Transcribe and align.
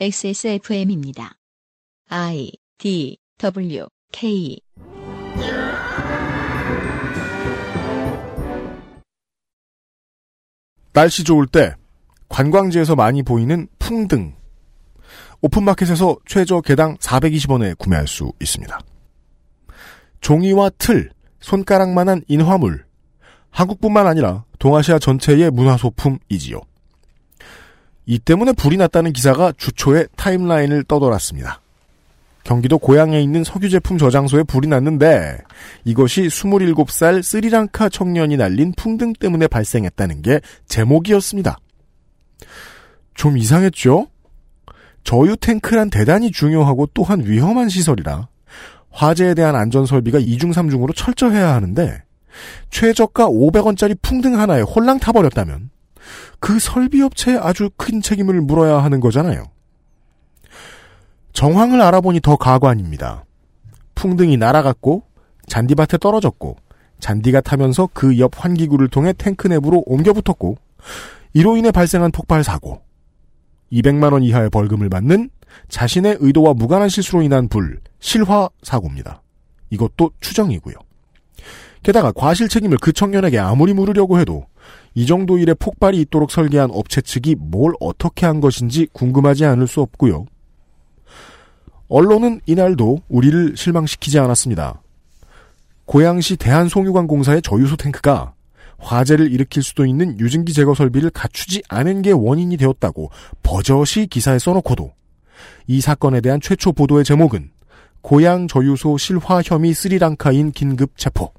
XSFM입니다. 0.00 1.34
I 2.08 2.50
D 2.78 3.18
W 3.38 3.86
K 4.10 4.58
날씨 10.92 11.22
좋을 11.24 11.46
때 11.46 11.74
관광지에서 12.28 12.96
많이 12.96 13.22
보이는 13.22 13.68
풍등. 13.78 14.34
오픈마켓에서 15.42 16.16
최저 16.26 16.60
개당 16.62 16.96
420원에 16.96 17.76
구매할 17.78 18.08
수 18.08 18.32
있습니다. 18.40 18.78
종이와 20.20 20.70
틀, 20.78 21.10
손가락만한 21.40 22.22
인화물. 22.28 22.86
한국뿐만 23.50 24.06
아니라 24.06 24.44
동아시아 24.58 24.98
전체의 24.98 25.50
문화소품이지요. 25.50 26.60
이 28.06 28.18
때문에 28.18 28.52
불이 28.52 28.76
났다는 28.76 29.12
기사가 29.12 29.52
주초에 29.56 30.06
타임라인을 30.16 30.84
떠돌았습니다. 30.84 31.60
경기도 32.44 32.78
고향에 32.78 33.22
있는 33.22 33.44
석유 33.44 33.68
제품 33.70 33.98
저장소에 33.98 34.42
불이 34.42 34.66
났는데 34.66 35.38
이것이 35.84 36.22
27살 36.22 37.22
스리랑카 37.22 37.88
청년이 37.88 38.36
날린 38.36 38.72
풍등 38.76 39.12
때문에 39.12 39.46
발생했다는 39.46 40.22
게 40.22 40.40
제목이었습니다. 40.66 41.56
좀 43.14 43.38
이상했죠? 43.38 44.08
저유 45.04 45.36
탱크란 45.36 45.90
대단히 45.90 46.32
중요하고 46.32 46.88
또한 46.94 47.22
위험한 47.24 47.68
시설이라 47.68 48.28
화재에 48.90 49.34
대한 49.34 49.54
안전 49.54 49.86
설비가 49.86 50.18
이중삼중으로 50.18 50.92
철저해야 50.94 51.54
하는데 51.54 52.02
최저가 52.70 53.28
500원짜리 53.28 53.96
풍등 54.02 54.38
하나에 54.38 54.62
홀랑 54.62 54.98
타버렸다면 54.98 55.70
그 56.40 56.58
설비 56.58 57.02
업체에 57.02 57.36
아주 57.36 57.70
큰 57.76 58.00
책임을 58.00 58.40
물어야 58.40 58.82
하는 58.82 59.00
거잖아요. 59.00 59.44
정황을 61.32 61.80
알아보니 61.80 62.20
더 62.20 62.36
가관입니다. 62.36 63.24
풍등이 63.94 64.36
날아갔고 64.36 65.02
잔디밭에 65.46 65.98
떨어졌고 65.98 66.56
잔디가 67.00 67.40
타면서 67.40 67.88
그 67.92 68.18
옆 68.18 68.32
환기구를 68.36 68.88
통해 68.88 69.12
탱크 69.12 69.48
내부로 69.48 69.82
옮겨 69.86 70.12
붙었고 70.12 70.56
이로 71.32 71.56
인해 71.56 71.70
발생한 71.70 72.12
폭발 72.12 72.44
사고 72.44 72.82
200만 73.72 74.12
원 74.12 74.22
이하의 74.22 74.50
벌금을 74.50 74.88
받는 74.88 75.30
자신의 75.68 76.18
의도와 76.20 76.54
무관한 76.54 76.88
실수로 76.88 77.22
인한 77.22 77.48
불 77.48 77.80
실화 78.00 78.48
사고입니다. 78.62 79.22
이것도 79.70 80.10
추정이고요. 80.20 80.74
게다가 81.82 82.12
과실 82.12 82.48
책임을 82.48 82.78
그 82.80 82.92
청년에게 82.92 83.38
아무리 83.38 83.72
물으려고 83.72 84.18
해도 84.18 84.46
이 84.94 85.06
정도 85.06 85.38
일에 85.38 85.54
폭발이 85.54 86.00
있도록 86.02 86.30
설계한 86.30 86.70
업체 86.72 87.00
측이 87.00 87.36
뭘 87.38 87.72
어떻게 87.80 88.26
한 88.26 88.40
것인지 88.40 88.88
궁금하지 88.92 89.44
않을 89.44 89.66
수 89.66 89.80
없고요. 89.80 90.26
언론은 91.88 92.40
이날도 92.46 93.02
우리를 93.08 93.54
실망시키지 93.56 94.18
않았습니다. 94.18 94.82
고양시 95.84 96.36
대한송유관공사의 96.36 97.42
저유소 97.42 97.76
탱크가 97.76 98.34
화재를 98.78 99.30
일으킬 99.30 99.62
수도 99.62 99.86
있는 99.86 100.18
유증기 100.18 100.52
제거 100.52 100.74
설비를 100.74 101.10
갖추지 101.10 101.62
않은 101.68 102.02
게 102.02 102.10
원인이 102.12 102.56
되었다고 102.56 103.10
버젓이 103.42 104.06
기사에 104.08 104.38
써놓고도 104.38 104.92
이 105.66 105.80
사건에 105.80 106.20
대한 106.20 106.40
최초 106.40 106.72
보도의 106.72 107.04
제목은 107.04 107.50
고양 108.00 108.48
저유소 108.48 108.98
실화 108.98 109.42
혐의 109.44 109.74
스리랑카인 109.74 110.50
긴급 110.52 110.96
체포. 110.96 111.32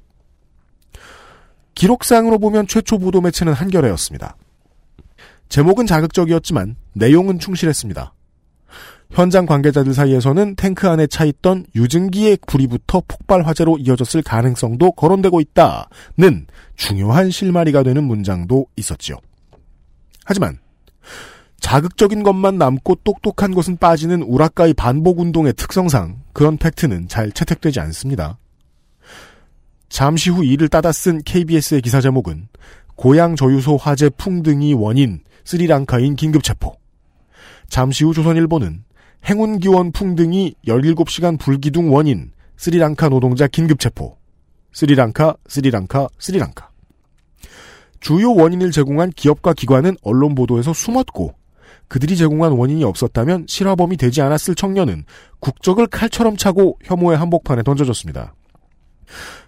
기록상으로 1.74 2.38
보면 2.38 2.66
최초 2.66 2.98
보도 2.98 3.20
매체는 3.20 3.52
한겨레였습니다. 3.52 4.36
제목은 5.48 5.86
자극적이었지만 5.86 6.76
내용은 6.94 7.38
충실했습니다. 7.38 8.14
현장 9.10 9.46
관계자들 9.46 9.94
사이에서는 9.94 10.56
탱크 10.56 10.88
안에 10.88 11.06
차 11.06 11.24
있던 11.24 11.66
유증기의 11.76 12.38
붙어 12.68 13.02
폭발 13.06 13.42
화재로 13.42 13.78
이어졌을 13.78 14.22
가능성도 14.22 14.92
거론되고 14.92 15.40
있다는 15.40 16.46
중요한 16.74 17.30
실마리가 17.30 17.82
되는 17.84 18.02
문장도 18.02 18.66
있었지요. 18.76 19.16
하지만 20.24 20.58
자극적인 21.60 22.22
것만 22.24 22.58
남고 22.58 22.96
똑똑한 23.04 23.54
것은 23.54 23.76
빠지는 23.76 24.22
우라카이 24.22 24.74
반복 24.74 25.20
운동의 25.20 25.54
특성상 25.54 26.22
그런 26.32 26.56
팩트는 26.56 27.08
잘 27.08 27.30
채택되지 27.30 27.80
않습니다. 27.80 28.38
잠시 29.94 30.28
후 30.28 30.44
이를 30.44 30.66
따다 30.66 30.90
쓴 30.90 31.22
KBS의 31.22 31.80
기사 31.80 32.00
제목은 32.00 32.48
고양 32.96 33.36
저유소 33.36 33.76
화재 33.76 34.10
풍등이 34.10 34.74
원인 34.74 35.20
스리랑카인 35.44 36.16
긴급 36.16 36.42
체포. 36.42 36.74
잠시 37.68 38.02
후 38.02 38.12
조선일보는 38.12 38.82
행운 39.26 39.60
기원 39.60 39.92
풍등이 39.92 40.56
17시간 40.66 41.38
불기둥 41.38 41.94
원인 41.94 42.32
스리랑카 42.56 43.08
노동자 43.08 43.46
긴급 43.46 43.78
체포. 43.78 44.18
스리랑카, 44.72 45.36
스리랑카, 45.46 46.08
스리랑카. 46.18 46.70
주요 48.00 48.34
원인을 48.34 48.72
제공한 48.72 49.10
기업과 49.10 49.52
기관은 49.52 49.94
언론 50.02 50.34
보도에서 50.34 50.72
숨었고 50.72 51.36
그들이 51.86 52.16
제공한 52.16 52.50
원인이 52.50 52.82
없었다면 52.82 53.46
실화범이 53.46 53.96
되지 53.96 54.22
않았을 54.22 54.56
청년은 54.56 55.04
국적을 55.38 55.86
칼처럼 55.86 56.36
차고 56.36 56.80
혐오의 56.82 57.16
한복판에 57.16 57.62
던져졌습니다. 57.62 58.34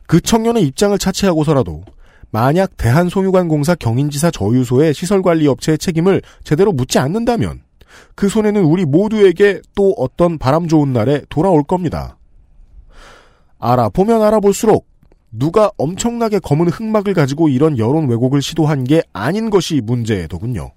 그 0.07 0.21
청년의 0.21 0.65
입장을 0.65 0.97
차치하고서라도 0.99 1.85
만약 2.31 2.77
대한송유관공사 2.77 3.75
경인지사 3.77 4.31
저유소의 4.31 4.95
시설관리업체의 4.95 5.79
책임을 5.79 6.23
제대로 6.45 6.73
묻지 6.73 6.99
않는다면 6.99 7.63
그 8.15 8.29
손해는 8.29 8.65
우리 8.65 8.85
모두에게 8.85 9.61
또 9.75 9.95
어떤 9.97 10.39
바람 10.39 10.69
좋은 10.69 10.93
날에 10.93 11.23
돌아올 11.29 11.63
겁니다. 11.65 12.19
알아보면 13.59 14.23
알아볼수록 14.23 14.87
누가 15.31 15.71
엄청나게 15.77 16.39
검은 16.39 16.69
흑막을 16.69 17.15
가지고 17.15 17.49
이런 17.49 17.79
여론 17.79 18.09
왜곡을 18.09 18.43
시도한 18.43 18.85
게 18.85 19.03
아닌 19.13 19.51
것이 19.51 19.81
문제더군요. 19.83 20.73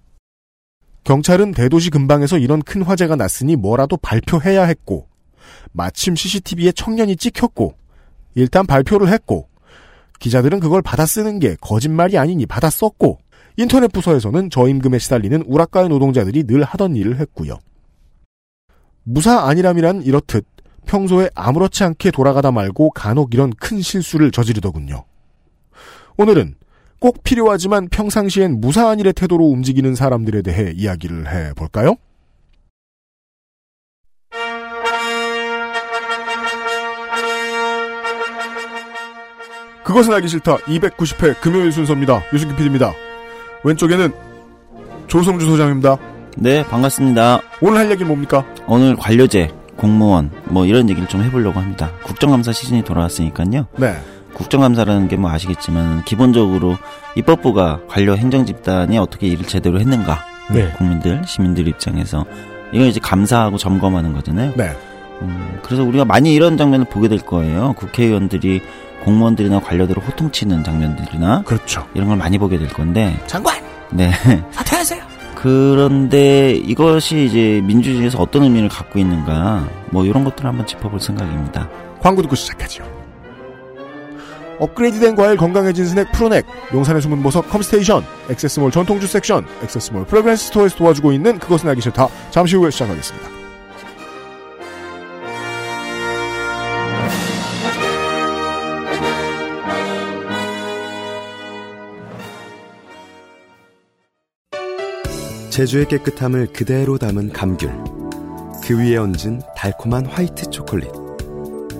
경찰은 1.04 1.52
대도시 1.52 1.90
근방에서 1.90 2.38
이런 2.38 2.62
큰 2.62 2.82
화재가 2.82 3.16
났으니 3.16 3.56
뭐라도 3.56 3.98
발표해야 3.98 4.64
했고 4.66 5.08
마침 5.72 6.16
CCTV에 6.16 6.72
청년이 6.72 7.16
찍혔고 7.16 7.79
일단 8.36 8.66
발표를 8.66 9.10
했고 9.10 9.48
기자들은 10.20 10.60
그걸 10.60 10.82
받아 10.82 11.06
쓰는 11.06 11.40
게 11.40 11.56
거짓말이 11.62 12.18
아니니 12.18 12.46
받아 12.46 12.70
썼고 12.70 13.20
인터넷 13.58 13.92
부서에서는 13.92 14.50
저임금에 14.50 15.00
시달리는 15.00 15.44
우라카이 15.46 15.90
노동자들이 15.90 16.44
늘 16.44 16.64
하던 16.64 16.96
일을 16.96 17.20
했고요. 17.20 17.58
무사 19.04 19.48
안일함이란 19.48 20.04
이렇듯 20.04 20.46
평소에 20.86 21.30
아무렇지 21.36 21.84
않게 21.84 22.12
돌아가다 22.12 22.52
말고 22.52 22.92
간혹 22.92 23.34
이런 23.34 23.52
큰 23.52 23.82
실수를 23.82 24.32
저지르더군요. 24.32 25.04
오늘은 26.18 26.56
꼭 27.00 27.24
필요하지만 27.24 27.88
평상시엔 27.90 28.60
무사한 28.60 29.00
일의 29.00 29.14
태도로 29.14 29.46
움직이는 29.46 29.96
사람들에 29.96 30.42
대해 30.42 30.72
이야기를 30.76 31.32
해볼까요? 31.32 31.96
그것은 39.90 40.14
알기 40.14 40.28
싫다 40.28 40.58
290회 40.58 41.42
금요일 41.42 41.72
순서입니다. 41.72 42.22
유승기 42.32 42.56
PD입니다. 42.56 42.94
왼쪽에는 43.64 44.14
조성주 45.08 45.48
소장입니다. 45.48 45.98
네, 46.38 46.64
반갑습니다. 46.64 47.42
오늘 47.60 47.80
할 47.80 47.90
얘기는 47.90 48.08
뭡니까? 48.08 48.46
오늘 48.68 48.96
관료제, 48.96 49.50
공무원, 49.78 50.30
뭐 50.46 50.68
이런 50.68 50.92
얘기를 50.92 51.10
좀 51.10 51.24
해보려고 51.24 51.60
합니다. 51.60 51.92
국정감사 52.04 52.52
시즌이 52.52 52.84
돌아왔으니까요. 52.84 53.66
네. 53.78 53.96
국정감사라는 54.36 55.08
게 55.08 55.18
뭐 55.18 55.32
아시겠지만 55.32 56.06
기본적으로 56.06 56.78
입법부가 57.16 57.82
관료 57.88 58.16
행정 58.16 58.46
집단이 58.46 58.96
어떻게 59.00 59.26
일을 59.26 59.46
제대로 59.48 59.80
했는가. 59.80 60.24
네. 60.52 60.72
국민들, 60.78 61.24
시민들 61.26 61.68
입장에서 61.68 62.26
이걸 62.72 62.90
이제 62.90 63.00
감사하고 63.00 63.58
점검하는 63.58 64.14
거잖아요. 64.14 64.54
네. 64.56 64.70
음, 65.22 65.60
그래서 65.64 65.84
우리가 65.84 66.06
많이 66.06 66.34
이런 66.34 66.58
장면을 66.58 66.86
보게 66.86 67.08
될 67.08 67.20
거예요. 67.20 67.74
국회의원들이 67.74 68.62
공무원들이나 69.04 69.60
관료들을 69.62 70.04
호통치는 70.04 70.64
장면들이나 70.64 71.44
그렇죠. 71.44 71.88
이런 71.94 72.10
걸 72.10 72.18
많이 72.18 72.38
보게 72.38 72.58
될 72.58 72.68
건데 72.68 73.18
장관 73.28 73.56
네. 73.92 74.12
사퇴하세요. 74.52 75.04
그런데 75.36 76.52
이것이 76.52 77.26
이제 77.26 77.62
민주주의에서 77.64 78.20
어떤 78.20 78.44
의미를 78.44 78.68
갖고 78.68 79.00
있는가 79.00 79.68
뭐 79.90 80.06
이런 80.06 80.24
것들을 80.26 80.48
한번 80.50 80.68
짚어볼 80.68 81.00
생각입니다. 81.00 81.70
광고 82.02 82.22
듣고 82.22 82.36
시작하죠. 82.36 82.84
업그레이드된 84.60 85.16
과일 85.16 85.38
건강해진 85.38 85.86
스낵 85.86 86.12
프로넥, 86.12 86.46
용산의 86.74 87.02
숨은 87.02 87.24
보석 87.24 87.50
컴스테이션, 87.50 88.04
액세스몰 88.30 88.72
전통주 88.72 89.08
섹션, 89.08 89.46
액세스몰 89.64 90.06
프레그랜스 90.06 90.48
스토어에서 90.48 90.76
도와주고 90.76 91.14
있는 91.14 91.40
그것은 91.40 91.70
알기 91.70 91.82
싫다. 91.82 92.10
잠시 92.30 92.58
후에 92.58 92.70
시작하겠습니다. 92.70 93.39
제주의 105.60 105.86
깨끗함을 105.90 106.54
그대로 106.54 106.98
담은 106.98 107.34
감귤. 107.34 107.70
그 108.64 108.80
위에 108.80 108.96
얹은 108.96 109.42
달콤한 109.58 110.06
화이트 110.06 110.52
초콜릿. 110.52 110.90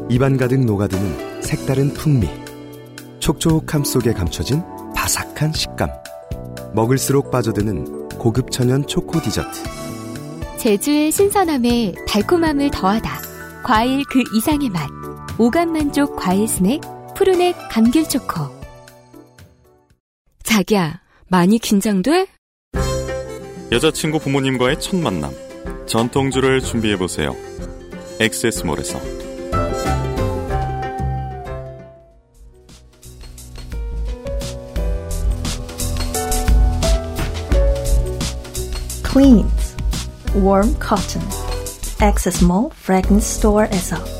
입안 0.10 0.36
가득 0.36 0.66
녹아드는 0.66 1.42
색다른 1.42 1.94
풍미. 1.94 2.28
촉촉함 3.20 3.86
속에 3.86 4.12
감춰진 4.12 4.62
바삭한 4.94 5.54
식감. 5.54 5.88
먹을수록 6.74 7.32
빠져드는 7.32 8.10
고급 8.10 8.52
천연 8.52 8.86
초코 8.86 9.22
디저트. 9.22 9.64
제주의 10.58 11.10
신선함에 11.10 11.94
달콤함을 12.06 12.72
더하다. 12.72 13.10
과일 13.64 14.04
그 14.12 14.22
이상의 14.36 14.72
맛. 14.72 14.90
오감 15.38 15.72
만족 15.72 16.18
과일 16.18 16.50
스낵 16.50 16.82
푸르넥 17.16 17.56
감귤 17.72 18.10
초코. 18.10 18.42
자기야, 20.44 21.00
많이 21.30 21.60
긴장돼? 21.60 22.39
여자친구 23.72 24.18
부모님과의 24.18 24.80
첫 24.80 24.96
만남. 24.96 25.32
전통주를 25.86 26.62
준비해보세요. 26.62 27.36
엑세스몰에서. 28.20 29.00
Cleans 39.08 39.76
Warm 40.36 40.76
Cotton 40.82 41.28
Access 42.02 42.44
Mall 42.44 42.70
Fragrance 42.74 43.38
Store에서 43.38 44.19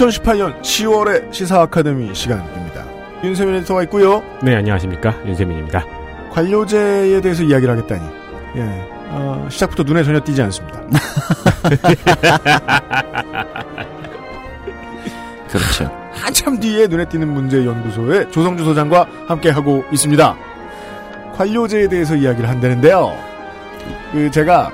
(2018년 0.00 0.60
10월의) 0.62 1.32
시사 1.32 1.60
아카데미 1.62 2.14
시간입니다 2.14 2.84
윤세민 3.22 3.56
에디터가 3.56 3.82
있고요 3.84 4.22
네, 4.42 4.56
안녕하십니까. 4.56 5.14
윤세민입니다. 5.26 5.84
관료제에 6.32 7.20
대해서 7.20 7.42
이야기를 7.42 7.76
하겠다니 7.76 8.02
예 8.56 8.62
어, 9.12 9.46
시작부터 9.50 9.82
눈에 9.82 10.02
전혀 10.02 10.18
띄지 10.20 10.40
않습니다 10.42 10.80
그렇죠. 15.50 15.90
한참 16.12 16.58
뒤에 16.60 16.86
눈에 16.86 17.04
띄는 17.06 17.28
문제 17.28 17.66
연구소의 17.66 18.30
조성주 18.30 18.64
소장과 18.64 19.06
함께 19.26 19.50
하고 19.50 19.84
있습니다. 19.92 20.36
관료제에 21.34 21.88
대해서 21.88 22.14
이야기를 22.14 22.48
한다는데요. 22.48 23.12
그 24.12 24.30
제가 24.30 24.70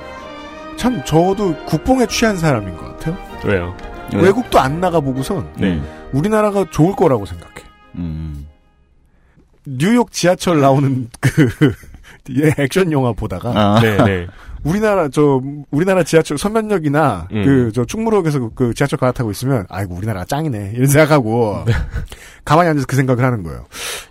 참 0.77 1.03
저도 1.03 1.55
국뽕에 1.65 2.05
취한 2.05 2.37
사람인 2.37 2.77
것 2.77 2.95
같아요. 2.97 3.17
왜요? 3.43 3.75
왜? 4.13 4.21
외국도 4.23 4.59
안 4.59 4.79
나가 4.79 4.99
보고선 4.99 5.49
네. 5.57 5.81
우리나라가 6.11 6.65
좋을 6.69 6.95
거라고 6.95 7.25
생각해. 7.25 7.53
음. 7.95 8.47
뉴욕 9.65 10.11
지하철 10.11 10.61
나오는 10.61 11.09
그 11.19 11.49
예, 12.31 12.53
액션 12.57 12.91
영화 12.91 13.11
보다가 13.13 13.51
아. 13.55 13.79
네, 13.81 13.97
네. 13.97 14.27
우리나라 14.63 15.07
저 15.09 15.41
우리나라 15.71 16.03
지하철 16.03 16.37
서면역이나 16.37 17.27
음. 17.31 17.43
그저 17.43 17.85
충무역에서 17.85 18.39
그, 18.39 18.49
그 18.53 18.73
지하철 18.73 18.99
갈아타고 18.99 19.31
있으면 19.31 19.65
아이고 19.69 19.95
우리나라 19.95 20.25
짱이네 20.25 20.73
이런 20.75 20.87
생각하고 20.87 21.63
네. 21.65 21.73
가만히 22.43 22.69
앉아서 22.69 22.85
그 22.87 22.95
생각을 22.95 23.23
하는 23.23 23.43
거예요. 23.43 23.65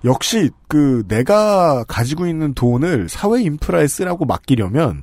역시 0.04 0.50
그 0.68 1.04
내가 1.08 1.84
가지고 1.84 2.26
있는 2.26 2.54
돈을 2.54 3.08
사회 3.08 3.42
인프라에 3.42 3.86
쓰라고 3.86 4.24
맡기려면 4.24 5.02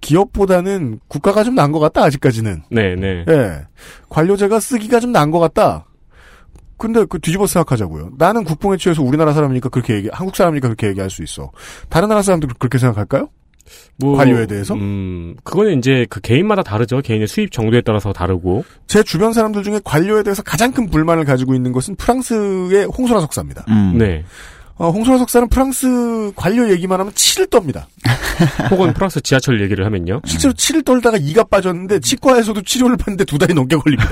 기업보다는 0.00 1.00
국가가 1.08 1.44
좀 1.44 1.54
나은 1.54 1.72
것 1.72 1.78
같다 1.78 2.02
아직까지는. 2.04 2.62
네, 2.70 2.94
네. 2.94 3.24
예, 3.28 3.66
관료제가 4.08 4.60
쓰기가 4.60 5.00
좀 5.00 5.12
나은 5.12 5.30
것 5.30 5.38
같다. 5.38 5.86
근데 6.78 7.04
그 7.08 7.18
뒤집어 7.18 7.46
생각하자고요. 7.46 8.12
나는 8.18 8.44
국뽕에 8.44 8.76
취해서 8.76 9.02
우리나라 9.02 9.32
사람이니까 9.32 9.70
그렇게 9.70 9.94
얘기, 9.94 10.08
한국 10.12 10.36
사람이니까 10.36 10.68
그렇게 10.68 10.88
얘기할 10.88 11.08
수 11.08 11.22
있어. 11.22 11.50
다른 11.88 12.08
나라 12.08 12.22
사람들 12.22 12.50
그렇게 12.58 12.78
생각할까요? 12.78 13.30
뭐, 13.98 14.16
관료에 14.16 14.46
대해서? 14.46 14.74
음, 14.74 15.34
그거는 15.42 15.78
이제 15.78 16.06
그 16.08 16.20
개인마다 16.20 16.62
다르죠. 16.62 17.00
개인의 17.00 17.26
수입 17.26 17.50
정도에 17.50 17.80
따라서 17.80 18.12
다르고. 18.12 18.64
제 18.86 19.02
주변 19.02 19.32
사람들 19.32 19.62
중에 19.62 19.80
관료에 19.84 20.22
대해서 20.22 20.42
가장 20.42 20.70
큰 20.72 20.88
불만을 20.88 21.24
가지고 21.24 21.54
있는 21.54 21.72
것은 21.72 21.96
프랑스의 21.96 22.86
홍소라 22.86 23.20
석사입니다. 23.20 23.64
음. 23.68 23.94
네. 23.98 24.24
어, 24.78 24.90
홍소라 24.90 25.18
석사는 25.18 25.48
프랑스 25.48 26.32
관료 26.36 26.70
얘기만 26.70 27.00
하면 27.00 27.12
치를 27.14 27.46
떱니다. 27.46 27.86
혹은 28.70 28.92
프랑스 28.92 29.20
지하철 29.22 29.60
얘기를 29.62 29.86
하면요. 29.86 30.20
실제로 30.26 30.52
치를 30.52 30.82
떨다가 30.82 31.16
이가 31.16 31.44
빠졌는데 31.44 32.00
치과에서도 32.00 32.60
치료를 32.62 32.96
받는데 32.98 33.24
두 33.24 33.38
달이 33.38 33.54
넘게 33.54 33.76
걸립니다. 33.76 34.10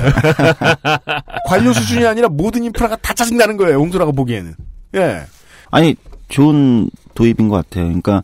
관료 1.47 1.73
수준이 1.73 2.07
아니라 2.07 2.29
모든 2.29 2.65
인프라가 2.65 2.97
다 2.97 3.13
짜증나는 3.13 3.59
거예요. 3.59 3.77
홍소라가 3.79 4.13
보기에는. 4.13 4.55
예. 4.95 5.23
아니 5.71 5.97
좋은 6.29 6.89
도입인 7.15 7.49
것 7.49 7.57
같아요. 7.57 7.85
그러니까 7.85 8.23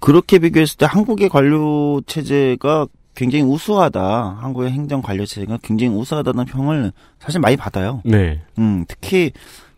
그렇게 0.00 0.38
비교했을 0.38 0.78
때 0.78 0.86
한국의 0.88 1.28
관료 1.28 2.00
체제가 2.06 2.86
굉장히 3.14 3.44
우수하다. 3.44 4.38
한국의 4.40 4.70
행정 4.70 5.02
관료 5.02 5.26
체제가 5.26 5.58
굉장히 5.62 5.92
우수하다는 5.94 6.46
평을 6.46 6.92
사실 7.18 7.40
많이 7.40 7.56
받아요. 7.56 8.00
네. 8.04 8.40
음, 8.58 8.84
특히 8.88 9.32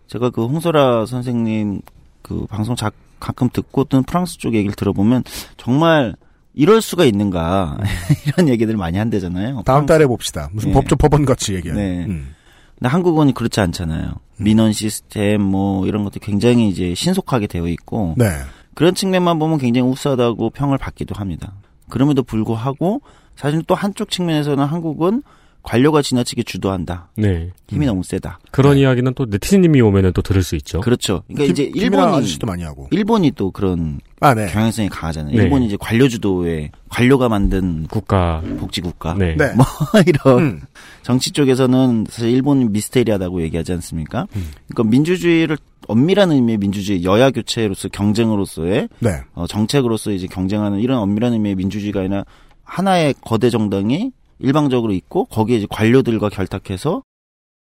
제가 0.09 0.31
그 0.31 0.45
홍소라 0.45 1.07
선생님 1.07 1.81
그 2.23 2.47
방송 2.47 2.75
자, 2.75 2.91
가끔 3.21 3.49
듣고 3.51 3.85
또 3.85 4.03
프랑스 4.03 4.39
쪽 4.39 4.55
얘기를 4.55 4.75
들어보면 4.75 5.25
정말 5.57 6.15
이럴 6.55 6.83
수가 6.83 7.05
있는가 7.05 7.79
이런 8.27 8.49
얘기들 8.49 8.77
많이 8.77 8.99
한대잖아요. 8.99 9.63
다음 9.65 9.87
달에 9.87 10.07
봅시다. 10.07 10.49
무슨 10.53 10.71
예. 10.71 10.73
법조 10.73 10.97
법원 10.97 11.25
같이 11.25 11.55
얘기하는. 11.55 11.83
네. 11.83 12.05
음. 12.07 12.35
근데 12.79 12.89
한국은 12.89 13.33
그렇지 13.33 13.61
않잖아요. 13.61 14.15
민원 14.39 14.73
시스템 14.73 15.43
뭐 15.43 15.87
이런 15.87 16.05
것도 16.05 16.21
굉장히 16.21 16.69
이제 16.69 16.95
신속하게 16.95 17.47
되어 17.47 17.67
있고 17.69 18.15
네. 18.17 18.27
그런 18.75 18.95
측면만 18.95 19.39
보면 19.39 19.59
굉장히 19.59 19.89
우수하다고 19.89 20.51
평을 20.51 20.79
받기도 20.79 21.15
합니다. 21.17 21.55
그럼에도 21.89 22.23
불구하고 22.23 23.03
사실 23.35 23.63
또 23.67 23.75
한쪽 23.75 24.11
측면에서는 24.11 24.65
한국은 24.65 25.23
관료가 25.63 26.03
지나치게 26.03 26.45
주도한다. 26.45 27.11
네. 27.17 27.51
힘이 27.69 27.87
너무 27.87 28.03
세다. 28.03 28.39
그런 28.51 28.79
이야기는 28.79 29.13
또 29.15 29.27
네티즌님이 29.27 29.81
오면은 29.83 30.13
또 30.13 30.23
들을 30.23 30.43
수 30.43 30.57
있죠. 30.57 30.81
그렇죠. 30.81 31.23
그러니까 31.27 31.53
이제 31.53 31.65
김이나 31.67 31.85
일본이 31.85 32.17
아저씨도 32.17 32.47
많이 32.47 32.63
하고. 32.63 32.89
일본이 32.91 33.33
또 33.33 33.51
그런 33.51 34.01
아, 34.21 34.35
네. 34.35 34.47
경향성이 34.47 34.89
강하잖아요. 34.89 35.37
네. 35.37 35.43
일본이 35.43 35.67
이제 35.67 35.77
관료 35.79 36.09
주도의 36.09 36.71
관료가 36.89 37.29
만든 37.29 37.87
국가. 37.89 38.43
복지 38.59 38.81
국가. 38.81 39.15
네. 39.15 39.37
네. 39.37 39.53
뭐 39.55 39.67
이런 40.07 40.39
음. 40.39 40.61
정치 41.03 41.33
쪽에서는 41.33 42.07
사실 42.09 42.31
일본이 42.31 42.65
미스테리하다고 42.67 43.43
얘기하지 43.43 43.73
않습니까? 43.73 44.27
음. 44.37 44.49
그러니까 44.69 44.91
민주주의를 44.91 45.59
엄밀한 45.87 46.33
의미의 46.33 46.59
민주주의 46.59 47.05
여야 47.05 47.31
교체로서 47.31 47.89
경쟁으로서의 47.89 48.89
네. 49.01 49.11
어, 49.35 49.47
정책으로서 49.47 50.13
이제 50.13 50.27
경쟁하는 50.27 50.81
이런 50.81 50.99
엄밀한 50.99 51.33
의미의 51.33 51.57
민주주의가 51.57 52.01
아니라 52.01 52.25
하나의 52.63 53.15
거대 53.23 53.49
정당이 53.51 54.13
일방적으로 54.39 54.93
있고 54.93 55.25
거기에 55.27 55.59
이제 55.59 55.67
관료들과 55.69 56.29
결탁해서 56.29 57.03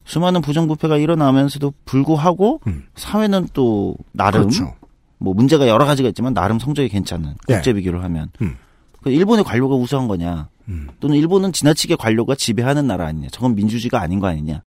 수많은 0.04 0.40
부정부패가 0.40 0.96
일어나면서도 0.96 1.72
불구하고 1.84 2.60
음. 2.66 2.84
사회는 2.94 3.48
또 3.52 3.96
나름 4.12 4.42
그렇죠. 4.42 4.74
뭐 5.18 5.34
문제가 5.34 5.68
여러 5.68 5.84
가지가 5.84 6.08
있지만 6.08 6.34
나름 6.34 6.58
성적이 6.58 6.88
괜찮은 6.88 7.34
네. 7.46 7.54
국제 7.54 7.72
비교를 7.72 8.02
하면 8.04 8.30
음. 8.40 8.56
그 9.02 9.10
일본의 9.10 9.44
관료가 9.44 9.74
우수한 9.74 10.08
거냐 10.08 10.48
음. 10.68 10.88
또는 11.00 11.16
일본은 11.16 11.52
지나치게 11.52 11.96
관료가 11.96 12.34
지배하는 12.34 12.86
나라 12.86 13.06
아니냐 13.06 13.28
저건 13.30 13.54
민주주의가 13.54 14.00
아닌 14.00 14.18
거 14.20 14.28
아니냐 14.28 14.62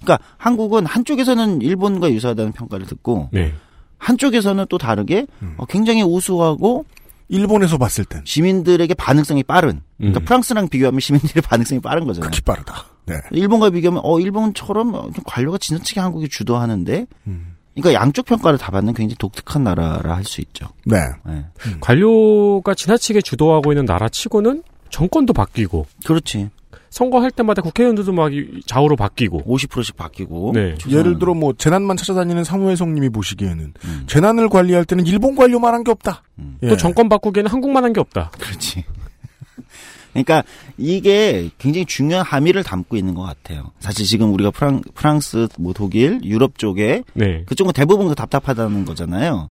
그러니까 0.00 0.18
한국은 0.38 0.86
한쪽에서는 0.86 1.60
일본과 1.60 2.10
유사하다는 2.10 2.52
평가를 2.52 2.86
듣고 2.86 3.28
네. 3.32 3.52
한쪽에서는 3.98 4.64
또 4.68 4.78
다르게 4.78 5.26
음. 5.42 5.54
어, 5.58 5.66
굉장히 5.66 6.02
우수하고 6.02 6.86
일본에서 7.30 7.78
봤을 7.78 8.04
땐 8.04 8.22
시민들에게 8.24 8.92
반응성이 8.94 9.44
빠른 9.44 9.80
그러니까 9.98 10.20
음. 10.20 10.24
프랑스랑 10.24 10.68
비교하면 10.68 11.00
시민들의 11.00 11.42
반응성이 11.42 11.80
빠른 11.80 12.06
거잖아요. 12.06 12.28
극히 12.28 12.42
빠르다. 12.42 12.84
네. 13.06 13.14
일본과 13.30 13.70
비교하면 13.70 14.02
어 14.04 14.18
일본처럼 14.20 14.94
어, 14.94 15.10
좀 15.14 15.22
관료가 15.24 15.58
지나치게 15.58 16.00
한국이 16.00 16.28
주도하는데 16.28 17.06
음. 17.28 17.56
그러니까 17.74 18.00
양쪽 18.02 18.26
평가를 18.26 18.58
다 18.58 18.70
받는 18.72 18.94
굉장히 18.94 19.16
독특한 19.16 19.62
나라라 19.64 20.16
할 20.16 20.24
수 20.24 20.40
있죠. 20.40 20.66
네. 20.84 20.98
네. 21.24 21.44
관료가 21.80 22.74
지나치게 22.74 23.22
주도하고 23.22 23.72
있는 23.72 23.84
나라 23.86 24.08
치고는 24.08 24.62
정권도 24.90 25.32
바뀌고 25.32 25.86
그렇지. 26.04 26.50
선거할 26.90 27.30
때마다 27.30 27.62
국회의원들도 27.62 28.12
막 28.12 28.34
이- 28.34 28.60
좌우로 28.66 28.96
바뀌고 28.96 29.42
50%씩 29.44 29.96
바뀌고. 29.96 30.52
네. 30.54 30.74
예를 30.88 31.18
들어 31.18 31.34
뭐 31.34 31.52
재난만 31.56 31.96
찾아다니는 31.96 32.44
사무회성 32.44 32.94
님이 32.94 33.08
보시기에는 33.08 33.72
음. 33.84 34.04
재난을 34.06 34.48
관리할 34.48 34.84
때는 34.84 35.06
일본 35.06 35.34
관료만 35.36 35.72
한 35.72 35.84
게 35.84 35.90
없다. 35.92 36.22
음. 36.40 36.58
예. 36.62 36.68
또 36.68 36.76
정권 36.76 37.08
바꾸기에는 37.08 37.50
한국만 37.50 37.84
한 37.84 37.92
게 37.92 38.00
없다. 38.00 38.30
그렇지. 38.38 38.84
그러니까 40.12 40.42
이게 40.76 41.50
굉장히 41.58 41.86
중요한 41.86 42.24
함의를 42.26 42.64
담고 42.64 42.96
있는 42.96 43.14
것 43.14 43.22
같아요. 43.22 43.70
사실 43.78 44.04
지금 44.04 44.34
우리가 44.34 44.50
프랑, 44.50 44.82
프랑스, 44.94 45.46
뭐 45.58 45.72
독일, 45.72 46.20
유럽 46.24 46.58
쪽에 46.58 47.04
네. 47.14 47.44
그쪽은 47.46 47.72
대부분 47.72 48.08
다 48.08 48.14
답답하다는 48.16 48.84
거잖아요. 48.84 49.46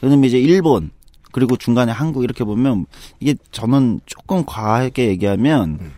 그다음에 0.00 0.28
이제 0.28 0.38
일본 0.38 0.90
그리고 1.32 1.56
중간에 1.56 1.90
한국 1.90 2.22
이렇게 2.22 2.44
보면 2.44 2.86
이게 3.18 3.34
저는 3.50 4.00
조금 4.06 4.44
과하게 4.46 5.08
얘기하면 5.08 5.70
음. 5.80 5.92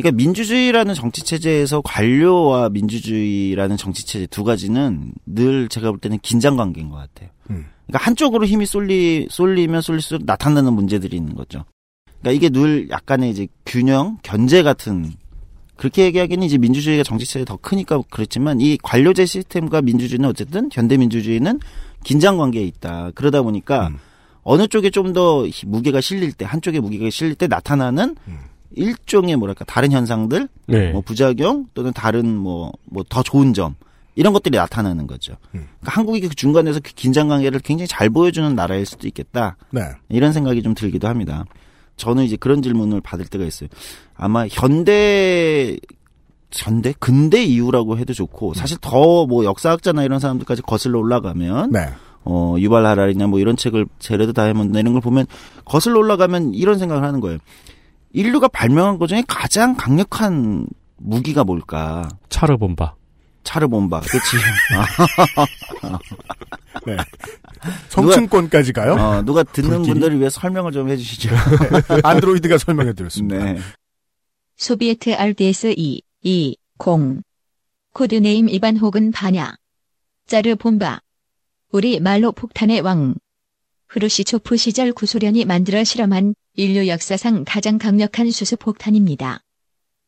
그러니까 0.00 0.16
민주주의라는 0.16 0.94
정치 0.94 1.24
체제에서 1.24 1.80
관료와 1.82 2.68
민주주의라는 2.70 3.76
정치 3.76 4.06
체제 4.06 4.26
두 4.26 4.44
가지는 4.44 5.12
늘 5.26 5.68
제가 5.68 5.90
볼 5.90 5.98
때는 5.98 6.18
긴장 6.22 6.56
관계인 6.56 6.88
것 6.88 6.96
같아요. 6.96 7.30
음. 7.50 7.66
그러니까 7.86 8.06
한쪽으로 8.06 8.46
힘이 8.46 8.66
쏠리 8.66 9.26
쏠리면 9.30 9.80
쏠릴수록 9.80 10.24
나타나는 10.24 10.72
문제들이 10.72 11.16
있는 11.16 11.34
거죠. 11.34 11.64
그러니까 12.20 12.32
이게 12.32 12.50
늘 12.50 12.88
약간의 12.90 13.30
이제 13.30 13.48
균형, 13.64 14.18
견제 14.22 14.62
같은 14.62 15.12
그렇게 15.76 16.04
얘기하기는 16.04 16.44
이제 16.44 16.58
민주주의가 16.58 17.04
정치 17.04 17.24
체제 17.24 17.44
더 17.44 17.56
크니까 17.56 18.00
그렇지만 18.10 18.60
이 18.60 18.76
관료제 18.82 19.26
시스템과 19.26 19.82
민주주의는 19.82 20.28
어쨌든 20.28 20.68
현대 20.72 20.96
민주주의는 20.96 21.60
긴장 22.04 22.36
관계에 22.36 22.62
있다. 22.64 23.12
그러다 23.14 23.42
보니까 23.42 23.88
음. 23.88 23.98
어느 24.42 24.66
쪽에 24.66 24.90
좀 24.90 25.12
더 25.12 25.46
무게가 25.66 26.00
실릴 26.00 26.32
때 26.32 26.44
한쪽에 26.44 26.80
무게가 26.80 27.10
실릴 27.10 27.34
때 27.34 27.46
나타나는 27.46 28.16
음. 28.28 28.38
일종의 28.74 29.36
뭐랄까 29.36 29.64
다른 29.64 29.92
현상들, 29.92 30.48
네. 30.66 30.90
뭐 30.92 31.00
부작용 31.00 31.66
또는 31.74 31.92
다른 31.92 32.36
뭐 32.36 32.72
뭐 32.90 33.04
더 33.08 33.22
좋은 33.22 33.54
점 33.54 33.74
이런 34.14 34.32
것들이 34.32 34.56
나타나는 34.56 35.06
거죠. 35.06 35.34
음. 35.54 35.68
그러니까 35.80 35.92
한국이 36.00 36.20
그 36.28 36.34
중간에서 36.34 36.80
그 36.82 36.92
긴장 36.94 37.28
관계를 37.28 37.60
굉장히 37.60 37.86
잘 37.86 38.10
보여주는 38.10 38.54
나라일 38.54 38.84
수도 38.84 39.06
있겠다. 39.06 39.56
네. 39.70 39.82
이런 40.08 40.32
생각이 40.32 40.62
좀 40.62 40.74
들기도 40.74 41.06
합니다. 41.08 41.44
저는 41.96 42.24
이제 42.24 42.36
그런 42.36 42.62
질문을 42.62 43.00
받을 43.00 43.24
때가 43.26 43.44
있어요. 43.44 43.68
아마 44.16 44.46
현대 44.48 45.76
현대 46.52 46.94
근대 46.98 47.42
이후라고 47.44 47.98
해도 47.98 48.12
좋고 48.14 48.54
사실 48.54 48.78
더 48.80 49.26
뭐 49.26 49.44
역사학자나 49.44 50.02
이런 50.04 50.18
사람들까지 50.18 50.62
거슬러 50.62 50.98
올라가면 50.98 51.70
네. 51.72 51.88
어 52.24 52.56
유발 52.58 52.84
하라리나 52.86 53.26
뭐 53.26 53.38
이런 53.38 53.56
책을 53.56 53.86
제레드 53.98 54.32
다이아몬드 54.32 54.76
이런 54.78 54.92
걸 54.94 55.02
보면 55.02 55.26
거슬러 55.64 55.98
올라가면 55.98 56.54
이런 56.54 56.78
생각을 56.78 57.02
하는 57.02 57.20
거예요. 57.20 57.38
인류가 58.18 58.48
발명한 58.48 58.98
것 58.98 59.06
중에 59.06 59.22
가장 59.28 59.76
강력한 59.76 60.66
무기가 60.96 61.44
뭘까? 61.44 62.08
차르본바. 62.28 62.96
차르본바. 63.44 64.00
그렇지. 64.00 64.36
네. 66.84 66.96
성층권까지 67.90 68.72
가요? 68.72 68.94
어, 68.94 69.22
누가 69.22 69.44
듣는 69.44 69.68
불길이? 69.68 69.92
분들을 69.92 70.18
위해 70.18 70.30
설명을 70.30 70.72
좀 70.72 70.88
해주시죠. 70.88 71.30
안드로이드가 72.02 72.58
설명해 72.58 72.94
드렸습니다. 72.94 73.44
네. 73.44 73.58
소비에트 74.56 75.14
RDS 75.14 75.74
2, 75.76 76.02
2, 76.22 76.56
0. 76.84 77.22
Code 77.94 78.21
name 78.21 78.48
이반 78.48 78.78
혹은 78.78 79.12
반야. 79.12 79.54
짜르 80.26 80.56
봄바. 80.56 81.02
우리 81.70 82.00
말로 82.00 82.32
폭탄의 82.32 82.80
왕. 82.80 83.14
후르시초프 83.90 84.56
시절 84.56 84.92
구소련이 84.92 85.44
만들어 85.44 85.84
실험한 85.84 86.34
인류 86.60 86.88
역사상 86.88 87.44
가장 87.46 87.78
강력한 87.78 88.32
수소폭탄입니다. 88.32 89.38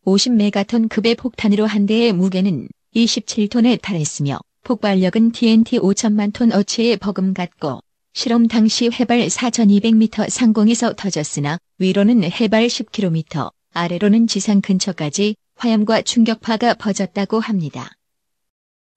50메가톤 0.05 0.89
급의 0.89 1.15
폭탄으로 1.15 1.65
한 1.65 1.87
대의 1.87 2.13
무게는 2.13 2.67
27톤에 2.97 3.81
달했으며 3.81 4.41
폭발력은 4.65 5.31
TNT 5.31 5.79
5천만 5.79 6.33
톤 6.33 6.51
어치에 6.51 6.97
버금갔고 6.97 7.79
실험 8.15 8.49
당시 8.49 8.91
해발 8.91 9.21
4,200m 9.29 10.29
상공에서 10.29 10.95
터졌으나 10.95 11.59
위로는 11.79 12.25
해발 12.25 12.67
10km, 12.67 13.53
아래로는 13.73 14.27
지상 14.27 14.61
근처까지 14.61 15.37
화염과 15.55 16.03
충격파가 16.03 16.75
퍼졌다고 16.75 17.39
합니다. 17.39 17.93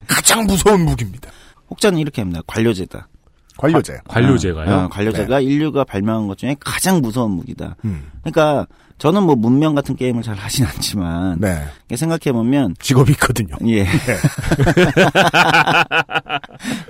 가장 0.08 0.44
무서운 0.48 0.84
무기입니다. 0.84 1.30
혹자는 1.70 2.00
이렇게 2.00 2.20
합니다. 2.20 2.42
관료제다. 2.48 3.06
관료제. 3.56 4.00
관료제가요? 4.08 4.74
어, 4.74 4.88
관료제가 4.88 5.40
인류가 5.40 5.84
발명한 5.84 6.26
것 6.26 6.38
중에 6.38 6.56
가장 6.58 7.00
무서운 7.00 7.32
무기다. 7.32 7.76
음. 7.84 8.10
그러니까 8.22 8.66
저는 8.98 9.22
뭐 9.24 9.34
문명 9.34 9.74
같은 9.74 9.96
게임을 9.96 10.22
잘 10.22 10.36
하진 10.36 10.64
않지만 10.66 11.38
네. 11.40 11.64
생각해 11.94 12.32
보면 12.32 12.74
직업이 12.78 13.12
있거든요. 13.12 13.56
예. 13.66 13.86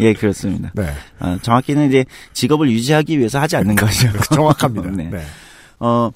예, 0.00 0.12
그렇습니다. 0.12 0.70
네. 0.74 0.92
어, 1.20 1.36
정확히는 1.40 1.88
이제 1.88 2.04
직업을 2.32 2.70
유지하기 2.70 3.18
위해서 3.18 3.40
하지 3.40 3.56
않는 3.56 3.76
거죠. 3.76 4.08
정확합니다. 4.34 4.90
네. 4.92 5.08
네. 5.10 5.24
어, 5.80 6.10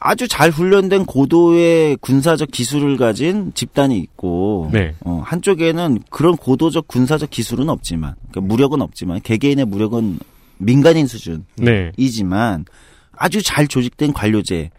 아주 0.00 0.26
잘 0.26 0.50
훈련된 0.50 1.04
고도의 1.04 1.98
군사적 2.00 2.50
기술을 2.50 2.96
가진 2.96 3.52
집단이 3.54 3.98
있고, 3.98 4.70
네. 4.72 4.94
어, 5.04 5.20
한쪽에는 5.24 6.00
그런 6.08 6.36
고도적 6.36 6.88
군사적 6.88 7.28
기술은 7.28 7.68
없지만, 7.68 8.14
그러니까 8.30 8.40
무력은 8.40 8.80
없지만, 8.80 9.20
개개인의 9.20 9.66
무력은 9.66 10.18
민간인 10.56 11.06
네. 11.06 11.90
수준이지만, 11.94 12.64
아주 13.12 13.42
잘 13.42 13.68
조직된 13.68 14.14
관료제 14.14 14.70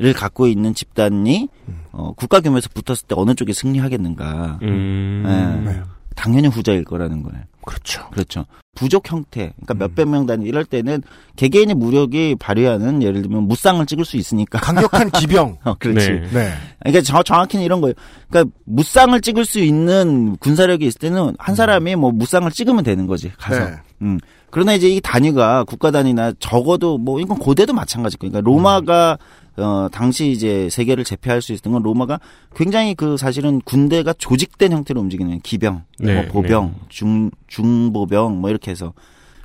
를 0.00 0.12
갖고 0.12 0.46
있는 0.46 0.74
집단이, 0.74 1.48
어, 1.90 2.12
국가 2.12 2.38
규모에서 2.38 2.68
붙었을 2.72 3.08
때 3.08 3.16
어느 3.18 3.34
쪽이 3.34 3.52
승리하겠는가. 3.52 4.60
음. 4.62 5.24
네. 5.26 5.72
네. 5.72 5.80
당연히 6.14 6.46
후자일 6.46 6.84
거라는 6.84 7.24
거예요. 7.24 7.42
그렇죠. 7.68 8.08
그렇죠. 8.10 8.46
부족 8.74 9.10
형태, 9.10 9.52
그러니까 9.56 9.74
음. 9.74 9.78
몇백 9.78 10.08
명 10.08 10.24
단위 10.24 10.46
이럴 10.48 10.64
때는 10.64 11.02
개개인의 11.36 11.74
무력이 11.74 12.36
발휘하는 12.38 13.02
예를 13.02 13.22
들면 13.22 13.42
무쌍을 13.42 13.84
찍을 13.84 14.04
수 14.06 14.16
있으니까. 14.16 14.58
강력한 14.60 15.10
기병. 15.10 15.58
어, 15.64 15.74
그렇지. 15.74 16.08
네. 16.08 16.28
네. 16.32 16.52
그러니까 16.80 17.02
저, 17.02 17.22
정확히는 17.22 17.64
이런 17.64 17.80
거예요. 17.82 17.94
그러니까 18.30 18.54
무쌍을 18.64 19.20
찍을 19.20 19.44
수 19.44 19.58
있는 19.58 20.36
군사력이 20.36 20.86
있을 20.86 20.98
때는 20.98 21.34
한 21.38 21.54
사람이 21.54 21.96
뭐 21.96 22.10
무쌍을 22.10 22.52
찍으면 22.52 22.84
되는 22.84 23.06
거지 23.06 23.30
가서. 23.36 23.66
네. 23.66 23.76
음. 24.02 24.18
그러나 24.50 24.74
이제 24.74 24.88
이 24.88 25.00
단위가 25.00 25.64
국가 25.64 25.90
단위나 25.90 26.32
적어도 26.38 26.98
뭐 26.98 27.20
이건 27.20 27.38
고대도 27.38 27.72
마찬가지고, 27.72 28.28
그러니까 28.28 28.40
로마가 28.40 29.18
어 29.56 29.88
당시 29.90 30.30
이제 30.30 30.68
세계를 30.70 31.04
제패할 31.04 31.42
수 31.42 31.52
있었던 31.52 31.72
건 31.72 31.82
로마가 31.82 32.20
굉장히 32.54 32.94
그 32.94 33.16
사실은 33.16 33.60
군대가 33.62 34.12
조직된 34.12 34.72
형태로 34.72 35.00
움직이는 35.00 35.40
기병, 35.40 35.82
네, 35.98 36.14
뭐 36.14 36.32
보병, 36.32 36.74
중 36.88 37.30
중보병 37.48 38.40
뭐 38.40 38.50
이렇게 38.50 38.70
해서 38.70 38.92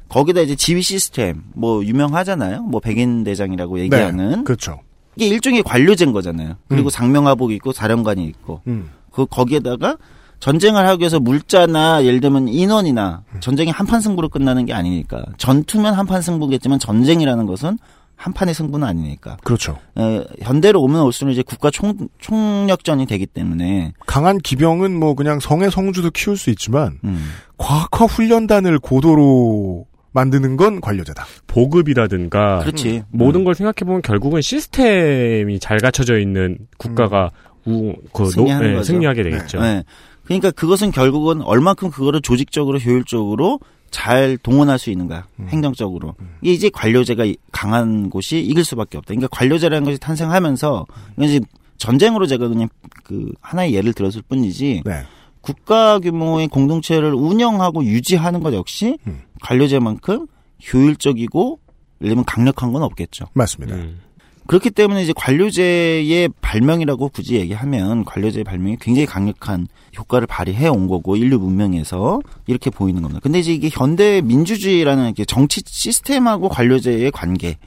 거기다 0.10 0.42
이제 0.42 0.56
지휘 0.56 0.82
시스템 0.82 1.44
뭐 1.56 1.84
유명하잖아요. 1.84 2.62
뭐 2.64 2.80
백인 2.80 3.24
대장이라고 3.24 3.80
얘기하는 3.80 4.44
그렇죠. 4.44 4.80
이게 5.16 5.28
일종의 5.28 5.64
관료제인 5.64 6.12
거잖아요. 6.12 6.56
그리고 6.68 6.88
음. 6.88 6.92
상명하복이 6.92 7.56
있고 7.56 7.72
사령관이 7.72 8.24
있고 8.26 8.62
음. 8.68 8.92
그 9.12 9.26
거기에다가 9.26 9.98
전쟁을 10.44 10.86
하기 10.90 11.00
위해서 11.04 11.22
물자나 11.22 12.04
예를 12.04 12.20
들면 12.20 12.50
인원이나 12.50 13.24
음. 13.34 13.40
전쟁이 13.40 13.72
한판 13.72 14.02
승부로 14.02 14.28
끝나는 14.28 14.66
게 14.66 14.74
아니니까 14.74 15.24
전투면 15.38 15.94
한판 15.94 16.22
승부겠지만 16.22 16.80
전쟁이라는 16.80 17.46
것은 17.46 17.78
한 18.18 18.34
판의 18.34 18.54
승부는 18.54 18.86
아니니까 18.86 19.38
그렇죠. 19.46 19.78
에, 19.98 20.22
현대로 20.42 20.82
오면 20.82 21.02
올수록 21.04 21.32
이제 21.32 21.44
국가 21.44 21.72
총 21.72 21.94
총력전이 22.20 23.06
되기 23.06 23.26
때문에 23.26 23.94
강한 24.06 24.38
기병은 24.38 25.00
뭐 25.00 25.14
그냥 25.16 25.40
성의 25.40 25.72
성주도 25.72 26.10
키울 26.12 26.36
수 26.36 26.50
있지만 26.50 27.00
음, 27.06 27.26
과학화 27.58 28.04
훈련단을 28.06 28.80
고도로 28.80 29.86
만드는 30.12 30.58
건 30.58 30.82
관료제다. 30.82 31.26
보급이라든가 31.48 32.60
그렇지 32.60 33.04
아, 33.04 33.08
모든 33.12 33.46
걸 33.46 33.56
생각해 33.56 33.86
보면 33.86 34.02
결국은 34.02 34.42
시스템이 34.42 35.60
잘 35.60 35.78
갖춰져 35.78 36.20
있는 36.20 36.58
국가가 36.78 37.32
우, 37.66 37.94
그 38.14 38.26
승리하는 38.30 38.62
노- 38.66 38.72
네, 38.72 38.76
거죠. 38.76 38.88
승리하게 38.92 39.24
되겠죠. 39.24 39.62
네. 39.62 39.84
그러니까 40.26 40.52
그것은 40.52 40.92
결국은 40.92 41.42
얼만큼 41.42 41.92
그거를 41.92 42.22
조직적으로 42.22 42.80
효율적으로 42.80 43.60
잘 43.92 44.38
동원할 44.38 44.80
수 44.80 44.90
있는가 44.90 45.28
음. 45.40 45.48
행정적으로 45.50 46.16
이게 46.42 46.54
이제 46.54 46.70
관료제가 46.70 47.26
이- 47.26 47.38
강한 47.52 48.10
곳이 48.10 48.40
이길 48.40 48.64
수밖에 48.66 48.98
없다. 48.98 49.10
그러니까 49.10 49.28
관료제라는 49.32 49.86
것이 49.86 50.00
탄생하면서 50.00 50.86
이제 51.22 51.40
전쟁으로 51.78 52.26
제가 52.26 52.48
그냥 52.48 52.70
그 53.04 53.32
하나의 53.42 53.74
예를 53.76 53.94
들었을 53.94 54.22
뿐이지 54.28 54.84
네. 54.86 55.04
국가 55.42 56.00
규모의 56.00 56.48
공동체를 56.48 57.14
운영하고 57.14 57.84
유지하는 57.84 58.42
것 58.42 58.54
역시 58.54 58.98
음. 59.06 59.22
관료제만큼 59.42 60.26
효율적이고 60.74 61.60
예를 62.02 62.10
들면 62.12 62.26
강력한 62.26 62.72
건 62.74 62.82
없겠죠. 62.84 63.26
맞습니다. 63.34 63.76
음. 63.76 64.00
그렇기 64.48 64.72
때문에 64.72 65.04
이제 65.04 65.14
관료제의 65.16 66.30
발명이라고 66.42 67.10
굳이 67.10 67.36
얘기하면 67.36 68.04
관료제의 68.04 68.44
발명이 68.44 68.78
굉장히 68.82 69.06
강력한 69.06 69.68
효과를 69.98 70.28
발휘해 70.28 70.68
온 70.68 70.88
거고 70.88 71.16
인류 71.16 71.40
문명에서 71.40 72.22
이렇게 72.48 72.70
보이는 72.70 73.02
겁니다. 73.02 73.20
근데 73.24 73.40
이제 73.40 73.54
이게 73.54 73.70
현대 73.72 74.22
민주주의라는 74.22 75.06
이렇게 75.06 75.26
정치 75.26 75.62
시스템하고 75.66 76.50
관료제의 76.50 77.12
관계 77.12 77.58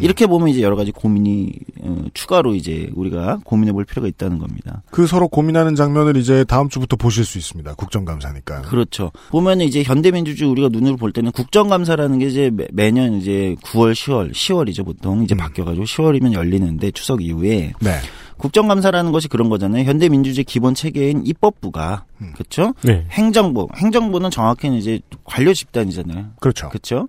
이렇게 0.00 0.26
보면 0.26 0.48
이제 0.48 0.62
여러 0.62 0.76
가지 0.76 0.90
고민이 0.92 1.52
어, 1.82 2.04
추가로 2.14 2.54
이제 2.54 2.90
우리가 2.94 3.38
고민해 3.44 3.72
볼 3.72 3.84
필요가 3.84 4.08
있다는 4.08 4.38
겁니다. 4.38 4.82
그 4.90 5.06
서로 5.06 5.28
고민하는 5.28 5.74
장면을 5.74 6.16
이제 6.16 6.44
다음 6.44 6.68
주부터 6.68 6.96
보실 6.96 7.24
수 7.24 7.38
있습니다. 7.38 7.74
국정감사니까. 7.74 8.62
그렇죠. 8.62 9.10
보면은 9.30 9.66
이제 9.66 9.82
현대민주주의 9.82 10.50
우리가 10.50 10.68
눈으로 10.70 10.96
볼 10.96 11.12
때는 11.12 11.32
국정감사라는 11.32 12.18
게 12.18 12.26
이제 12.26 12.50
매- 12.52 12.68
매년 12.72 13.14
이제 13.14 13.56
9월, 13.62 13.92
10월, 13.92 14.32
10월이죠 14.32 14.84
보통 14.84 15.22
이제 15.24 15.34
음. 15.34 15.38
바뀌어가지고 15.38 15.84
10월이면 15.84 16.32
열리는데 16.32 16.90
추석 16.92 17.22
이후에 17.22 17.72
네. 17.80 17.90
국정감사라는 18.38 19.10
것이 19.12 19.26
그런 19.28 19.48
거잖아요. 19.48 19.84
현대민주주의 19.84 20.44
기본 20.44 20.74
체계인 20.74 21.26
입법부가 21.26 22.04
그렇죠. 22.34 22.72
네. 22.82 23.04
행정부, 23.10 23.66
행정부는 23.74 24.30
정확히는 24.30 24.76
이제 24.78 25.00
관료 25.24 25.52
집단이잖아요. 25.52 26.26
그렇죠. 26.40 26.68
그렇죠. 26.68 27.08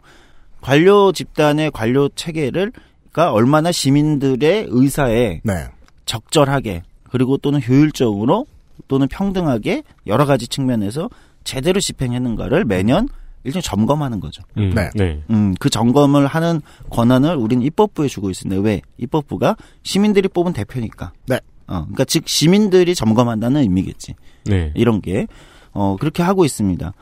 관료 0.61 1.11
집단의 1.11 1.71
관료 1.71 2.09
체계를가 2.09 3.31
얼마나 3.31 3.71
시민들의 3.71 4.67
의사에 4.69 5.41
네. 5.43 5.67
적절하게 6.05 6.83
그리고 7.09 7.37
또는 7.37 7.61
효율적으로 7.61 8.45
또는 8.87 9.07
평등하게 9.07 9.83
여러 10.07 10.25
가지 10.25 10.47
측면에서 10.47 11.09
제대로 11.43 11.79
집행했는가를 11.79 12.65
매년 12.65 13.07
일종의 13.43 13.63
점검하는 13.63 14.19
거죠. 14.19 14.43
음, 14.57 14.71
네. 14.75 14.89
네. 14.95 15.21
음, 15.29 15.55
그 15.59 15.69
점검을 15.69 16.27
하는 16.27 16.61
권한을 16.89 17.35
우리는 17.35 17.63
입법부에 17.63 18.07
주고 18.07 18.29
있습니다. 18.29 18.61
왜? 18.61 18.81
입법부가 18.97 19.55
시민들이 19.83 20.27
뽑은 20.27 20.53
대표니까. 20.53 21.13
네. 21.27 21.39
어, 21.67 21.81
그러니까 21.83 22.05
즉 22.05 22.27
시민들이 22.27 22.95
점검한다는 22.95 23.61
의미겠지. 23.61 24.15
네. 24.45 24.71
이런 24.75 25.01
게 25.01 25.27
어, 25.71 25.95
그렇게 25.99 26.23
하고 26.23 26.43
있습니다. 26.43 26.93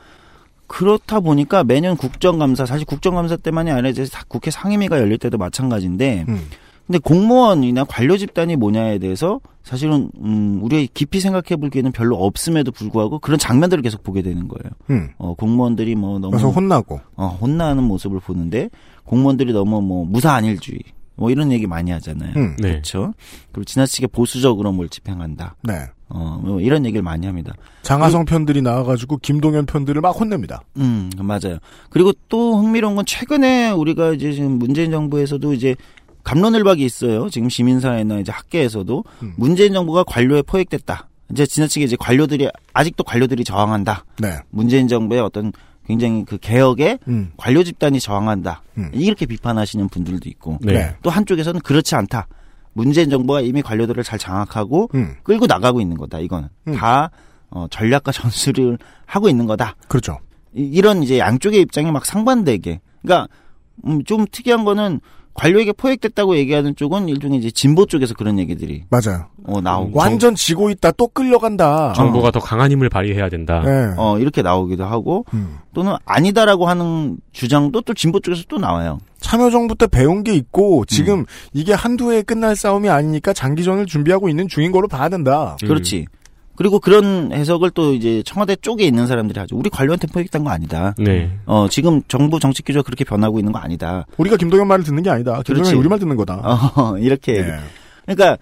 그렇다 0.68 1.18
보니까 1.20 1.64
매년 1.64 1.96
국정감사 1.96 2.64
사실 2.66 2.86
국정감사 2.86 3.36
때만이 3.38 3.70
아니라 3.70 3.88
이제 3.88 4.04
사- 4.04 4.22
국회 4.28 4.50
상임위가 4.52 5.00
열릴 5.00 5.18
때도 5.18 5.36
마찬가지인데 5.38 6.26
음. 6.28 6.46
근데 6.86 6.98
공무원이나 7.00 7.84
관료 7.84 8.16
집단이 8.16 8.56
뭐냐에 8.56 8.98
대해서 8.98 9.40
사실은 9.62 10.10
음 10.22 10.60
우리가 10.62 10.90
깊이 10.94 11.20
생각해 11.20 11.56
볼 11.60 11.68
기회는 11.68 11.92
별로 11.92 12.16
없음에도 12.16 12.70
불구하고 12.72 13.18
그런 13.18 13.38
장면들을 13.38 13.82
계속 13.82 14.02
보게 14.02 14.22
되는 14.22 14.48
거예요. 14.48 14.70
음. 14.90 15.10
어 15.18 15.34
공무원들이 15.34 15.94
뭐 15.96 16.18
너무 16.18 16.30
그래서 16.30 16.48
혼나고. 16.48 17.00
어, 17.16 17.26
혼나는 17.40 17.82
모습을 17.84 18.20
보는데 18.20 18.70
공무원들이 19.04 19.52
너무 19.52 19.82
뭐 19.82 20.06
무사 20.06 20.32
안일주의 20.32 20.78
뭐 21.16 21.30
이런 21.30 21.50
얘기 21.52 21.66
많이 21.66 21.90
하잖아요. 21.90 22.32
음. 22.36 22.56
네. 22.58 22.70
그렇죠. 22.70 23.12
그리고 23.52 23.64
지나치게 23.64 24.06
보수적으로 24.06 24.72
뭘 24.72 24.88
집행한다. 24.88 25.56
네. 25.64 25.74
어, 26.10 26.40
뭐 26.42 26.60
이런 26.60 26.86
얘기를 26.86 27.02
많이 27.02 27.26
합니다. 27.26 27.52
장하성 27.82 28.24
편들이 28.24 28.62
나와가지고 28.62 29.18
김동연 29.18 29.66
편들을 29.66 30.00
막 30.00 30.10
혼냅니다. 30.10 30.62
음, 30.76 31.10
맞아요. 31.18 31.58
그리고 31.90 32.12
또 32.28 32.58
흥미로운 32.58 32.96
건 32.96 33.04
최근에 33.04 33.70
우리가 33.70 34.12
이제 34.14 34.32
지금 34.32 34.52
문재인 34.52 34.90
정부에서도 34.90 35.52
이제 35.52 35.76
감론을박이 36.24 36.84
있어요. 36.84 37.28
지금 37.30 37.48
시민사회나 37.48 38.18
이제 38.18 38.32
학계에서도 38.32 39.04
음. 39.22 39.34
문재인 39.36 39.72
정부가 39.72 40.04
관료에 40.04 40.42
포획됐다. 40.42 41.08
이제 41.30 41.46
지나치게 41.46 41.84
이제 41.84 41.96
관료들이 41.98 42.48
아직도 42.72 43.04
관료들이 43.04 43.44
저항한다. 43.44 44.04
네. 44.18 44.38
문재인 44.50 44.88
정부의 44.88 45.20
어떤 45.20 45.52
굉장히 45.86 46.24
그 46.24 46.36
개혁에 46.38 46.98
음. 47.08 47.32
관료 47.36 47.62
집단이 47.62 48.00
저항한다. 48.00 48.62
음. 48.76 48.90
이렇게 48.92 49.26
비판하시는 49.26 49.88
분들도 49.88 50.28
있고 50.28 50.58
네. 50.60 50.72
네. 50.72 50.96
또 51.02 51.10
한쪽에서는 51.10 51.60
그렇지 51.60 51.94
않다. 51.94 52.26
문재인 52.78 53.10
정부가 53.10 53.40
이미 53.40 53.60
관료들을 53.60 54.04
잘 54.04 54.18
장악하고 54.20 54.90
음. 54.94 55.16
끌고 55.24 55.46
나가고 55.46 55.80
있는 55.80 55.96
거다. 55.96 56.20
이거는 56.20 56.48
음. 56.68 56.74
다 56.74 57.10
어, 57.50 57.66
전략과 57.70 58.12
전술을 58.12 58.78
하고 59.04 59.28
있는 59.28 59.46
거다. 59.46 59.74
그렇죠. 59.88 60.18
이- 60.54 60.62
이런 60.62 61.02
이제 61.02 61.18
양쪽의 61.18 61.60
입장이 61.62 61.90
막 61.90 62.04
상반되게. 62.06 62.80
그러니까 63.02 63.26
음, 63.86 64.04
좀 64.04 64.26
특이한 64.30 64.64
거는 64.64 65.00
관료에게 65.38 65.72
포획됐다고 65.72 66.36
얘기하는 66.36 66.74
쪽은 66.74 67.08
일종의 67.08 67.38
이제 67.38 67.50
진보 67.50 67.86
쪽에서 67.86 68.14
그런 68.14 68.40
얘기들이 68.40 68.82
맞아요. 68.90 69.26
어, 69.44 69.60
나오고 69.60 69.96
완전 69.96 70.34
지고 70.34 70.68
있다. 70.68 70.90
또 70.92 71.06
끌려간다. 71.06 71.92
정부가 71.94 72.32
더 72.32 72.40
강한 72.40 72.72
힘을 72.72 72.88
발휘해야 72.88 73.28
된다. 73.28 73.62
네. 73.64 73.94
어, 73.96 74.18
이렇게 74.18 74.42
나오기도 74.42 74.84
하고 74.84 75.24
음. 75.32 75.58
또는 75.72 75.94
아니다라고 76.04 76.66
하는 76.68 77.18
주장도 77.32 77.82
또 77.82 77.94
진보 77.94 78.18
쪽에서 78.18 78.42
또 78.48 78.58
나와요. 78.58 78.98
참여정부 79.20 79.76
때 79.76 79.86
배운 79.86 80.24
게 80.24 80.34
있고 80.34 80.84
지금 80.86 81.24
이게 81.52 81.72
한두 81.72 82.12
해에 82.12 82.22
끝날 82.22 82.56
싸움이 82.56 82.88
아니니까 82.88 83.32
장기전을 83.32 83.86
준비하고 83.86 84.28
있는 84.28 84.48
중인 84.48 84.72
거로 84.72 84.88
봐야 84.88 85.08
된다. 85.08 85.56
음. 85.62 85.68
그렇지. 85.68 86.06
그리고 86.58 86.80
그런 86.80 87.32
해석을 87.32 87.70
또 87.70 87.94
이제 87.94 88.20
청와대 88.26 88.56
쪽에 88.56 88.84
있는 88.84 89.06
사람들이 89.06 89.38
하죠. 89.38 89.56
우리 89.56 89.70
관료한테 89.70 90.08
포획된 90.08 90.42
거 90.42 90.50
아니다. 90.50 90.92
네. 90.98 91.30
어, 91.46 91.68
지금 91.68 92.02
정부 92.08 92.40
정책 92.40 92.66
기조가 92.66 92.82
그렇게 92.82 93.04
변하고 93.04 93.38
있는 93.38 93.52
거 93.52 93.60
아니다. 93.60 94.06
우리가 94.16 94.36
김동연 94.36 94.66
말을 94.66 94.84
듣는 94.84 95.04
게 95.04 95.08
아니다. 95.08 95.34
김동연이 95.44 95.62
그렇지. 95.62 95.76
우리 95.76 95.88
말 95.88 96.00
듣는 96.00 96.16
거다. 96.16 96.34
어, 96.74 96.98
이렇게. 96.98 97.42
네. 97.42 97.58
그러니까 98.06 98.38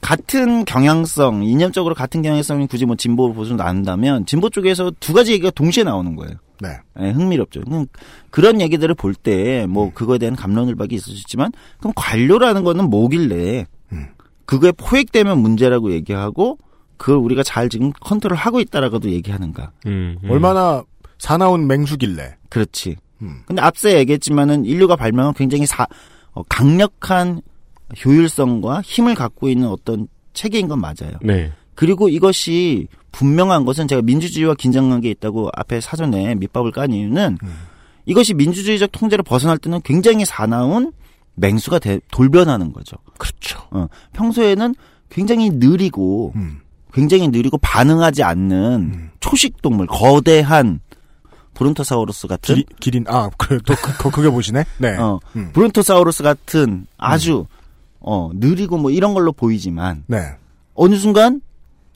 같은 0.00 0.64
경향성, 0.64 1.44
이념적으로 1.44 1.94
같은 1.94 2.22
경향성이 2.22 2.66
굳이 2.66 2.86
뭐 2.86 2.96
진보 2.96 3.30
보수 3.34 3.54
나눈다면 3.54 4.24
진보 4.24 4.48
쪽에서 4.48 4.90
두 4.98 5.12
가지 5.12 5.32
얘기가 5.32 5.50
동시에 5.50 5.84
나오는 5.84 6.16
거예요. 6.16 6.36
네. 6.62 6.78
예, 6.98 7.10
흥미롭죠. 7.10 7.60
음, 7.70 7.84
그런 8.30 8.62
얘기들을 8.62 8.94
볼때 8.94 9.64
음. 9.64 9.70
뭐 9.72 9.92
그거에 9.92 10.16
대한 10.16 10.34
감론을박이 10.34 10.94
있을 10.94 11.12
수 11.12 11.18
있지만 11.18 11.52
그럼 11.78 11.92
관료라는 11.94 12.64
거는 12.64 12.88
뭐길래 12.88 13.66
음. 13.92 14.06
그거에 14.46 14.72
포획되면 14.72 15.36
문제라고 15.36 15.92
얘기하고 15.92 16.56
그걸 17.00 17.16
우리가 17.16 17.42
잘 17.42 17.70
지금 17.70 17.92
컨트롤하고 17.98 18.60
있다라고도 18.60 19.10
얘기하는가. 19.10 19.72
음, 19.86 20.18
음. 20.22 20.30
얼마나 20.30 20.84
사나운 21.18 21.66
맹수길래. 21.66 22.36
그렇지. 22.50 22.96
음. 23.22 23.40
근데 23.46 23.62
앞서 23.62 23.90
얘기했지만은 23.90 24.66
인류가 24.66 24.96
발명한 24.96 25.32
굉장히 25.32 25.64
사, 25.64 25.86
어, 26.32 26.42
강력한 26.42 27.40
효율성과 28.04 28.82
힘을 28.82 29.14
갖고 29.14 29.48
있는 29.48 29.68
어떤 29.68 30.08
체계인 30.34 30.68
건 30.68 30.78
맞아요. 30.80 31.12
네. 31.22 31.50
그리고 31.74 32.10
이것이 32.10 32.86
분명한 33.12 33.64
것은 33.64 33.88
제가 33.88 34.02
민주주의와 34.02 34.54
긴장관계에 34.54 35.10
있다고 35.12 35.48
앞에 35.56 35.80
사전에 35.80 36.34
밑밥을 36.34 36.70
깐 36.70 36.92
이유는 36.92 37.38
음. 37.42 37.54
이것이 38.04 38.34
민주주의적 38.34 38.92
통제를 38.92 39.22
벗어날 39.24 39.56
때는 39.56 39.80
굉장히 39.84 40.26
사나운 40.26 40.92
맹수가 41.36 41.78
돼- 41.78 42.00
돌변하는 42.12 42.72
거죠. 42.74 42.96
그렇죠. 43.18 43.58
어, 43.70 43.86
평소에는 44.12 44.74
굉장히 45.08 45.48
느리고 45.50 46.32
음. 46.36 46.60
굉장히 46.92 47.28
느리고 47.28 47.58
반응하지 47.58 48.22
않는 48.22 48.80
음. 48.94 49.10
초식 49.20 49.62
동물 49.62 49.86
거대한 49.86 50.80
브론토사우루스 51.54 52.26
같은 52.26 52.54
기, 52.54 52.64
기린, 52.80 53.04
아, 53.08 53.28
그래, 53.36 53.58
또, 53.66 53.74
그, 53.74 53.96
그, 53.98 54.10
그게 54.10 54.30
보시네? 54.30 54.64
네. 54.78 54.96
어, 54.96 55.20
음. 55.36 55.50
브론토사우루스 55.52 56.22
같은 56.22 56.86
아주 56.96 57.46
어 58.00 58.30
느리고 58.32 58.78
뭐 58.78 58.90
이런 58.90 59.12
걸로 59.12 59.30
보이지만 59.32 60.04
네. 60.06 60.18
어느 60.74 60.94
순간 60.96 61.42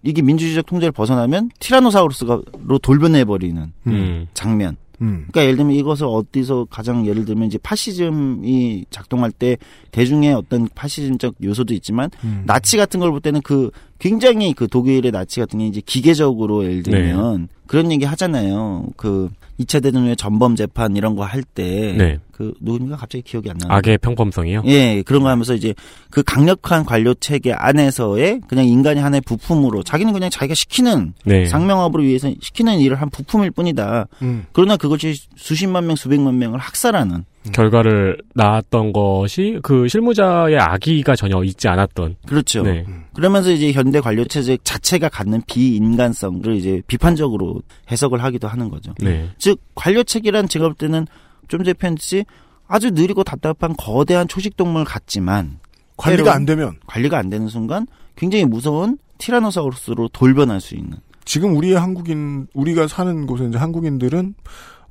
이게 0.03 0.21
민주주의적 0.21 0.67
통제를 0.67 0.93
벗어나면 0.93 1.51
티라노사우루스가로 1.61 2.79
돌변해 2.83 3.25
버리는 3.25 3.73
음. 3.87 4.27
장면. 4.35 4.77
음. 5.01 5.27
그러니까 5.31 5.43
예를 5.45 5.57
들면 5.57 5.75
이것을 5.77 6.07
어디서 6.07 6.67
가장 6.71 7.07
예를 7.07 7.25
들면 7.25 7.47
이제 7.49 7.57
파시즘이 7.59 8.85
작동할 8.91 9.33
때 9.33 9.57
대중의 9.93 10.35
어떤 10.35 10.69
파시즘적 10.75 11.37
요소도 11.43 11.73
있지만 11.75 12.11
음. 12.23 12.43
나치 12.47 12.77
같은 12.77 13.01
걸 13.01 13.11
볼 13.11 13.21
때는 13.21 13.41
그 13.43 13.71
굉장히 14.05 14.53
그 14.53 14.69
독일의 14.69 15.13
나치 15.13 15.41
같은 15.41 15.61
게 15.61 15.67
이제 15.67 15.81
기계적으로 15.81 16.63
예를 16.63 16.83
들면 16.83 17.49
그런 17.67 17.91
얘기 17.91 18.05
하잖아요. 18.05 18.89
그 18.99 19.31
2차 19.59 19.83
대전 19.83 20.05
후에 20.05 20.15
전범 20.15 20.57
재판 20.57 20.95
이런 20.95 21.17
거 21.17 21.25
할때 21.25 21.95
네. 21.97 22.19
그 22.37 22.53
누군가 22.61 22.97
갑자기 22.97 23.23
기억이 23.23 23.49
안 23.49 23.57
나는데 23.59 23.75
악의 23.75 23.99
평범성이요? 23.99 24.63
예, 24.67 25.03
그런 25.03 25.23
거 25.23 25.29
하면서 25.29 25.55
이제 25.55 25.73
그 26.11 26.25
강력한 26.25 26.85
관료 26.85 27.15
체계 27.15 27.53
안에서의 27.53 28.41
그냥 28.49 28.67
인간이 28.67 28.99
하나의 28.99 29.21
부품으로 29.21 29.85
자기는 29.85 30.13
그냥 30.13 30.31
자기가 30.31 30.55
시키는 30.55 31.15
네. 31.25 31.47
상명업을 31.47 32.05
위해서 32.05 32.29
시키는 32.41 32.81
일을 32.81 33.01
한 33.01 33.09
부품일 33.11 33.53
뿐이다. 33.53 34.09
음. 34.23 34.47
그러나 34.53 34.77
그것이 34.77 35.15
수십만 35.37 35.87
명, 35.87 35.95
수백만 35.95 36.37
명을 36.39 36.59
학살하는 36.59 37.25
결과를 37.53 38.19
낳았던 38.35 38.93
것이 38.93 39.59
그 39.63 39.87
실무자의 39.87 40.59
악의가 40.59 41.15
전혀 41.15 41.43
있지 41.45 41.69
않았던. 41.69 42.17
그렇죠. 42.27 42.63
네. 42.63 42.85
그러면서 43.15 43.51
이제 43.51 43.71
현대 43.73 44.01
관료 44.01 44.25
체제 44.25 44.57
자체가 44.65 45.09
갖는 45.09 45.43
비인간성을 45.47 46.57
이제 46.57 46.83
비판적으로 46.87 47.61
해석을 47.91 48.23
하기도 48.25 48.49
하는 48.49 48.71
거죠. 48.71 48.93
네. 48.99 49.29
즉 49.39 49.61
관료 49.75 50.03
체계란 50.03 50.49
제가 50.49 50.67
볼 50.67 50.75
때는 50.75 51.07
좀 51.49 51.63
전에 51.65 51.73
표현했듯이 51.75 52.25
아주 52.67 52.91
느리고 52.91 53.25
답답한 53.25 53.75
거대한 53.77 54.27
초식 54.29 54.57
동물 54.57 54.85
같지만 54.85 55.59
관리가 55.97 56.35
안 56.35 56.45
되면 56.47 56.77
관리가 56.87 57.19
안 57.19 57.31
되는 57.31 57.49
순간 57.49 57.87
굉장히 58.17 58.45
무서운 58.45 58.99
티라노사우루스로 59.19 60.09
돌변할 60.09 60.61
수 60.61 60.75
있는. 60.75 60.99
지금 61.25 61.57
우리의 61.57 61.77
한국인 61.79 62.47
우리가 62.55 62.87
사는 62.89 63.27
곳에 63.27 63.47
이제 63.47 63.59
한국인들은 63.59 64.35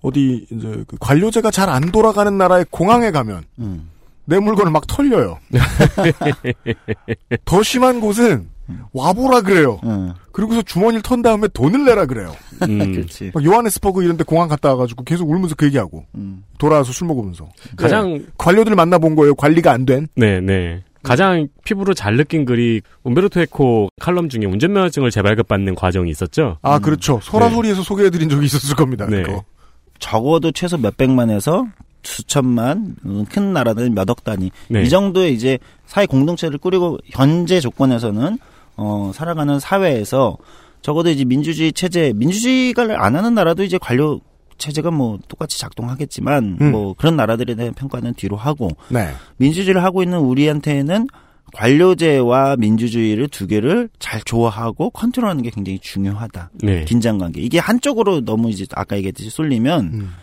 어디 0.02 0.46
이제 0.50 0.84
그 0.88 0.98
관료제가 1.00 1.52
잘 1.52 1.70
안 1.70 1.92
돌아가는 1.92 2.38
나라의 2.38 2.66
공항에 2.70 3.12
가면 3.12 3.44
음. 3.60 3.90
내 4.26 4.40
물건을 4.40 4.72
막 4.72 4.88
털려요. 4.88 5.38
더 7.46 7.64
심한 7.64 8.00
곳은 8.00 8.50
와보라 8.94 9.42
그래요. 9.42 9.80
음. 9.84 10.14
그리고서 10.32 10.62
주머니를 10.62 11.02
턴 11.02 11.22
다음에 11.22 11.48
돈을 11.48 11.86
내라 11.86 12.06
그래요. 12.06 12.34
음. 12.64 12.94
그렇지. 12.94 13.32
막 13.34 13.44
요하네스버그 13.44 14.04
이런데 14.04 14.24
공항 14.24 14.48
갔다 14.48 14.70
와가지고 14.70 15.04
계속 15.04 15.30
울면서 15.30 15.56
그 15.56 15.66
얘기하고 15.66 16.06
음. 16.16 16.44
돌아와서 16.58 16.92
술 16.92 17.08
먹으면서 17.08 17.50
가장 17.76 18.26
관료들 18.38 18.76
만나본 18.76 19.16
거예요. 19.16 19.36
관리가 19.36 19.72
안 19.72 19.86
된. 19.86 20.08
네, 20.16 20.40
네. 20.40 20.84
가장 21.04 21.50
피부로 21.66 21.94
잘 21.94 22.16
느낀 22.16 22.46
글이 22.46 22.82
um베르토 23.04 23.42
에코 23.42 23.90
칼럼 24.00 24.30
중에 24.30 24.46
운전면허증을 24.46 25.12
재발급받는 25.12 25.76
과정이 25.76 26.10
있었죠. 26.10 26.58
아 26.62 26.78
음. 26.78 26.82
그렇죠. 26.82 27.20
소라소리에서 27.22 27.84
소개해드린 27.84 28.30
적이 28.30 28.46
있었을 28.46 28.76
겁니다. 28.76 29.06
네. 29.08 29.24
그거. 29.24 29.44
적어도 30.00 30.52
최소 30.52 30.78
몇백만에서 30.78 31.66
수천만 32.04 32.96
음, 33.06 33.26
큰 33.30 33.54
나라는 33.54 33.94
몇억 33.94 34.24
단위 34.24 34.52
네. 34.70 34.84
이 34.84 34.90
정도의 34.90 35.34
이제 35.34 35.58
사회 35.86 36.06
공동체를 36.06 36.58
꾸리고 36.58 36.98
현재 37.06 37.60
조건에서는 37.60 38.38
어 38.76 39.12
살아가는 39.14 39.60
사회에서 39.60 40.38
적어도 40.82 41.10
이제 41.10 41.24
민주주의 41.26 41.72
체제 41.72 42.14
민주주의가 42.16 43.04
안 43.04 43.16
하는 43.16 43.34
나라도 43.34 43.64
이제 43.64 43.78
관료 43.78 44.20
체제가 44.58 44.92
뭐 44.92 45.20
똑같이 45.28 45.60
작동하겠지만 45.60 46.58
음. 46.62 46.72
뭐 46.72 46.94
그런 46.94 47.16
나라들에 47.16 47.56
대한 47.56 47.74
평가는 47.74 48.14
뒤로 48.16 48.36
하고 48.36 48.70
네. 48.90 49.10
민주주의를 49.38 49.84
하고 49.84 50.04
있는 50.04 50.20
우리한테는 50.20 51.08
관료제와 51.54 52.56
민주주의를 52.58 53.28
두 53.28 53.48
개를 53.48 53.90
잘 54.00 54.22
조화하고 54.22 54.90
컨트롤하는 54.90 55.44
게 55.44 55.52
굉장히 55.52 55.80
중요하다. 55.80 56.52
네. 56.64 56.84
긴장 56.86 57.18
관계. 57.20 57.42
이게 57.42 57.60
한쪽으로 57.60 58.22
너무 58.22 58.50
이제 58.50 58.66
아까 58.74 58.98
얘기했듯이 58.98 59.30
쏠리면 59.30 59.86
음. 59.94 60.14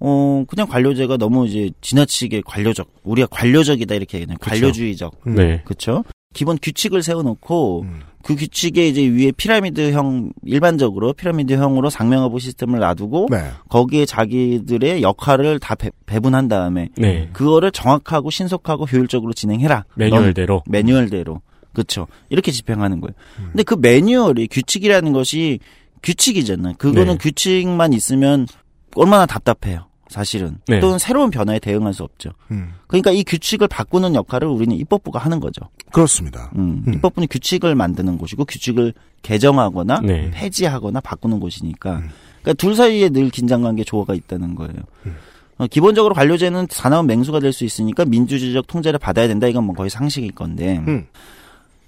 어 0.00 0.44
그냥 0.46 0.68
관료제가 0.68 1.16
너무 1.16 1.46
이제 1.46 1.70
지나치게 1.80 2.42
관료적. 2.46 2.88
우리가 3.02 3.26
관료적이다 3.30 3.94
이렇게. 3.96 4.24
그쵸. 4.24 4.36
관료주의적. 4.38 5.14
음. 5.26 5.34
네. 5.34 5.62
그렇죠? 5.64 6.04
기본 6.34 6.58
규칙을 6.60 7.02
세워놓고 7.02 7.82
음. 7.82 8.00
그 8.22 8.34
규칙에 8.36 8.86
이제 8.86 9.06
위에 9.06 9.32
피라미드형 9.32 10.32
일반적으로 10.44 11.12
피라미드형으로 11.14 11.88
상명하부 11.88 12.38
시스템을 12.38 12.80
놔두고 12.80 13.28
네. 13.30 13.50
거기에 13.68 14.04
자기들의 14.04 15.02
역할을 15.02 15.58
다 15.58 15.74
배, 15.74 15.90
배분한 16.04 16.48
다음에 16.48 16.90
네. 16.96 17.30
그거를 17.32 17.70
정확하고 17.70 18.30
신속하고 18.30 18.84
효율적으로 18.84 19.32
진행해라. 19.32 19.84
넌 19.94 20.10
매뉴얼대로. 20.10 20.62
매뉴얼대로. 20.66 21.40
그렇죠. 21.72 22.06
이렇게 22.28 22.50
집행하는 22.52 23.00
거예요. 23.00 23.14
음. 23.38 23.48
근데 23.52 23.62
그 23.62 23.74
매뉴얼이 23.74 24.48
규칙이라는 24.48 25.12
것이 25.12 25.60
규칙이잖아요. 26.02 26.74
그거는 26.76 27.14
네. 27.14 27.18
규칙만 27.18 27.92
있으면 27.92 28.46
얼마나 28.94 29.26
답답해요. 29.26 29.87
사실은. 30.08 30.58
네. 30.66 30.80
또는 30.80 30.98
새로운 30.98 31.30
변화에 31.30 31.58
대응할 31.58 31.92
수 31.94 32.02
없죠. 32.02 32.30
음. 32.50 32.72
그러니까 32.86 33.10
이 33.10 33.22
규칙을 33.24 33.68
바꾸는 33.68 34.14
역할을 34.14 34.48
우리는 34.48 34.74
입법부가 34.76 35.18
하는 35.18 35.40
거죠. 35.40 35.62
그렇습니다. 35.92 36.50
음, 36.56 36.82
음. 36.86 36.94
입법부는 36.94 37.28
규칙을 37.28 37.74
만드는 37.74 38.18
곳이고 38.18 38.44
규칙을 38.44 38.94
개정하거나 39.22 40.00
네. 40.00 40.30
폐지하거나 40.32 41.00
바꾸는 41.00 41.40
곳이니까. 41.40 41.96
음. 41.96 42.08
그러니까 42.42 42.54
둘 42.54 42.74
사이에 42.74 43.08
늘 43.10 43.30
긴장관계 43.30 43.84
조화가 43.84 44.14
있다는 44.14 44.54
거예요. 44.54 44.74
음. 45.06 45.16
어, 45.58 45.66
기본적으로 45.66 46.14
관료제는 46.14 46.68
사나운 46.70 47.06
맹수가 47.06 47.40
될 47.40 47.52
수 47.52 47.64
있으니까 47.64 48.04
민주주의적 48.04 48.66
통제를 48.66 48.98
받아야 48.98 49.26
된다. 49.28 49.46
이건 49.48 49.64
뭐 49.64 49.74
거의 49.74 49.90
상식일 49.90 50.32
건데. 50.32 50.82
음. 50.86 51.06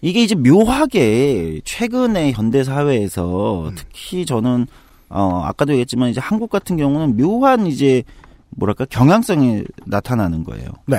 이게 0.03 0.23
이제 0.23 0.35
묘하게 0.35 1.61
최근의 1.65 2.33
현대 2.33 2.65
사회에서 2.65 3.69
음. 3.69 3.75
특히 3.77 4.25
저는 4.25 4.67
어 5.11 5.43
아까도 5.45 5.73
얘기했지만 5.73 6.09
이제 6.11 6.21
한국 6.21 6.51
같은 6.51 6.77
경우는 6.77 7.17
묘한 7.17 7.67
이제 7.67 8.03
뭐랄까 8.51 8.85
경향성이 8.87 9.65
나타나는 9.87 10.45
거예요. 10.45 10.69
네. 10.87 10.97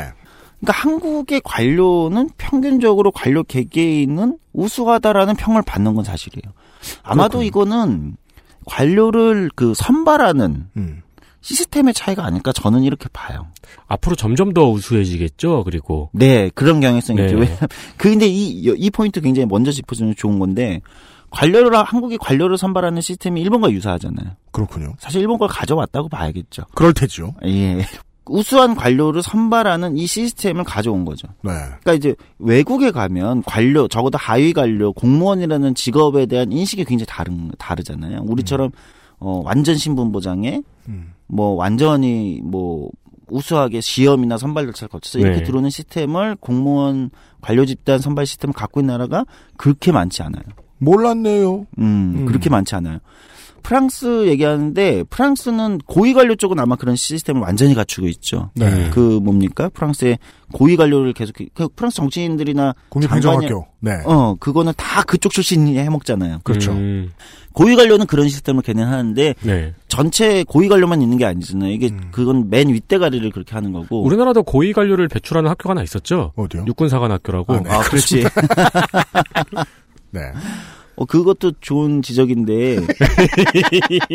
그러니까 0.59 0.73
한국의 0.73 1.41
관료는 1.43 2.29
평균적으로 2.37 3.11
관료 3.11 3.43
개개인은 3.43 4.37
우수하다라는 4.53 5.35
평을 5.35 5.63
받는 5.63 5.95
건 5.95 6.03
사실이에요. 6.03 6.53
아마도 7.03 7.39
그렇군요. 7.39 7.47
이거는 7.47 8.17
관료를 8.65 9.49
그 9.55 9.73
선발하는 9.73 10.67
음. 10.77 11.01
시스템의 11.41 11.95
차이가 11.95 12.23
아닐까 12.23 12.53
저는 12.53 12.83
이렇게 12.83 13.07
봐요. 13.11 13.47
앞으로 13.87 14.15
점점 14.15 14.53
더 14.53 14.69
우수해지겠죠. 14.69 15.63
그리고 15.63 16.09
네, 16.13 16.51
그런 16.53 16.79
경향성이 16.79 17.23
있죠. 17.23 17.35
네. 17.35 17.41
왜냐면 17.41 17.57
그 17.97 18.09
근데 18.09 18.27
이 18.27 18.61
이 18.67 18.89
포인트 18.91 19.19
굉장히 19.21 19.47
먼저 19.47 19.71
짚어주면 19.71 20.15
좋은 20.15 20.37
건데 20.37 20.81
관료를 21.31 21.81
한국이 21.83 22.17
관료를 22.17 22.57
선발하는 22.57 23.01
시스템이 23.01 23.41
일본과 23.41 23.71
유사하잖아요. 23.71 24.35
그렇군요. 24.51 24.93
사실 24.99 25.21
일본 25.21 25.37
걸 25.37 25.47
가져왔다고 25.47 26.09
봐야겠죠. 26.09 26.63
그럴 26.75 26.93
테죠. 26.93 27.33
예. 27.45 27.85
우수한 28.25 28.75
관료를 28.75 29.23
선발하는 29.23 29.97
이 29.97 30.05
시스템을 30.05 30.63
가져온 30.63 31.05
거죠. 31.05 31.27
네. 31.43 31.51
그러니까 31.51 31.93
이제 31.93 32.15
외국에 32.37 32.91
가면 32.91 33.43
관료 33.43 33.87
적어도 33.87 34.17
하위 34.17 34.53
관료 34.53 34.93
공무원이라는 34.93 35.73
직업에 35.75 36.27
대한 36.27 36.51
인식이 36.51 36.85
굉장히 36.85 37.07
다른 37.07 37.51
다르잖아요. 37.57 38.21
우리처럼 38.23 38.71
어 39.19 39.41
완전 39.43 39.75
신분 39.75 40.11
보장에 40.11 40.61
음. 40.87 41.13
뭐 41.27 41.55
완전히 41.55 42.39
뭐 42.43 42.89
우수하게 43.27 43.81
시험이나 43.81 44.37
선발 44.37 44.65
절차를 44.65 44.89
거쳐서 44.89 45.19
이렇게 45.19 45.37
네. 45.37 45.43
들어오는 45.43 45.69
시스템을 45.69 46.35
공무원 46.39 47.09
관료 47.39 47.65
집단 47.65 47.99
선발 47.99 48.25
시스템을 48.25 48.53
갖고 48.53 48.81
있는 48.81 48.93
나라가 48.93 49.25
그렇게 49.57 49.91
많지 49.91 50.21
않아요. 50.21 50.43
몰랐네요. 50.81 51.67
음, 51.77 52.15
음. 52.17 52.25
그렇게 52.25 52.49
많지 52.49 52.75
않아요. 52.75 52.99
프랑스 53.63 54.27
얘기하는데 54.27 55.03
프랑스는 55.03 55.79
고위 55.85 56.13
관료 56.13 56.33
쪽은 56.33 56.59
아마 56.59 56.75
그런 56.75 56.95
시스템을 56.95 57.41
완전히 57.41 57.75
갖추고 57.75 58.07
있죠. 58.07 58.49
네. 58.55 58.89
그 58.91 59.19
뭡니까? 59.21 59.69
프랑스의 59.69 60.17
고위 60.51 60.75
관료를 60.75 61.13
계속 61.13 61.35
그 61.53 61.67
프랑스 61.75 61.97
정치인들이나 61.97 62.73
국립행정학교. 62.89 63.67
네. 63.79 63.91
어 64.05 64.35
그거는 64.39 64.73
다 64.75 65.03
그쪽 65.03 65.31
출신이 65.31 65.77
해먹잖아요. 65.77 66.39
그렇죠. 66.43 66.71
음, 66.71 67.11
고위 67.53 67.75
관료는 67.75 68.07
그런 68.07 68.27
시스템을 68.27 68.63
걔는 68.63 68.83
하는데 68.83 69.35
네. 69.41 69.73
전체 69.87 70.43
고위 70.43 70.67
관료만 70.67 71.03
있는 71.03 71.17
게 71.17 71.25
아니잖아요. 71.25 71.71
이게 71.71 71.89
음. 71.89 72.09
그건 72.11 72.49
맨 72.49 72.69
윗대가리를 72.69 73.29
그렇게 73.31 73.53
하는 73.53 73.71
거고. 73.73 74.01
우리나라도 74.03 74.41
고위 74.41 74.73
관료를 74.73 75.07
배출하는 75.07 75.49
학교가 75.51 75.71
하나 75.71 75.83
있었죠. 75.83 76.33
어디요? 76.35 76.65
육군사관학교라고. 76.67 77.53
아, 77.53 77.59
네. 77.61 77.69
아, 77.69 77.81
그렇지. 77.81 78.23
네. 80.11 80.21
어, 80.95 81.05
그것도 81.05 81.53
좋은 81.61 82.01
지적인데. 82.01 82.75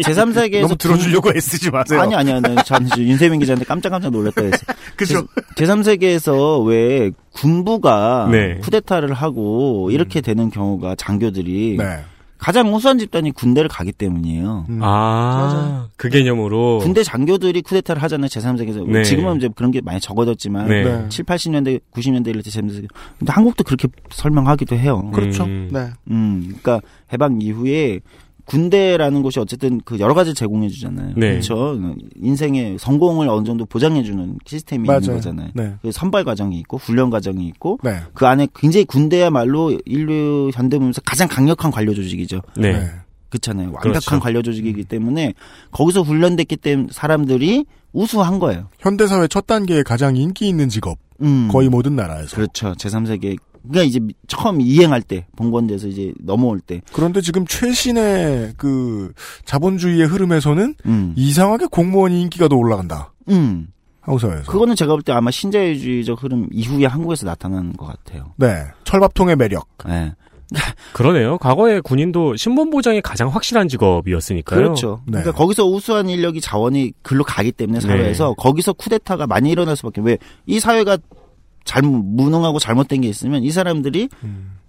제3세계에서. 0.05 0.61
너무 0.63 0.77
들어주려고 0.77 1.33
애쓰지 1.35 1.71
마세요. 1.71 2.01
아니, 2.01 2.15
아니, 2.15 2.33
아니. 2.33 2.55
전 2.65 2.89
윤세민 2.97 3.41
기자한테 3.41 3.65
깜짝깜짝 3.65 4.13
놀랐다 4.13 4.43
했어. 4.43 4.59
그죠? 4.95 5.27
제3세계에서 5.57 6.65
왜 6.65 7.11
군부가 7.33 8.29
네. 8.31 8.59
쿠데타를 8.59 9.15
하고 9.15 9.91
이렇게 9.91 10.21
되는 10.21 10.51
경우가 10.51 10.95
장교들이 10.97 11.77
네. 11.79 12.05
가장 12.39 12.75
우수한 12.75 12.99
집단이 12.99 13.33
군대를 13.33 13.69
가기 13.69 13.93
때문이에요. 13.93 14.67
음. 14.69 14.81
아, 14.83 15.89
그 15.97 16.09
개념으로. 16.09 16.79
군대 16.79 17.03
장교들이 17.03 17.63
쿠데타를 17.63 18.03
하잖아요. 18.03 18.29
제3세계에서. 18.29 18.87
네. 18.87 19.03
지금은 19.03 19.37
이제 19.39 19.49
그런 19.55 19.71
게 19.71 19.81
많이 19.81 20.01
적어졌지만. 20.01 20.69
네. 20.69 20.85
네. 20.85 21.09
7, 21.09 21.25
80년대, 21.25 21.81
90년대 21.95 22.29
이럴 22.29 22.43
때 22.43 22.51
제3세계. 22.51 22.89
근데 23.19 23.33
한국도 23.33 23.65
그렇게 23.65 23.89
설명하기도 24.11 24.77
해요. 24.77 25.11
그렇죠. 25.15 25.45
음. 25.45 25.71
네. 25.73 25.89
음, 26.11 26.55
그러니까 26.61 26.81
해방 27.13 27.41
이후에 27.41 28.01
군대라는 28.47 29.23
곳이 29.23 29.39
어쨌든 29.41 29.81
그 29.85 29.99
여러 29.99 30.15
가지 30.15 30.33
제공해 30.33 30.69
주잖아요. 30.69 31.13
네. 31.17 31.31
그렇죠. 31.33 31.79
인생의 32.23 32.79
성공을 32.79 33.29
어느 33.29 33.45
정도 33.45 33.67
보장해 33.67 34.03
주는 34.03 34.39
시스템이 34.47 34.87
있는 34.87 35.01
맞아요. 35.01 35.17
거잖아요. 35.17 35.51
네. 35.55 35.75
그 35.83 35.93
선발 35.93 36.25
과정이 36.25 36.59
있고 36.61 36.79
훈련 36.79 37.11
과정이 37.11 37.47
있고 37.49 37.79
네. 37.83 38.01
그 38.15 38.27
안에 38.27 38.49
굉장히 38.55 38.85
군대야말로 38.85 39.79
인류 39.85 40.51
현대문에서 40.55 41.01
가장 41.03 41.29
강력한 41.29 41.71
관료 41.71 41.93
조직이죠. 41.93 42.41
네. 42.57 42.89
그렇잖아요. 43.29 43.67
완벽한 43.67 43.91
그렇죠. 43.93 44.21
관료 44.21 44.43
조직이기 44.43 44.85
때문에 44.85 45.35
거기서 45.73 46.03
훈련됐기 46.03 46.57
때문에 46.57 46.89
사람들이 46.93 47.67
우수한 47.93 48.39
거예요. 48.39 48.69
현대사회 48.79 49.27
첫 49.27 49.47
단계에 49.47 49.83
가장 49.83 50.17
인기 50.17 50.49
있는 50.49 50.69
직업. 50.69 50.99
음. 51.23 51.49
거의 51.51 51.69
모든 51.69 51.97
나라에서. 51.97 52.37
그렇죠. 52.37 52.75
제3세계 52.75 53.39
그러니까 53.69 53.83
이제 53.83 54.01
처음 54.29 54.61
이행할 54.61 55.03
때 55.03 55.27
본건대에서 55.37 55.89
이제 55.89 56.13
넘어올 56.21 56.61
때 56.61 56.81
그런데 56.93 57.21
지금 57.21 57.47
최신의 57.47 58.55
그 58.57 59.13
자본주의의 59.45 60.07
흐름에서는 60.07 60.75
음. 60.87 61.13
이상하게 61.17 61.67
공무원이 61.71 62.21
인기가 62.23 62.49
더 62.49 62.57
올라간다. 62.57 63.13
음. 63.29 63.69
한국 64.01 64.21
사회에서. 64.21 64.51
그거는 64.51 64.77
제가 64.77 64.93
볼 64.93 65.03
때 65.03 65.13
아마 65.13 65.31
신자유주의적 65.31 66.23
흐름 66.23 66.49
이후에 66.53 66.87
한국에서 66.87 67.27
나타나는 67.27 67.73
것 67.77 67.87
같아요. 67.87 68.33
네. 68.37 68.63
철밥통의 68.85 69.35
매력. 69.37 69.67
네. 69.87 70.13
그러네요. 70.93 71.39
과거에 71.39 71.81
군인도 71.81 72.37
신분 72.37 72.71
보장이 72.71 73.01
가장 73.01 73.29
확실한 73.29 73.67
직업이었으니까요. 73.67 74.61
그렇죠. 74.61 75.01
네. 75.07 75.19
그러니까 75.19 75.33
거기서 75.33 75.65
우수한 75.67 76.09
인력이 76.09 76.41
자원이 76.41 76.93
글로 77.03 77.25
가기 77.25 77.51
때문에 77.51 77.81
네. 77.81 77.87
사회에서 77.87 78.35
거기서 78.35 78.75
쿠데타가 78.75 79.27
많이 79.27 79.51
일어날 79.51 79.75
수밖에 79.77 80.01
왜 80.03 80.19
이 80.47 80.61
사회가 80.61 80.99
잘못 81.67 81.91
무능하고 81.91 82.59
잘못된 82.59 83.03
게 83.03 83.09
있으면 83.09 83.43
이 83.43 83.51
사람들이 83.51 84.09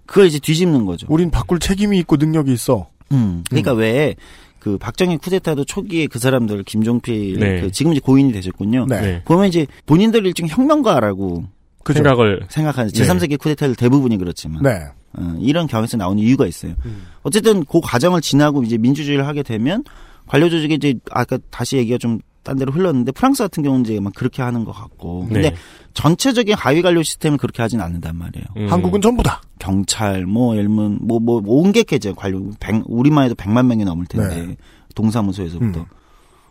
그걸 0.04 0.26
이제 0.26 0.38
뒤집는 0.38 0.84
거죠. 0.84 1.06
우린 1.08 1.30
바꿀 1.30 1.58
책임이 1.58 1.98
있고 2.00 2.16
능력이 2.16 2.52
있어. 2.52 2.88
음. 3.12 3.42
그러니까 3.48 3.72
왜그 3.72 4.76
박정희 4.78 5.18
쿠데타도 5.18 5.64
초기에 5.64 6.06
그 6.08 6.18
사람들 6.18 6.64
김종필 6.64 7.38
네. 7.38 7.60
그 7.60 7.70
지금 7.70 7.92
이제 7.92 8.00
고인이 8.00 8.32
되셨군요. 8.32 8.86
네. 8.88 9.00
네. 9.00 9.22
보면 9.24 9.48
이제 9.48 9.66
본인들 9.86 10.26
일종 10.26 10.48
혁명가라고 10.48 11.44
그죠? 11.84 11.98
생각을 11.98 12.46
생각하는 12.50 12.90
네. 12.90 13.02
제3세계 13.02 13.38
쿠데타들 13.38 13.74
대부분이 13.76 14.18
그렇지만 14.18 14.62
네. 14.62 14.80
어, 15.14 15.36
이런 15.40 15.66
경향에서 15.66 15.96
나오는 15.96 16.22
이유가 16.22 16.46
있어요. 16.46 16.74
음. 16.84 17.06
어쨌든 17.22 17.64
그 17.64 17.80
과정을 17.80 18.20
지나고 18.20 18.62
이제 18.62 18.76
민주주의를 18.76 19.26
하게 19.26 19.42
되면 19.42 19.84
관료 20.26 20.50
조직이 20.50 20.74
이제 20.74 20.94
아까 21.10 21.38
다시 21.50 21.76
얘기가 21.76 21.98
좀 21.98 22.20
딴 22.48 22.56
데로 22.56 22.72
흘렀는데 22.72 23.12
프랑스 23.12 23.42
같은 23.42 23.62
경우는 23.62 23.84
이제 23.84 24.00
막 24.00 24.14
그렇게 24.14 24.40
하는 24.40 24.64
것 24.64 24.72
같고 24.72 25.26
근데 25.26 25.50
네. 25.50 25.56
전체적인 25.92 26.54
하위 26.54 26.80
관료 26.80 27.02
시스템을 27.02 27.36
그렇게 27.36 27.60
하진 27.60 27.82
않는단 27.82 28.16
말이에요. 28.16 28.46
음. 28.56 28.72
한국은 28.72 29.02
전부다. 29.02 29.42
경찰 29.58 30.24
뭐 30.24 30.54
예를 30.54 30.68
들면 30.68 31.00
뭐뭐 31.02 31.42
온갖 31.44 31.82
개제 31.86 32.14
관료 32.16 32.50
100, 32.58 32.84
우리만 32.86 33.26
해도 33.26 33.34
100만 33.34 33.66
명이 33.66 33.84
넘을 33.84 34.06
텐데 34.06 34.46
네. 34.46 34.56
동사무소에서부터 34.94 35.80
음. 35.80 35.84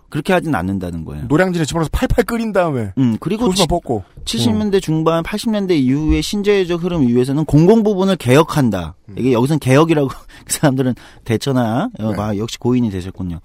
그렇게 0.09 0.33
하진 0.33 0.53
않는다는 0.53 1.03
거예요. 1.03 1.25
노량진에 1.27 1.65
집어넣어서 1.65 1.89
팔팔 1.91 2.25
끓인 2.25 2.53
다음에 2.53 2.93
음, 2.97 3.17
그리고 3.19 3.45
소스만 3.47 3.67
뽑고 3.67 4.03
70년대 4.23 4.81
중반, 4.81 5.23
80년대 5.23 5.71
이후의 5.71 6.21
신자유적 6.21 6.83
흐름 6.83 7.09
이후에서는 7.09 7.43
공공 7.45 7.83
부분을 7.83 8.17
개혁한다. 8.17 8.95
음. 9.09 9.15
이게 9.17 9.33
여기선 9.33 9.59
개혁이라고 9.59 10.07
그 10.45 10.53
사람들은 10.53 10.93
대처나 11.25 11.89
어, 11.99 12.11
네. 12.11 12.21
아, 12.21 12.37
역시 12.37 12.59
고인이 12.59 12.89
되셨군요. 12.91 13.39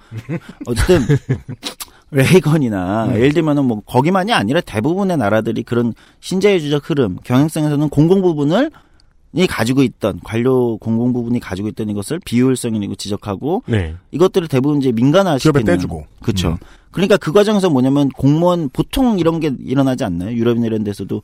어쨌든 0.67 1.01
레이건이나 2.13 3.07
음. 3.07 3.15
예를 3.17 3.33
들면은 3.33 3.65
뭐 3.65 3.81
거기만이 3.85 4.33
아니라 4.33 4.61
대부분의 4.61 5.17
나라들이 5.17 5.63
그런 5.63 5.95
신자유주적 6.21 6.89
흐름 6.89 7.17
경향성에서는 7.25 7.89
공공 7.89 8.23
부분을 8.23 8.71
이 9.35 9.47
가지고 9.47 9.83
있던 9.83 10.21
관료 10.23 10.77
공공 10.77 11.15
부분이 11.15 11.41
가지고 11.41 11.69
있던 11.69 11.89
이것을 11.89 12.21
비효율성이라고 12.23 12.97
지적하고 12.97 13.63
네. 13.67 13.95
이것들을 14.11 14.47
대부분 14.49 14.79
이제 14.79 14.93
민간화시키는 14.93 15.53
기업에 15.65 15.73
떼주고. 15.73 16.05
그렇죠. 16.21 16.51
음. 16.51 16.57
그러니까 16.91 17.17
그 17.17 17.33
과정에서 17.33 17.71
뭐냐면 17.71 18.11
공무원 18.11 18.69
보통 18.69 19.19
이런 19.19 19.41
게 19.41 19.51
일어나지 19.59 20.05
않나요? 20.05 20.37
유럽이나 20.37 20.67
이런 20.67 20.85
데서도 20.85 21.23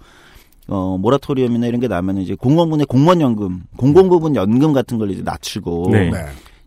어 0.69 0.97
모라토리엄이나 0.99 1.67
이런 1.67 1.81
게 1.81 1.89
나면 1.89 2.17
이제 2.19 2.35
공무원분의 2.35 2.87
공무원 2.87 3.21
연금, 3.21 3.65
공공 3.77 4.09
부분 4.09 4.35
연금 4.35 4.73
같은 4.73 4.97
걸 4.97 5.11
이제 5.11 5.21
낮추고 5.23 5.89
네. 5.93 6.11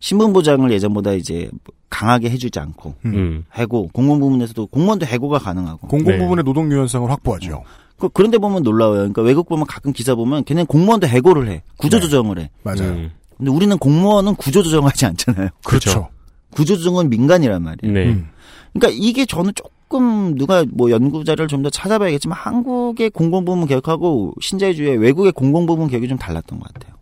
네. 0.01 0.07
신분 0.07 0.33
보장을 0.33 0.69
예전보다 0.71 1.13
이제 1.13 1.49
강하게 1.89 2.29
해주지 2.31 2.59
않고 2.59 2.95
음. 3.05 3.45
해고 3.55 3.89
공무원 3.93 4.19
부분에서도 4.19 4.65
공무원도 4.67 5.05
해고가 5.05 5.37
가능하고 5.37 5.87
공공 5.87 6.13
네. 6.13 6.17
부분의 6.17 6.43
노동 6.43 6.71
유연성을 6.71 7.09
확보하죠. 7.09 7.63
그, 7.99 8.09
그런데 8.09 8.39
보면 8.39 8.63
놀라워요. 8.63 8.97
그러니까 8.97 9.21
외국 9.21 9.47
보면 9.47 9.67
가끔 9.67 9.93
기사 9.93 10.15
보면 10.15 10.43
걔는 10.43 10.65
공무원도 10.65 11.07
해고를 11.07 11.47
해 11.49 11.61
구조 11.77 11.97
네. 11.97 12.01
조정을 12.01 12.39
해. 12.39 12.49
맞아요. 12.63 12.83
음. 12.89 13.11
근데 13.37 13.51
우리는 13.51 13.77
공무원은 13.77 14.35
구조 14.35 14.63
조정하지 14.63 15.05
않잖아요. 15.05 15.49
그렇죠. 15.63 16.09
구조 16.51 16.75
조정은 16.77 17.09
민간이란 17.09 17.61
말이에요. 17.61 17.93
네. 17.93 18.05
음. 18.07 18.29
그러니까 18.73 18.97
이게 18.99 19.25
저는 19.25 19.51
조금 19.55 20.35
누가 20.35 20.65
뭐 20.71 20.89
연구 20.89 21.23
자료를 21.23 21.47
좀 21.47 21.61
더 21.61 21.69
찾아봐야겠지만 21.69 22.35
한국의 22.37 23.11
공공부문 23.11 23.67
개혁하고 23.67 24.33
신자유주의 24.41 24.97
외국의 24.97 25.31
공공부문 25.33 25.89
개혁이 25.89 26.07
좀 26.07 26.17
달랐던 26.17 26.59
것 26.59 26.73
같아요. 26.73 26.95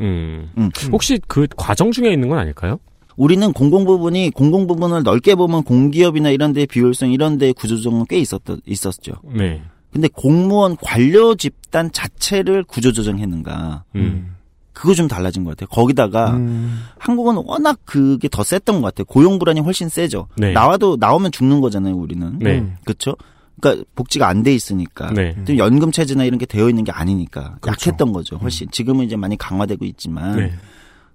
음. 0.00 0.50
음. 0.56 0.70
혹시 0.92 1.20
그 1.26 1.46
과정 1.56 1.92
중에 1.92 2.12
있는 2.12 2.28
건 2.28 2.38
아닐까요? 2.38 2.78
우리는 3.16 3.52
공공 3.52 3.84
부분이 3.84 4.30
공공 4.30 4.66
부분을 4.66 5.02
넓게 5.02 5.34
보면 5.34 5.62
공기업이나 5.64 6.30
이런 6.30 6.52
데의 6.52 6.66
비효율성 6.66 7.12
이런 7.12 7.38
데의 7.38 7.52
구조조정은 7.52 8.06
꽤 8.08 8.18
있었, 8.18 8.40
있었죠. 8.66 9.12
네. 9.24 9.62
근데 9.92 10.08
공무원 10.08 10.76
관료 10.76 11.34
집단 11.34 11.90
자체를 11.92 12.64
구조조정했는가. 12.64 13.84
음. 13.96 14.36
그거 14.72 14.94
좀 14.94 15.08
달라진 15.08 15.44
것 15.44 15.50
같아요. 15.50 15.66
거기다가 15.68 16.30
음. 16.36 16.84
한국은 16.96 17.36
워낙 17.44 17.78
그게 17.84 18.28
더 18.28 18.42
셌던 18.42 18.80
것 18.80 18.86
같아요. 18.86 19.04
고용 19.04 19.38
불안이 19.38 19.60
훨씬 19.60 19.90
세죠. 19.90 20.28
네. 20.36 20.52
나와도 20.52 20.96
나오면 20.98 21.32
죽는 21.32 21.60
거잖아요, 21.60 21.94
우리는. 21.96 22.38
네. 22.38 22.60
음. 22.60 22.76
그렇죠? 22.84 23.14
그러니까 23.60 23.84
복지가 23.94 24.26
안 24.28 24.42
돼 24.42 24.54
있으니까. 24.54 25.10
네. 25.12 25.36
또 25.46 25.56
연금 25.58 25.92
체제나 25.92 26.24
이런 26.24 26.38
게 26.38 26.46
되어 26.46 26.68
있는 26.68 26.84
게 26.84 26.92
아니니까 26.92 27.56
그렇죠. 27.60 27.90
약했던 27.90 28.12
거죠. 28.12 28.36
훨씬 28.36 28.68
지금은 28.70 29.04
이제 29.04 29.16
많이 29.16 29.36
강화되고 29.36 29.84
있지만 29.84 30.36
네. 30.36 30.52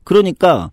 그러니까 0.04 0.72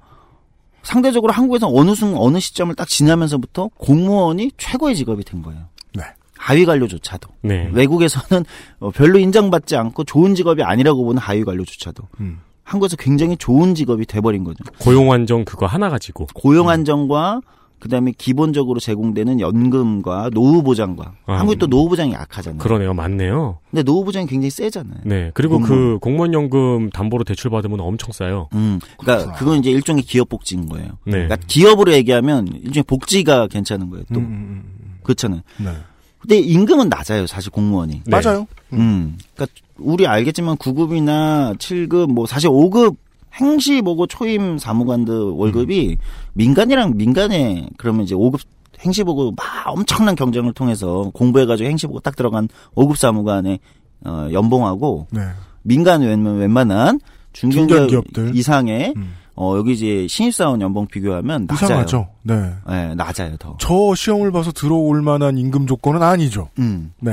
상대적으로 0.83 1.33
한국에서 1.33 1.69
어느 1.73 1.95
순 1.95 2.15
어느 2.17 2.41
시점을 2.41 2.75
딱 2.75 2.89
지나면서부터 2.89 3.71
공무원이 3.79 4.53
최고의 4.59 4.97
직업이 4.97 5.25
된 5.25 5.43
거예요. 5.43 5.67
네. 5.95 6.03
하위 6.37 6.65
관료조차도 6.65 7.29
네. 7.43 7.71
외국에서는 7.73 8.45
어, 8.81 8.91
별로 8.91 9.19
인정받지 9.19 9.77
않고 9.77 10.05
좋은 10.05 10.35
직업이 10.35 10.63
아니라고 10.63 11.05
보는 11.05 11.21
하위 11.23 11.45
관료조차도 11.45 12.03
음. 12.21 12.41
한국에서 12.65 12.97
굉장히 12.97 13.37
좋은 13.37 13.75
직업이 13.75 14.05
돼버린 14.07 14.45
거죠. 14.45 14.65
고용 14.79 15.13
안정 15.13 15.45
그거 15.45 15.67
하나 15.67 15.89
가지고. 15.89 16.27
고용 16.35 16.69
안정과 16.69 17.41
그다음에 17.83 18.13
기본적으로 18.17 18.79
제공되는 18.79 19.41
연금과 19.41 20.31
노후 20.33 20.63
보장과 20.63 21.15
아, 21.27 21.33
한국이 21.33 21.59
또 21.59 21.67
노후 21.67 21.89
보장이 21.89 22.13
약하잖아요. 22.13 22.61
그러네요. 22.61 22.95
맞네요. 22.95 23.59
근데 23.73 23.83
노후 23.83 24.05
보장이 24.05 24.27
굉장히 24.29 24.51
세잖아요. 24.51 25.01
네. 25.03 25.33
그리고 25.35 25.59
공무원. 25.59 25.69
그 25.69 25.99
공무원 25.99 26.33
연금 26.33 26.91
담보로 26.91 27.25
대출 27.25 27.51
받으면 27.51 27.81
엄청 27.81 28.13
싸요. 28.13 28.49
음, 28.53 28.79
그러니까 28.99 29.33
그건 29.33 29.59
이제 29.59 29.73
일종의 29.73 30.05
기업 30.05 30.29
복지인 30.29 30.69
거예요. 30.69 30.91
네. 31.05 31.27
그러니까 31.27 31.39
기업으로 31.49 31.93
얘기하면 31.95 32.47
일종의 32.47 32.85
복지가 32.85 33.49
괜찮은 33.49 33.91
거예요. 33.91 34.05
또 34.15 34.21
음, 34.21 34.27
음, 34.27 34.99
그렇잖아요. 35.03 35.41
음. 35.59 35.65
네. 35.65 35.73
근데 36.21 36.39
임금은 36.39 36.89
낮아요, 36.89 37.27
사실 37.27 37.51
공무원이. 37.51 38.03
네. 38.05 38.11
맞아요. 38.23 38.47
음, 38.75 39.19
그러니까 39.35 39.61
우리 39.77 40.07
알겠지만 40.07 40.57
9급이나 40.57 41.59
7급, 41.59 42.13
뭐 42.13 42.27
사실 42.27 42.49
5급 42.49 42.95
행시 43.35 43.81
보고 43.83 44.07
초임 44.07 44.59
사무관들 44.59 45.15
월급이 45.15 45.97
민간이랑 46.35 46.97
민간에 46.97 47.69
그러면 47.79 48.05
이제 48.05 48.15
5급 48.15 48.41
행시 48.81 49.05
보고 49.05 49.33
막 49.37 49.47
엄청난 49.67 50.15
경쟁을 50.15 50.53
통해서 50.53 51.11
공부해가지고 51.15 51.69
행시 51.69 51.87
보고 51.87 52.01
딱 52.01 52.17
들어간 52.17 52.49
5급 52.75 52.97
사무관의 52.97 53.61
어, 54.05 54.29
연봉하고 54.33 55.07
네. 55.11 55.23
민간 55.63 56.03
웬, 56.03 56.25
웬만한 56.25 57.01
중견 57.33 57.69
중견 57.69 57.87
기업 57.87 58.13
들. 58.13 58.35
이상의 58.35 58.95
음. 58.97 59.15
어 59.35 59.57
여기 59.57 59.73
이제 59.73 60.07
신입사원 60.09 60.61
연봉 60.61 60.87
비교하면 60.87 61.47
낮아요. 61.49 61.67
이상하죠. 61.67 62.09
네. 62.23 62.53
네, 62.69 62.95
낮아요 62.95 63.37
더. 63.39 63.57
저 63.59 63.95
시험을 63.95 64.31
봐서 64.31 64.53
들어올 64.53 65.01
만한 65.01 65.39
임금 65.39 65.67
조건은 65.67 66.03
아니죠. 66.03 66.51
음. 66.59 66.93
네. 67.01 67.13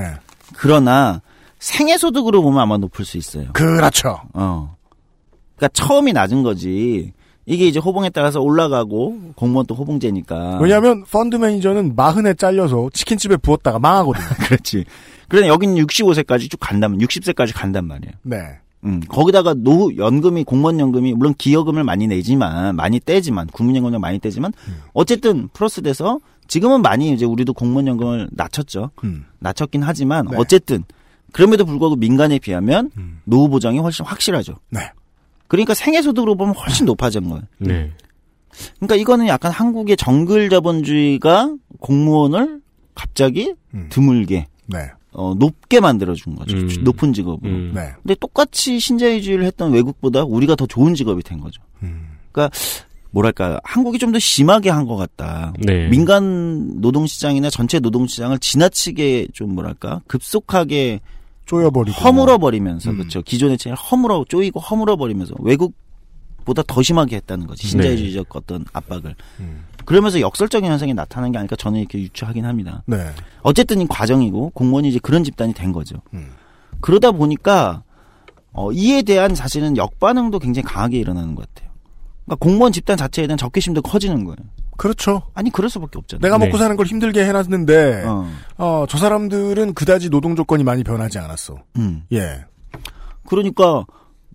그러나 0.58 1.21
생애 1.60 1.97
소득으로 1.97 2.41
보면 2.41 2.60
아마 2.60 2.77
높을 2.77 3.05
수 3.05 3.17
있어요. 3.17 3.45
그렇죠. 3.53 4.19
어. 4.34 4.75
그러니까 5.59 5.67
처음이 5.73 6.13
낮은 6.13 6.41
거지. 6.43 7.11
이게 7.45 7.67
이제 7.67 7.79
호봉에 7.79 8.11
따라서 8.11 8.39
올라가고 8.39 9.33
공무원 9.35 9.65
또 9.65 9.75
호봉제니까. 9.75 10.59
왜냐하면 10.61 11.03
펀드 11.03 11.35
매니저는 11.35 11.95
마흔에 11.95 12.33
잘려서 12.35 12.89
치킨집에 12.93 13.37
부었다가 13.37 13.79
망하거든요. 13.79 14.25
그렇지. 14.47 14.85
그러나 15.27 15.47
여기는 15.47 15.75
65세까지 15.75 16.49
쭉 16.49 16.57
간다면 16.59 16.99
60세까지 16.99 17.53
간단 17.55 17.85
말이에요. 17.85 18.13
네. 18.23 18.37
음, 18.85 19.01
거기다가 19.09 19.55
노후 19.55 19.97
연금이 19.97 20.43
공무원 20.43 20.79
연금이 20.79 21.13
물론 21.13 21.33
기여금을 21.33 21.83
많이 21.83 22.07
내지만 22.07 22.75
많이 22.75 22.99
떼지만 22.99 23.47
국민연금을 23.47 23.99
많이 23.99 24.19
떼지만 24.19 24.53
어쨌든 24.93 25.49
플러스 25.51 25.81
돼서 25.81 26.19
지금은 26.47 26.81
많이 26.81 27.11
이제 27.11 27.25
우리도 27.25 27.53
공무원 27.53 27.87
연금을 27.87 28.29
낮췄죠. 28.31 28.91
음. 29.03 29.25
낮췄긴 29.39 29.83
하지만 29.83 30.27
네. 30.29 30.37
어쨌든 30.37 30.83
그럼에도 31.33 31.65
불구하고 31.65 31.95
민간에 31.95 32.39
비하면 32.39 32.91
음. 32.97 33.21
노후 33.25 33.49
보장이 33.49 33.79
훨씬 33.79 34.05
확실하죠. 34.05 34.55
네. 34.69 34.91
그러니까 35.49 35.73
생애소득으로 35.73 36.35
보면 36.35 36.55
훨씬 36.55 36.85
높아진 36.85 37.27
거예요. 37.27 37.41
네. 37.57 37.91
그러니까 38.77 38.95
이거는 38.95 39.27
약간 39.27 39.51
한국의 39.51 39.97
정글 39.97 40.49
자본주의가 40.49 41.53
공무원을 41.79 42.62
갑자기 42.95 43.53
음. 43.73 43.88
드물게 43.89 44.47
네. 44.67 44.89
어, 45.12 45.33
높게 45.38 45.79
만들어준 45.81 46.35
거죠. 46.35 46.55
음. 46.55 46.69
높은 46.83 47.12
직업으로. 47.13 47.51
음. 47.51 47.71
네. 47.75 47.89
근데 48.01 48.15
똑같이 48.15 48.79
신자유주의를 48.79 49.43
했던 49.43 49.71
외국보다 49.73 50.23
우리가 50.23 50.55
더 50.55 50.65
좋은 50.65 50.93
직업이 50.95 51.21
된 51.23 51.39
거죠. 51.41 51.62
음. 51.83 52.07
뭐랄까 53.12 53.59
한국이 53.63 53.97
좀 53.97 54.12
더 54.12 54.19
심하게 54.19 54.69
한 54.69 54.85
것 54.85 54.95
같다. 54.95 55.51
네. 55.59 55.88
민간 55.89 56.79
노동시장이나 56.79 57.49
전체 57.49 57.79
노동시장을 57.79 58.39
지나치게 58.39 59.27
좀 59.33 59.55
뭐랄까 59.55 60.01
급속하게 60.07 60.99
쪼여버리고. 61.49 61.99
허물어 61.99 62.38
버리면서 62.38 62.91
음. 62.91 62.97
그렇죠. 62.97 63.21
기존의 63.23 63.57
체를 63.57 63.75
허물어 63.75 64.25
쪼이고 64.29 64.59
허물어 64.59 64.97
버리면서 64.97 65.33
외국보다 65.39 66.62
더 66.67 66.83
심하게 66.83 67.15
했다는 67.17 67.47
거지 67.47 67.67
신자유주의적 67.67 68.27
어떤 68.35 68.65
압박을. 68.71 69.15
음. 69.39 69.65
그러면서 69.85 70.19
역설적인 70.21 70.69
현상이 70.69 70.93
나타난 70.93 71.31
게 71.31 71.39
아닐까 71.39 71.55
저는 71.55 71.79
이렇게 71.79 71.99
유추하긴 71.99 72.45
합니다. 72.45 72.83
네. 72.85 72.97
어쨌든 73.41 73.81
이 73.81 73.88
과정이고 73.88 74.51
공무원이 74.51 74.89
이제 74.89 74.99
그런 75.01 75.23
집단이 75.23 75.53
된 75.53 75.71
거죠. 75.71 75.95
음. 76.13 76.29
그러다 76.81 77.12
보니까 77.12 77.81
어, 78.51 78.71
이에 78.71 79.01
대한 79.01 79.33
사실은 79.33 79.75
역반응도 79.75 80.38
굉장히 80.38 80.67
강하게 80.67 80.99
일어나는 80.99 81.33
것 81.33 81.47
같아요. 81.47 81.71
그러니까 82.25 82.45
공무원 82.45 82.71
집단 82.71 82.95
자체에 82.95 83.25
대한 83.25 83.38
적개심도 83.38 83.81
커지는 83.81 84.23
거예요. 84.23 84.38
그렇죠. 84.79 85.23
아니 85.33 85.49
그럴 85.49 85.69
수밖에 85.69 85.99
없잖아요. 85.99 86.21
내가 86.21 86.37
네. 86.37 86.45
먹고 86.45 86.57
사는 86.57 86.75
걸 86.77 86.85
힘들게 86.85 87.25
해놨는데, 87.25 88.05
어. 88.07 88.31
어, 88.57 88.85
저 88.87 88.97
사람들은 88.97 89.73
그다지 89.73 90.09
노동 90.09 90.37
조건이 90.37 90.63
많이 90.63 90.85
변하지 90.85 91.19
않았어. 91.19 91.57
음. 91.77 92.03
예. 92.13 92.45
그러니까 93.27 93.85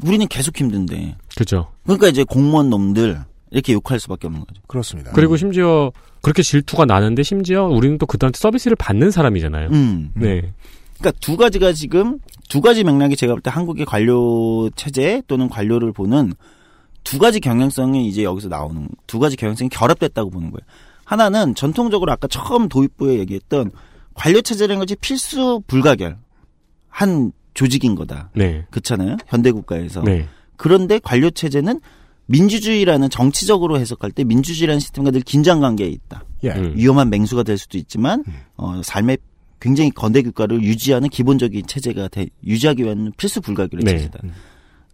우리는 0.04 0.26
계속 0.28 0.60
힘든데. 0.60 1.16
그죠. 1.34 1.68
그러니까 1.84 2.08
이제 2.08 2.24
공무원 2.24 2.68
놈들 2.68 3.18
이렇게 3.52 3.72
욕할 3.72 3.98
수밖에 3.98 4.26
없는 4.26 4.44
거죠. 4.44 4.60
그렇습니다. 4.66 5.12
그리고 5.12 5.38
심지어 5.38 5.90
그렇게 6.20 6.42
질투가 6.42 6.84
나는데 6.84 7.22
심지어 7.22 7.64
우리는 7.64 7.96
또 7.96 8.04
그들한테 8.04 8.38
서비스를 8.38 8.76
받는 8.76 9.10
사람이잖아요. 9.10 9.70
음. 9.70 10.10
네. 10.14 10.52
그러니까 10.98 11.18
두 11.20 11.38
가지가 11.38 11.72
지금 11.72 12.18
두 12.50 12.60
가지 12.60 12.84
맥락이 12.84 13.16
제가 13.16 13.32
볼 13.32 13.40
때 13.40 13.50
한국의 13.50 13.86
관료 13.86 14.68
체제 14.76 15.22
또는 15.26 15.48
관료를 15.48 15.92
보는 15.92 16.34
두 17.04 17.18
가지 17.18 17.38
경향성이 17.38 18.08
이제 18.08 18.24
여기서 18.24 18.48
나오는 18.48 18.88
두 19.06 19.18
가지 19.18 19.36
경향성이 19.36 19.68
결합됐다고 19.68 20.30
보는 20.30 20.50
거예요. 20.50 20.66
하나는 21.04 21.54
전통적으로 21.54 22.10
아까 22.10 22.26
처음 22.26 22.68
도입부에 22.68 23.18
얘기했던 23.20 23.70
관료 24.14 24.40
체제라는 24.40 24.80
것이 24.80 24.96
필수 24.96 25.62
불가결 25.66 26.16
한 26.88 27.32
조직인 27.52 27.94
거다. 27.94 28.30
네. 28.34 28.66
그렇잖아요. 28.70 29.16
현대 29.26 29.52
국가에서. 29.52 30.02
네. 30.02 30.26
그런데 30.56 30.98
관료 30.98 31.30
체제는 31.30 31.80
민주주의라는 32.26 33.10
정치적으로 33.10 33.78
해석할 33.78 34.10
때 34.10 34.24
민주주의라는 34.24 34.80
시스템과 34.80 35.10
늘 35.10 35.20
긴장 35.20 35.60
관계에 35.60 35.88
있다. 35.88 36.24
예. 36.44 36.50
음. 36.52 36.72
위험한 36.74 37.10
맹수가 37.10 37.42
될 37.42 37.58
수도 37.58 37.76
있지만 37.76 38.24
어, 38.56 38.80
삶의 38.82 39.18
굉장히 39.60 39.90
건대 39.90 40.22
국가를 40.22 40.62
유지하는 40.62 41.08
기본적인 41.08 41.66
체제가 41.66 42.08
돼, 42.08 42.26
유지하기 42.46 42.84
위한 42.84 43.12
필수 43.16 43.40
불가결의 43.40 43.84
네. 43.84 43.98
체제다. 43.98 44.20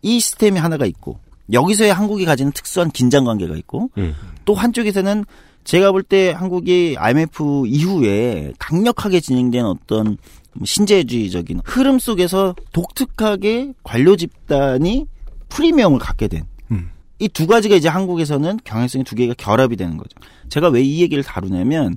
이 0.02 0.18
시스템이 0.18 0.58
하나가 0.58 0.86
있고 0.86 1.18
여기서의 1.52 1.92
한국이 1.92 2.24
가지는 2.24 2.52
특수한 2.52 2.90
긴장 2.90 3.24
관계가 3.24 3.56
있고 3.56 3.90
음. 3.98 4.14
또 4.44 4.54
한쪽에서는 4.54 5.24
제가 5.64 5.92
볼 5.92 6.02
때 6.02 6.30
한국이 6.30 6.96
IMF 6.98 7.64
이후에 7.66 8.52
강력하게 8.58 9.20
진행된 9.20 9.64
어떤 9.64 10.16
신재주의적인 10.64 11.60
흐름 11.64 11.98
속에서 11.98 12.54
독특하게 12.72 13.74
관료 13.82 14.16
집단이 14.16 15.06
프리미엄을 15.48 15.98
갖게 15.98 16.28
된. 16.28 16.44
음. 16.70 16.90
이두 17.18 17.46
가지가 17.46 17.76
이제 17.76 17.88
한국에서는 17.88 18.58
경향성이 18.64 19.04
두 19.04 19.14
개가 19.14 19.34
결합이 19.36 19.76
되는 19.76 19.96
거죠. 19.96 20.10
제가 20.48 20.68
왜 20.68 20.82
이 20.82 21.02
얘기를 21.02 21.22
다루냐면 21.22 21.96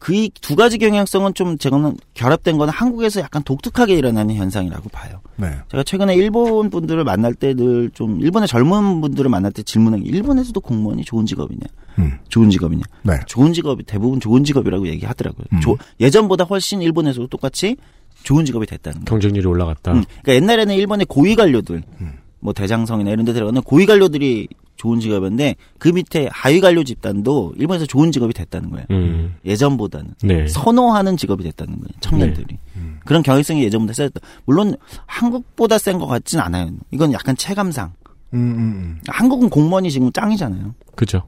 그 0.00 0.28
두 0.40 0.56
가지 0.56 0.78
경향성은 0.78 1.34
좀 1.34 1.56
제가는 1.58 1.94
결합된 2.14 2.56
거는 2.58 2.72
한국에서 2.72 3.20
약간 3.20 3.42
독특하게 3.44 3.94
일어나는 3.94 4.34
현상이라고 4.34 4.88
봐요. 4.88 5.20
네. 5.36 5.50
제가 5.70 5.82
최근에 5.84 6.16
일본 6.16 6.70
분들을 6.70 7.04
만날 7.04 7.34
때 7.34 7.54
늘 7.54 7.90
좀 7.94 8.20
일본의 8.20 8.48
젊은 8.48 9.00
분들을 9.02 9.30
만날 9.30 9.52
때 9.52 9.62
질문한 9.62 10.02
게 10.02 10.08
일본에서도 10.08 10.58
공무원이 10.60 11.04
좋은 11.04 11.26
직업이냐, 11.26 11.60
음. 11.98 12.18
좋은 12.30 12.48
직업이냐. 12.50 12.82
네. 13.02 13.20
좋은 13.26 13.52
직업이 13.52 13.84
대부분 13.84 14.18
좋은 14.20 14.42
직업이라고 14.42 14.88
얘기하더라고요. 14.88 15.44
음. 15.52 15.60
조- 15.60 15.76
예전보다 16.00 16.44
훨씬 16.44 16.80
일본에서도 16.82 17.26
똑같이 17.28 17.76
좋은 18.22 18.44
직업이 18.46 18.66
됐다는 18.66 19.00
거예요. 19.00 19.04
경쟁률이 19.04 19.46
올라갔다. 19.46 19.92
음, 19.92 20.04
그러니까 20.22 20.34
옛날에는 20.34 20.74
일본의 20.74 21.06
고위 21.06 21.36
관료들, 21.36 21.82
음. 22.00 22.12
뭐 22.40 22.52
대장성이나 22.52 23.10
이런 23.10 23.24
데 23.24 23.32
들어가는 23.32 23.60
고위 23.62 23.86
관료들이 23.86 24.48
좋은 24.76 24.98
직업이었는데 24.98 25.56
그 25.78 25.88
밑에 25.88 26.28
하위 26.32 26.60
관료 26.60 26.82
집단도 26.84 27.52
일본에서 27.58 27.84
좋은 27.84 28.10
직업이 28.12 28.32
됐다는 28.32 28.70
거예요. 28.70 28.86
음. 28.90 29.34
예전보다는 29.44 30.14
네. 30.22 30.46
선호하는 30.48 31.18
직업이 31.18 31.44
됐다는 31.44 31.74
거예요. 31.74 31.88
청년들이. 32.00 32.56
그런 33.04 33.22
경향성이 33.22 33.62
예전보다 33.64 33.92
세졌다. 33.92 34.20
물론 34.46 34.74
한국보다 35.06 35.76
센 35.78 35.98
것 35.98 36.06
같진 36.06 36.40
않아요. 36.40 36.70
이건 36.90 37.12
약간 37.12 37.36
체감상. 37.36 37.92
음, 38.32 38.38
음, 38.38 38.58
음. 38.58 39.00
한국은 39.08 39.50
공무원이 39.50 39.90
지금 39.90 40.10
짱이잖아요. 40.12 40.74
그죠. 40.94 41.22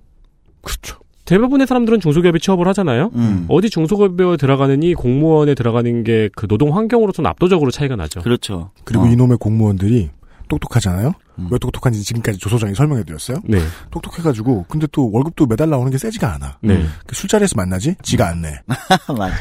그렇죠. 0.63 0.99
대부분의 1.25 1.67
사람들은 1.67 2.01
중소기업에 2.01 2.39
취업을 2.39 2.67
하잖아요. 2.69 3.11
음. 3.15 3.45
어디 3.49 3.69
중소기업에 3.71 4.37
들어가느니 4.39 4.95
공무원에 4.95 5.55
들어가는 5.55 6.05
게 6.05 6.31
그 6.35 6.47
노동 6.49 6.75
환경으로서는 6.77 7.29
압도적으로 7.29 7.71
차이가 7.71 7.97
나죠. 7.97 8.23
그렇죠. 8.23 8.71
그리고 8.85 9.05
어. 9.05 9.09
이놈의 9.09 9.37
공무원들이 9.39 10.11
똑똑하잖아요. 10.53 11.13
음. 11.39 11.49
왜 11.51 11.59
똑똑한지 11.59 12.03
지금까지 12.03 12.39
조소장이 12.39 12.75
설명해드렸어요. 12.75 13.39
네. 13.45 13.59
똑똑해가지고 13.91 14.67
근데 14.69 14.87
또 14.93 15.11
월급도 15.11 15.47
매달 15.47 15.71
나오는 15.71 15.91
게 15.91 15.97
세지가 15.97 16.35
않아. 16.35 16.59
네. 16.61 16.85
그 17.07 17.15
술자리에서 17.15 17.55
만나지? 17.57 17.97
지가 18.03 18.29
안 18.29 18.43
내. 18.43 18.61
맞아. 19.17 19.35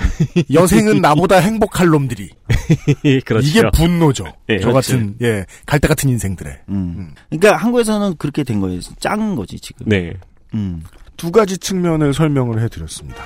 여생은 0.51 1.01
나보다 1.01 1.37
행복할 1.37 1.87
놈들이. 1.87 2.29
그렇죠. 3.25 3.47
이게 3.47 3.61
분노죠. 3.73 4.25
예, 4.49 4.59
저 4.59 4.71
같은 4.71 5.15
예 5.21 5.45
갈대 5.65 5.87
같은 5.87 6.09
인생들의 6.09 6.59
음. 6.69 7.13
그러니까 7.29 7.57
한국에서는 7.57 8.15
그렇게 8.17 8.43
된 8.43 8.61
거예요. 8.61 8.79
짱인 8.99 9.35
거지 9.35 9.59
지금. 9.59 9.87
네. 9.89 10.13
음. 10.53 10.83
두 11.17 11.31
가지 11.31 11.57
측면을 11.57 12.13
설명을 12.13 12.61
해드렸습니다. 12.61 13.23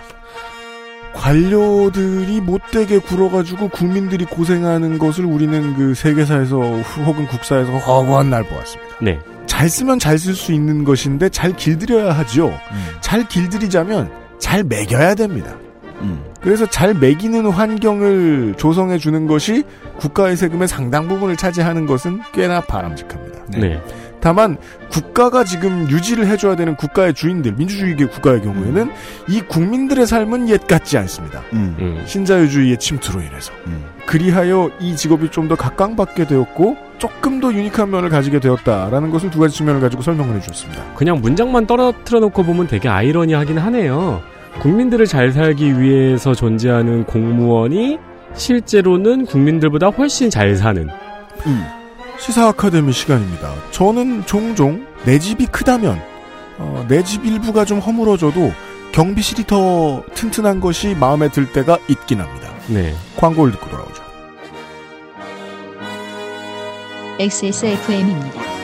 관료들이 1.16 2.42
못되게 2.42 3.00
굴어가지고 3.00 3.70
국민들이 3.70 4.26
고생하는 4.26 4.98
것을 5.00 5.26
우리는 5.26 5.76
그 5.76 5.94
세계사에서 5.96 6.58
후- 6.60 7.04
혹은 7.04 7.26
국사에서 7.28 7.72
허구한 7.78 8.30
날 8.30 8.44
보았습니다. 8.44 8.96
네. 9.02 9.20
잘 9.46 9.70
쓰면 9.70 10.00
잘 10.00 10.16
쓸 10.18 10.36
수 10.36 10.52
있는 10.52 10.84
것인데 10.84 11.30
잘 11.30 11.56
길들여야 11.56 12.12
하지요. 12.12 12.48
음. 12.48 12.86
잘 13.02 13.28
길들이자면 13.28 14.12
잘 14.40 14.64
매겨야 14.64 15.16
됩니다. 15.16 15.56
음. 16.02 16.20
그래서 16.42 16.66
잘 16.66 16.94
매기는 16.94 17.46
환경을 17.50 18.56
조성해 18.58 18.98
주는 18.98 19.26
것이 19.28 19.64
국가의 19.98 20.36
세금의 20.36 20.68
상당 20.68 21.08
부분을 21.08 21.38
차지하는 21.38 21.86
것은 21.86 22.22
꽤나 22.34 22.60
바람직합니다. 22.62 23.40
네. 23.48 23.82
다만 24.26 24.58
국가가 24.90 25.44
지금 25.44 25.88
유지를 25.88 26.26
해줘야 26.26 26.56
되는 26.56 26.76
국가의 26.76 27.14
주인들, 27.14 27.54
민주주의 27.54 27.96
국가의 27.96 28.42
경우에는 28.42 28.90
이 29.30 29.42
국민들의 29.42 30.08
삶은 30.08 30.50
옛 30.50 30.66
같지 30.66 30.98
않습니다. 30.98 31.44
음. 31.54 31.76
음. 31.78 32.04
신자유주의의 32.08 32.80
침투로 32.80 33.22
인해서. 33.22 33.54
음. 33.68 33.86
그리하여 34.08 34.72
이 34.80 34.96
직업이 34.96 35.30
좀 35.30 35.46
더 35.48 35.56
각광받게 35.56 36.26
되었고 36.26 36.76
조금 36.98 37.40
더 37.40 37.54
유니크한 37.54 37.92
면을 37.92 38.10
가지게 38.10 38.40
되었다라는 38.40 39.12
것을 39.12 39.30
두 39.30 39.38
가지 39.38 39.56
측면을 39.56 39.80
가지고 39.80 40.02
설명을 40.02 40.36
해주셨습니다. 40.38 40.96
그냥 40.96 41.22
문장만 41.22 41.68
떨어뜨려 41.68 42.20
놓고 42.22 42.42
보면 42.46 42.66
되게 42.66 42.90
아이러니하긴 42.90 43.60
하네요. 43.60 44.24
국민들을 44.60 45.06
잘 45.06 45.32
살기 45.34 45.80
위해서 45.80 46.34
존재하는 46.34 47.04
공무원이 47.04 48.00
실제로는 48.34 49.28
국민들보다 49.28 49.90
훨씬 49.90 50.32
잘 50.32 50.56
사는. 50.56 50.90
음. 51.46 51.75
시사 52.20 52.48
아카데미 52.48 52.92
시간입니다. 52.94 53.54
저는 53.72 54.26
종종 54.26 54.86
내 55.06 55.20
집이 55.20 55.48
크다면 55.48 56.02
어, 56.58 56.86
내 56.88 57.04
집 57.04 57.26
일부가 57.26 57.66
좀 57.66 57.80
허물어져도 57.80 58.52
경비실이 58.94 59.46
더 59.46 60.04
튼튼한 60.14 60.62
것이 60.62 60.96
마음에 60.96 61.30
들 61.30 61.52
때가 61.52 61.78
있긴 61.90 62.22
합니다. 62.22 62.50
네. 62.68 62.96
광고를 63.18 63.52
듣고 63.54 63.70
돌아오죠. 63.70 64.04
XSFM입니다. 67.20 68.55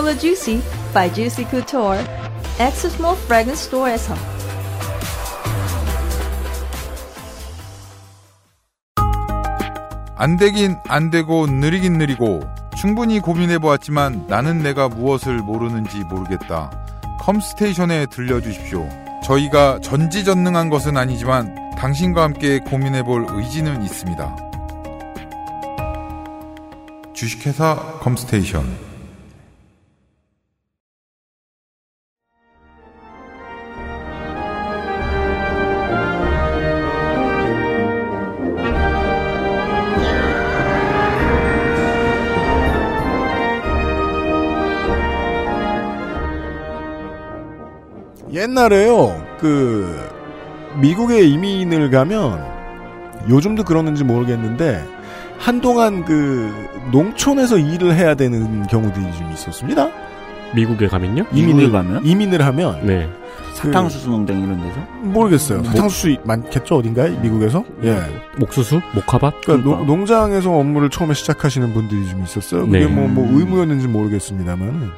Viva 0.00 0.02
la 0.02 0.18
Juicy 0.18 0.62
by 0.94 1.12
Juicy 1.12 1.44
Couture. 1.50 2.02
X 2.58 2.86
Small 2.86 3.16
Fragrance 3.24 3.66
Store에서 3.66 4.14
안 10.16 10.36
되긴 10.36 10.76
안 10.88 11.10
되고 11.10 11.46
느리긴 11.46 11.94
느리고 11.94 12.40
충분히 12.76 13.20
고민해 13.20 13.58
보았지만 13.58 14.26
나는 14.28 14.62
내가 14.62 14.88
무엇을 14.88 15.38
모르는지 15.38 15.98
모르겠다. 16.04 16.70
컴스테이션에 17.20 18.06
들려주십시오. 18.06 18.88
저희가 19.22 19.80
전지전능한 19.80 20.70
것은 20.70 20.96
아니지만 20.96 21.54
당신과 21.76 22.22
함께 22.22 22.58
고민해 22.60 23.02
볼 23.02 23.26
의지는 23.28 23.82
있습니다. 23.82 24.36
주식회사 27.12 27.76
컴스테이션 28.00 28.89
옛날에요, 48.44 49.22
그, 49.38 50.08
미국에 50.80 51.22
이민을 51.22 51.90
가면, 51.90 52.42
요즘도 53.28 53.64
그러는지 53.64 54.02
모르겠는데, 54.02 54.82
한동안 55.38 56.04
그, 56.06 56.50
농촌에서 56.90 57.58
일을 57.58 57.94
해야 57.94 58.14
되는 58.14 58.66
경우들이 58.66 59.04
좀 59.18 59.30
있었습니다. 59.32 59.90
미국에 60.54 60.88
가면요? 60.88 61.24
이민을, 61.32 61.70
가면? 61.70 62.04
이민을 62.04 62.44
하면, 62.46 62.80
네. 62.86 63.08
사탕수수 63.54 64.08
농장 64.08 64.38
이런 64.42 64.58
데서? 64.58 64.80
모르겠어요. 65.02 65.62
사탕수수 65.64 66.16
많겠죠, 66.24 66.76
어딘가에? 66.76 67.10
미국에서? 67.20 67.62
예. 67.84 68.00
옥수수? 68.40 68.80
목화밭? 68.94 69.34
그러니까 69.44 69.68
노- 69.68 69.84
농장에서 69.84 70.50
업무를 70.50 70.88
처음에 70.88 71.12
시작하시는 71.12 71.74
분들이 71.74 72.08
좀 72.08 72.22
있었어요. 72.22 72.64
그게 72.64 72.80
네. 72.80 72.86
뭐, 72.86 73.06
뭐 73.06 73.28
의무였는지 73.38 73.86
모르겠습니다만 73.86 74.92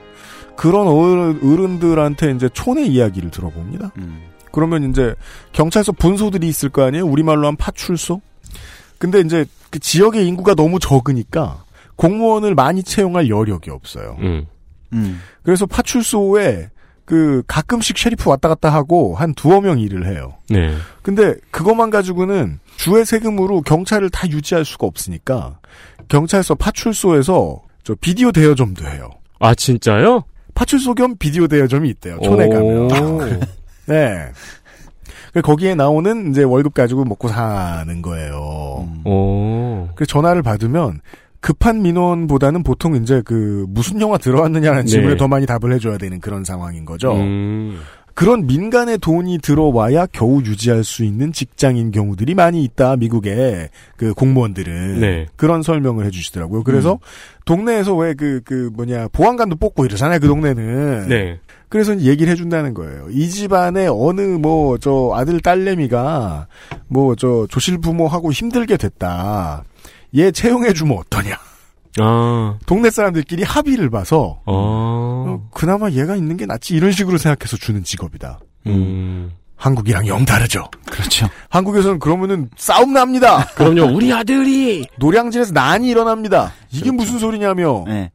그런 0.63 0.87
어른, 0.87 1.41
어른들한테 1.43 2.31
이제 2.31 2.49
촌의 2.49 2.87
이야기를 2.87 3.33
들어봅니다. 3.33 3.91
음. 3.99 4.23
그러면 4.53 4.89
이제 4.89 5.13
경찰서 5.51 5.91
분소들이 5.91 6.47
있을 6.47 6.69
거 6.69 6.85
아니에요? 6.85 7.05
우리말로 7.05 7.49
한 7.49 7.57
파출소? 7.57 8.21
근데 8.97 9.19
이제 9.19 9.45
그 9.71 9.81
지역의 9.81 10.25
인구가 10.25 10.55
너무 10.55 10.79
적으니까 10.79 11.65
공무원을 11.97 12.55
많이 12.55 12.85
채용할 12.85 13.29
여력이 13.29 13.71
없어요. 13.71 14.17
음. 14.21 14.47
음. 14.93 15.21
그래서 15.43 15.67
파출소에 15.67 16.71
그 17.07 17.43
가끔씩 17.49 17.99
셰리프 17.99 18.31
왔다 18.31 18.49
갔다 18.49 18.73
하고 18.73 19.17
한 19.17 19.35
두어 19.35 19.61
명 19.61 19.81
일을 19.81 20.07
해요. 20.07 20.35
네. 20.49 20.77
근데 21.03 21.35
그것만 21.51 21.91
가지고는 21.91 22.61
주의 22.77 23.05
세금으로 23.05 23.63
경찰을 23.63 24.11
다 24.11 24.29
유지할 24.29 24.65
수가 24.65 24.87
없으니까 24.87 25.59
경찰서 26.07 26.55
파출소에서 26.55 27.63
저 27.83 27.97
비디오 28.01 28.31
대여점도 28.31 28.87
해요. 28.87 29.11
아, 29.41 29.57
진짜요? 29.57 30.23
파출소 30.55 30.95
겸 30.95 31.17
비디오 31.19 31.47
대여점이 31.47 31.89
있대요. 31.91 32.19
촌에 32.23 32.49
가면. 32.49 32.89
네. 33.87 34.29
그 35.33 35.41
거기에 35.41 35.75
나오는 35.75 36.31
이제 36.31 36.43
월급 36.43 36.75
가지고 36.75 37.05
먹고 37.05 37.29
사는 37.29 38.03
거예요. 38.03 38.89
오. 39.05 39.89
그 39.95 40.05
전화를 40.05 40.43
받으면 40.43 41.01
급한 41.41 41.83
민원보다는 41.83 42.63
보통 42.63 42.95
이제 42.95 43.21
그 43.25 43.67
무슨 43.69 44.01
영화 44.01 44.19
들어왔느냐는 44.19 44.83
네. 44.83 44.87
질문에 44.87 45.17
더 45.17 45.27
많이 45.27 45.45
답을 45.47 45.73
해줘야 45.73 45.99
되는 45.99 46.21
그런 46.21 46.45
상황인 46.45 46.85
거죠. 46.85 47.15
음. 47.15 47.81
그런 48.15 48.47
민간의 48.47 48.99
돈이 48.99 49.39
들어와야 49.39 50.07
겨우 50.07 50.43
유지할 50.43 50.85
수 50.85 51.05
있는 51.05 51.33
직장인 51.33 51.91
경우들이 51.91 52.35
많이 52.35 52.63
있다. 52.65 52.97
미국의 52.97 53.71
그 53.97 54.13
공무원들은 54.15 55.01
네. 55.01 55.27
그런 55.37 55.63
설명을 55.63 56.05
해주시더라고요. 56.07 56.63
그래서 56.63 56.99
동네에서 57.45 57.95
왜그그 57.95 58.71
뭐냐 58.75 59.09
보안관도 59.13 59.57
뽑고 59.57 59.85
이러잖아요. 59.87 60.21
그 60.21 60.27
동네는. 60.29 61.09
네. 61.09 61.39
그래서 61.69 61.99
얘기를 62.01 62.31
해준다는 62.31 62.75
거예요. 62.75 63.07
이 63.11 63.31
집안에 63.31 63.87
어느 63.89 64.21
뭐 64.21 64.77
저 64.79 65.13
아들 65.15 65.41
딸내미가 65.41 66.47
뭐 66.89 67.15
저 67.15 67.47
조실 67.49 67.79
부모하고 67.79 68.31
힘들게 68.31 68.77
됐다. 68.77 69.65
얘 70.17 70.31
채용해 70.31 70.75
주면 70.75 70.99
어떠냐. 70.99 71.39
아. 71.99 72.59
동네 72.67 72.91
사람들끼리 72.91 73.43
합의를 73.43 73.91
봐서 73.91 74.41
어. 74.45 75.25
어, 75.27 75.49
그나마 75.53 75.91
얘가 75.91 76.17
있는 76.17 76.37
게 76.37 76.47
낫지 76.47 76.75
이런 76.75 76.93
식으로 76.93 77.19
생각해서 77.19 77.57
주는 77.57 77.83
직업이다. 77.85 78.41
음. 78.67 79.33
한국이랑 79.57 80.09
영 80.09 80.25
다르죠. 80.25 80.69
그렇죠. 80.91 81.29
한국에서는 81.49 82.01
그러면은 82.01 82.51
싸움 82.57 82.95
납니다. 82.95 83.47
그럼요, 83.55 83.95
우리 83.95 84.13
아들이! 84.13 84.85
노량진에서 84.97 85.53
난이 85.53 85.89
일어납니다. 85.89 86.53
이게 86.73 86.91
무슨 86.91 87.21
소리냐며. 87.21 87.85
네. 87.87 88.11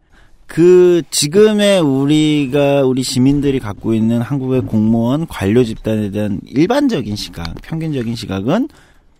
그 0.46 1.02
지금의 1.10 1.82
우리가 1.82 2.84
우리 2.84 3.04
시민들이 3.04 3.60
갖고 3.60 3.94
있는 3.94 4.22
한국의 4.22 4.62
공무원 4.62 5.28
관료 5.28 5.64
집단에 5.64 6.10
대한 6.10 6.40
일반적인 6.46 7.16
시각, 7.16 7.54
평균적인 7.62 8.16
시각은 8.16 8.68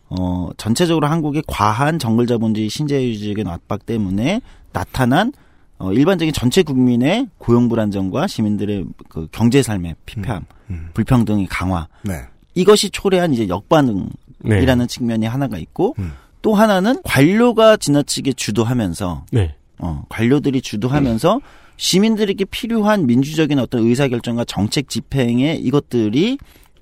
어 0.10 0.50
전체적으로 0.58 1.08
한국의 1.08 1.44
과한 1.48 2.00
정글 2.00 2.28
자본주의 2.28 2.70
신자유주의적인 2.70 3.48
압박 3.48 3.86
때문에 3.86 4.42
나타난 4.72 5.34
어 5.80 5.92
일반적인 5.92 6.34
전체 6.34 6.64
국민의 6.64 7.28
고용 7.38 7.70
불안정과 7.70 8.28
시민들의 8.28 8.86
그 9.10 9.28
경제 9.32 9.62
삶의 9.62 9.96
피폐함, 10.06 10.46
음. 10.70 10.90
불평등의 10.94 11.48
강화 11.48 11.88
네. 12.04 12.22
이것이 12.56 12.90
초래한 12.90 13.34
이제 13.34 13.48
역반응이라는 13.48 14.08
네. 14.44 14.88
측면이 14.88 15.26
하나가 15.26 15.58
있고 15.58 15.96
음. 16.00 16.14
또 16.42 16.56
하나는 16.56 17.02
관료가 17.04 17.78
지나치게 17.78 18.34
주도하면서 18.34 19.26
네. 19.32 19.56
어, 19.80 20.04
관료들이 20.10 20.62
주도하면서 20.62 21.42
시민들에게 21.78 22.46
필요한 22.46 23.06
민주적인 23.06 23.60
어떤 23.60 23.82
의사결정과 23.86 24.46
정책 24.46 24.90
집행의 24.90 25.60
이것들이 25.62 26.40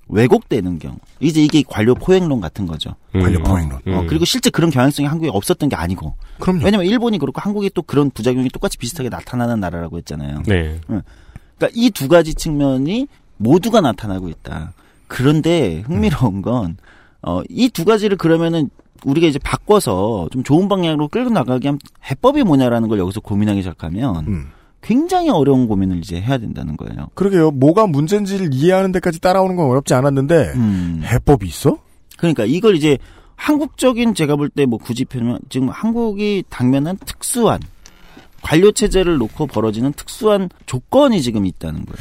왜곡되는 0.08 0.80
경우. 0.80 0.95
이제 1.20 1.41
이게 1.41 1.64
관료 1.68 1.95
포획론 1.95 2.39
같은 2.41 2.68
거죠. 2.68 2.95
관료 3.14 3.39
음. 3.39 3.43
포획론. 3.43 3.74
어, 3.88 4.01
음. 4.01 4.08
그리고 4.08 4.26
실제 4.26 4.49
그런 4.49 4.70
경향성이 4.70 5.08
한국에 5.08 5.30
없었던 5.30 5.70
게 5.70 5.76
아니고. 5.76 6.16
그럼요. 6.39 6.64
왜냐면 6.66 6.86
일본이 6.86 7.18
그렇고 7.18 7.41
한국이 7.41 7.72
또 7.74 7.82
그런 7.82 8.12
부작용이 8.12 8.49
똑같이 8.49 8.78
비슷하게 8.78 9.10
나타나는 9.10 9.60
나라라고 9.60 9.97
했잖아요. 9.97 10.43
네. 10.45 10.80
그러니까 10.88 11.70
이 11.74 11.89
두 11.89 12.08
가지 12.08 12.34
측면이 12.36 13.08
모두가 13.38 13.82
나타나고 13.82 14.30
있다. 14.30 14.74
그런데 15.08 15.82
흥미로운 15.86 16.41
건, 16.41 16.78
어, 17.22 17.41
이 17.49 17.70
두 17.70 17.86
가지를 17.86 18.18
그러면은 18.18 18.70
우리가 19.03 19.28
이제 19.28 19.39
바꿔서 19.39 20.28
좀 20.32 20.43
좋은 20.43 20.68
방향으로 20.68 21.08
끌고 21.10 21.30
나가게 21.30 21.68
하면 21.68 21.80
해법이 22.10 22.43
뭐냐라는 22.43 22.89
걸 22.89 22.97
여기서 22.99 23.20
고민하기 23.20 23.62
시작하면 23.62 24.26
음. 24.28 24.47
굉장히 24.86 25.30
어려운 25.32 25.68
고민을 25.68 25.98
이제 25.98 26.22
해야 26.22 26.38
된다는 26.38 26.78
거예요. 26.78 27.08
그러게요. 27.16 27.50
뭐가 27.52 27.88
문제인지를 27.88 28.50
이해하는 28.54 28.92
데까지 28.92 29.20
따라오는 29.20 29.56
건 29.56 29.66
어렵지 29.68 29.96
않았는데 29.96 30.52
음. 30.56 31.02
해법이 31.04 31.48
있어? 31.48 31.80
그러니까 32.18 32.46
이걸 32.46 32.76
이제 32.76 32.98
한국적인 33.36 34.14
제가 34.14 34.36
볼 34.36 34.50
때 34.50 34.66
뭐 34.66 34.78
굳이 34.80 35.04
표현하면 35.06 35.40
지금 35.50 35.70
한국이 35.70 36.44
당면한 36.50 36.98
특수한 37.04 37.60
관료 38.46 38.72
체제를 38.72 39.18
놓고 39.18 39.48
벌어지는 39.48 39.93
특수한 39.93 40.50
조건이 40.66 41.22
지금 41.22 41.46
있다는 41.46 41.86
거예요. 41.86 41.96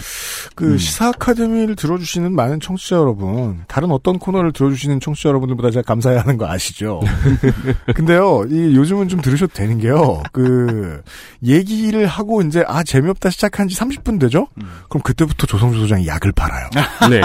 그 0.54 0.72
음. 0.72 0.78
시사 0.78 1.08
아카데미를 1.08 1.76
들어주시는 1.76 2.34
많은 2.34 2.60
청취자 2.60 2.96
여러분, 2.96 3.62
다른 3.66 3.90
어떤 3.90 4.18
코너를 4.18 4.52
들어주시는 4.52 5.00
청취자 5.00 5.28
여러분들보다 5.30 5.70
제가 5.70 5.82
감사해야 5.82 6.20
하는 6.20 6.36
거 6.38 6.46
아시죠? 6.48 7.00
근데요, 7.94 8.44
이 8.50 8.76
요즘은 8.76 9.08
좀 9.08 9.20
들으셔도 9.20 9.52
되는 9.52 9.78
게요. 9.78 10.22
그 10.32 11.02
얘기를 11.42 12.06
하고 12.06 12.40
이제 12.42 12.64
아 12.66 12.82
재미없다 12.82 13.30
시작한 13.30 13.68
지 13.68 13.76
30분 13.78 14.20
되죠? 14.20 14.46
음. 14.62 14.68
그럼 14.88 15.02
그때부터 15.02 15.46
조성주 15.46 15.80
소장이 15.80 16.06
약을 16.06 16.32
팔아요. 16.32 16.68
네. 17.10 17.20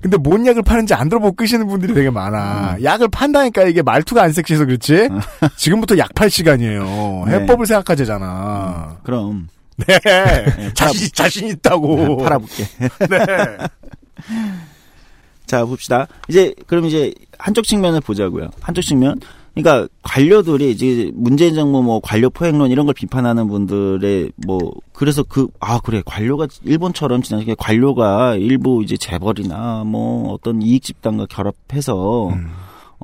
근데 0.00 0.16
뭔 0.18 0.46
약을 0.46 0.62
파는지 0.62 0.94
안 0.94 1.08
들어보고 1.08 1.34
끄시는 1.36 1.66
분들이 1.66 1.94
되게 1.94 2.10
많아. 2.10 2.76
음. 2.76 2.84
약을 2.84 3.08
판다니까 3.08 3.64
이게 3.64 3.82
말투가 3.82 4.22
안 4.22 4.32
섹시해서 4.32 4.64
그렇지? 4.66 5.08
지금부터 5.56 5.98
약 5.98 6.12
팔 6.14 6.30
시간이에요. 6.30 7.24
네. 7.26 7.34
해법을 7.34 7.66
생각하자잖아. 7.66 8.41
그럼 9.02 9.48
네. 9.76 9.98
팔아- 9.98 10.74
자신, 10.74 11.08
자신 11.12 11.48
있다고. 11.48 12.18
팔아볼게. 12.18 12.64
네. 13.10 13.18
자 15.46 15.64
봅시다. 15.64 16.06
이제 16.28 16.54
그럼 16.66 16.86
이제 16.86 17.12
한쪽 17.38 17.64
측면을 17.66 18.00
보자고요. 18.00 18.50
한쪽 18.60 18.82
측면. 18.82 19.20
그러니까 19.54 19.86
관료들이 20.02 20.70
이제 20.70 21.10
문재인 21.14 21.54
정부 21.54 21.82
뭐 21.82 22.00
관료 22.00 22.30
포획론 22.30 22.70
이런 22.70 22.86
걸 22.86 22.94
비판하는 22.94 23.48
분들의 23.48 24.32
뭐 24.46 24.72
그래서 24.94 25.22
그 25.22 25.48
아 25.60 25.78
그래 25.80 26.02
관료가 26.06 26.46
일본처럼 26.64 27.20
지나치게 27.22 27.56
관료가 27.58 28.36
일부 28.36 28.82
이제 28.82 28.96
재벌이나 28.96 29.84
뭐 29.84 30.32
어떤 30.32 30.62
이익 30.62 30.82
집단과 30.82 31.26
결합해서 31.28 32.28
음. 32.30 32.50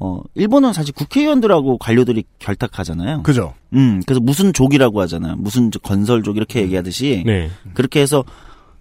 어 0.01 0.21
일본은 0.35 0.73
사실 0.73 0.95
국회의원들하고 0.95 1.79
관료들이 1.79 2.25
결탁하잖아요. 2.39 3.23
그죠? 3.23 3.55
음 3.75 4.01
그래서 4.07 4.21
무슨 4.21 4.53
족이라고 4.53 5.01
하잖아요. 5.03 5.37
무슨 5.37 5.71
건설족 5.71 6.37
이렇게 6.37 6.63
얘기하듯이 6.63 7.25
네. 7.27 7.51
그렇게 7.75 8.01
해서 8.01 8.25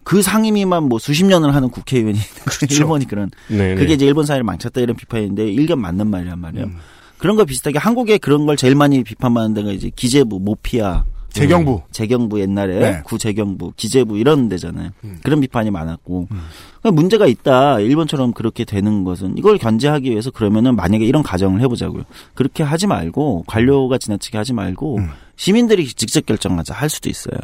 그 0.04 0.22
상임위만 0.22 0.84
뭐 0.84 1.00
수십 1.00 1.26
년을 1.26 1.54
하는 1.54 1.70
국회의원이 1.70 2.18
일본이 2.72 3.06
그런 3.06 3.30
네. 3.50 3.76
그게 3.76 3.94
이제 3.94 4.06
일본 4.06 4.26
사회를 4.26 4.44
망쳤다 4.44 4.80
이런 4.80 4.96
비판인데 4.96 5.52
일견 5.52 5.82
맞는 5.82 6.08
말이란 6.08 6.40
말이에요. 6.40 6.68
음. 6.68 6.78
그런 7.18 7.36
거 7.36 7.46
비슷하게 7.46 7.80
한국에 7.80 8.18
그런 8.18 8.46
걸 8.46 8.56
제일 8.56 8.76
많이 8.76 9.04
비판받는 9.04 9.54
데가 9.56 9.72
이제 9.72 9.90
기재부, 9.96 10.40
모피아, 10.40 11.04
재경부. 11.42 11.82
재경부 11.92 12.40
옛날에 12.40 12.80
네. 12.80 13.02
구재경부, 13.04 13.74
기재부 13.76 14.18
이런 14.18 14.50
데잖아요. 14.50 14.92
음. 15.04 15.18
그런 15.24 15.40
비판이 15.40 15.72
많았고 15.72 16.28
그러니까 16.28 16.92
문제가 16.92 17.28
있다. 17.28 17.80
일본처럼 17.80 18.34
그렇게 18.34 18.66
되는 18.66 19.04
것은 19.04 19.38
이걸 19.38 19.58
견제하기 19.58 20.10
위해서 20.10 20.32
그러면은 20.32 20.76
만약에 20.76 21.06
이런 21.06 21.24
가정을 21.24 21.62
해보자고요. 21.62 22.04
그렇게 22.34 22.64
하지 22.64 22.88
말고 22.88 23.46
관료가 23.48 23.98
지나치게 23.98 24.38
하지 24.38 24.54
말고 24.54 24.98
음. 24.98 25.10
시민들이 25.36 25.86
직접 25.88 26.26
결정하자 26.26 26.74
할 26.74 26.90
수도 26.90 27.10
있어요. 27.10 27.40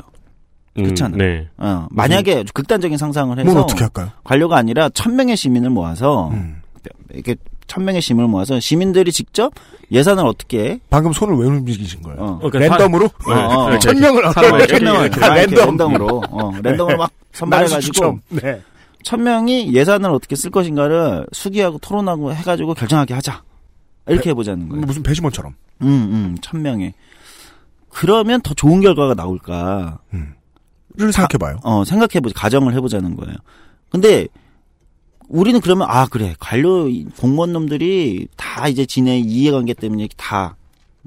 그렇잖아요. 0.75 1.17
네. 1.17 1.47
어, 1.57 1.87
만약에 1.91 2.45
극단적인 2.53 2.97
상상을 2.97 3.37
해서 3.37 3.49
뭘 3.49 3.63
어떻게 3.63 3.81
할까요? 3.81 4.09
관료가 4.23 4.57
아니라 4.57 4.89
천 4.89 5.15
명의 5.15 5.37
시민을 5.37 5.69
모아서 5.69 6.29
음. 6.29 6.61
이렇게 7.13 7.35
천 7.67 7.85
명의 7.85 8.01
시민을 8.01 8.27
모아서 8.29 8.59
시민들이 8.59 9.11
직접 9.11 9.53
예산을 9.91 10.25
어떻게 10.25 10.79
방금 10.89 11.13
손을 11.13 11.35
왜 11.37 11.47
움직이신 11.47 12.01
거예요? 12.01 12.19
어, 12.19 12.49
그러니까 12.49 12.77
랜덤으로? 12.77 13.05
어, 13.05 13.31
어, 13.31 13.73
어. 13.73 13.79
천 13.79 13.99
명을 13.99 14.31
사람을 14.33 14.67
천 14.67 14.83
명을 14.83 15.01
이렇게, 15.01 15.19
다 15.19 15.37
이렇게 15.37 15.55
랜덤. 15.55 15.69
랜덤 15.77 15.95
으로 15.95 16.23
어, 16.29 16.51
랜덤으로 16.61 16.97
막 16.97 17.11
선발해가지고. 17.31 18.19
네. 18.29 18.61
천 19.03 19.23
명이 19.23 19.73
예산을 19.73 20.09
어떻게 20.11 20.35
쓸 20.35 20.49
것인가를 20.49 21.27
수기하고 21.31 21.77
토론하고 21.79 22.33
해가지고 22.33 22.73
결정하게 22.73 23.13
하자 23.15 23.43
이렇게 24.07 24.29
해보자는 24.29 24.69
거예요. 24.69 24.85
무슨 24.85 25.03
배심원처럼. 25.03 25.53
음, 25.81 25.87
음, 25.87 26.37
천 26.41 26.61
명에 26.61 26.93
그러면 27.89 28.41
더 28.41 28.53
좋은 28.53 28.81
결과가 28.81 29.13
나올까? 29.13 29.99
를 30.95 31.11
생각해봐요. 31.11 31.57
어, 31.63 31.83
생각해보자. 31.85 32.33
가정을 32.39 32.73
해보자는 32.75 33.15
거예요. 33.15 33.35
근데, 33.89 34.27
우리는 35.33 35.59
그러면, 35.61 35.87
아, 35.89 36.05
그래. 36.05 36.35
관료, 36.39 36.87
공무원 37.17 37.53
놈들이 37.53 38.27
다 38.37 38.67
이제 38.67 38.85
지네 38.85 39.17
이해관계 39.17 39.73
때문에 39.73 40.07
다 40.15 40.55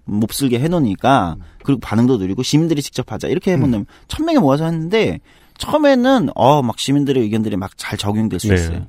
몹쓸게 0.04 0.58
해놓으니까, 0.58 1.36
그리고 1.62 1.80
반응도 1.80 2.18
느리고 2.18 2.42
시민들이 2.42 2.82
직접 2.82 3.12
하자. 3.12 3.28
이렇게 3.28 3.52
해보면, 3.52 3.86
천 4.08 4.26
명이 4.26 4.38
모아서 4.38 4.64
했는데, 4.64 5.20
처음에는, 5.58 6.30
어, 6.34 6.60
막 6.60 6.76
시민들의 6.76 7.22
의견들이 7.22 7.56
막 7.56 7.78
잘 7.78 7.96
적용될 7.96 8.40
수 8.40 8.48
네. 8.48 8.54
있어요. 8.54 8.86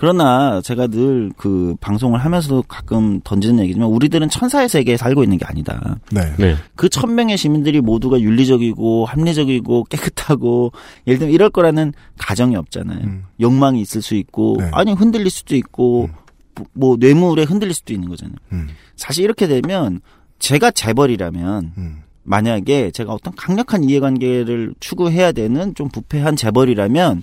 그러나 0.00 0.62
제가 0.62 0.86
늘 0.86 1.30
그 1.36 1.76
방송을 1.80 2.18
하면서도 2.24 2.62
가끔 2.68 3.20
던지는 3.22 3.62
얘기지만 3.64 3.88
우리들은 3.90 4.30
천사의 4.30 4.68
세계에 4.70 4.96
살고 4.96 5.22
있는 5.22 5.36
게 5.38 5.44
아니다. 5.44 5.98
네. 6.10 6.32
네. 6.38 6.56
그 6.74 6.88
천 6.88 7.14
명의 7.14 7.36
시민들이 7.36 7.80
모두가 7.82 8.18
윤리적이고 8.20 9.04
합리적이고 9.04 9.84
깨끗하고 9.84 10.72
예를 11.06 11.18
들면 11.18 11.34
이럴 11.34 11.50
거라는 11.50 11.92
가정이 12.18 12.56
없잖아요. 12.56 12.98
음. 13.04 13.24
욕망이 13.40 13.80
있을 13.82 14.00
수 14.00 14.14
있고 14.14 14.56
네. 14.58 14.70
아니 14.72 14.92
흔들릴 14.92 15.28
수도 15.30 15.54
있고 15.54 16.08
뭐- 16.54 16.66
뭐 16.72 16.96
뇌물에 16.98 17.42
흔들릴 17.44 17.74
수도 17.74 17.92
있는 17.92 18.08
거잖아요. 18.08 18.36
음. 18.52 18.68
사실 18.96 19.24
이렇게 19.24 19.46
되면 19.46 20.00
제가 20.38 20.70
재벌이라면 20.70 21.72
음. 21.76 21.96
만약에 22.22 22.90
제가 22.90 23.12
어떤 23.12 23.34
강력한 23.34 23.84
이해관계를 23.84 24.74
추구해야 24.80 25.32
되는 25.32 25.74
좀 25.74 25.88
부패한 25.90 26.36
재벌이라면 26.36 27.22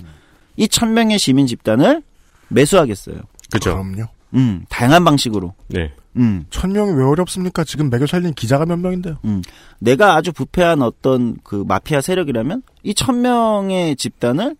이 0.57 0.67
천 0.67 0.93
명의 0.93 1.17
시민 1.19 1.45
집단을 1.47 2.01
매수하겠어요. 2.49 3.17
그죠. 3.51 3.71
그럼요. 3.75 4.07
음, 4.33 4.65
다양한 4.69 5.03
방식으로. 5.05 5.53
네. 5.67 5.93
음, 6.17 6.45
천 6.49 6.71
명이 6.73 6.93
왜 6.93 7.03
어렵습니까? 7.03 7.63
지금 7.63 7.89
매겨 7.89 8.05
살린 8.07 8.33
기자가 8.33 8.65
몇 8.65 8.77
명인데요. 8.77 9.17
음. 9.25 9.41
내가 9.79 10.15
아주 10.15 10.31
부패한 10.33 10.81
어떤 10.81 11.37
그 11.43 11.63
마피아 11.67 12.01
세력이라면 12.01 12.63
이 12.83 12.93
천 12.93 13.21
명의 13.21 13.95
집단을 13.95 14.55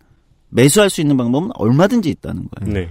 매수할 0.50 0.88
수 0.88 1.00
있는 1.00 1.16
방법은 1.16 1.50
얼마든지 1.54 2.08
있다는 2.10 2.48
거예요. 2.48 2.72
네. 2.74 2.90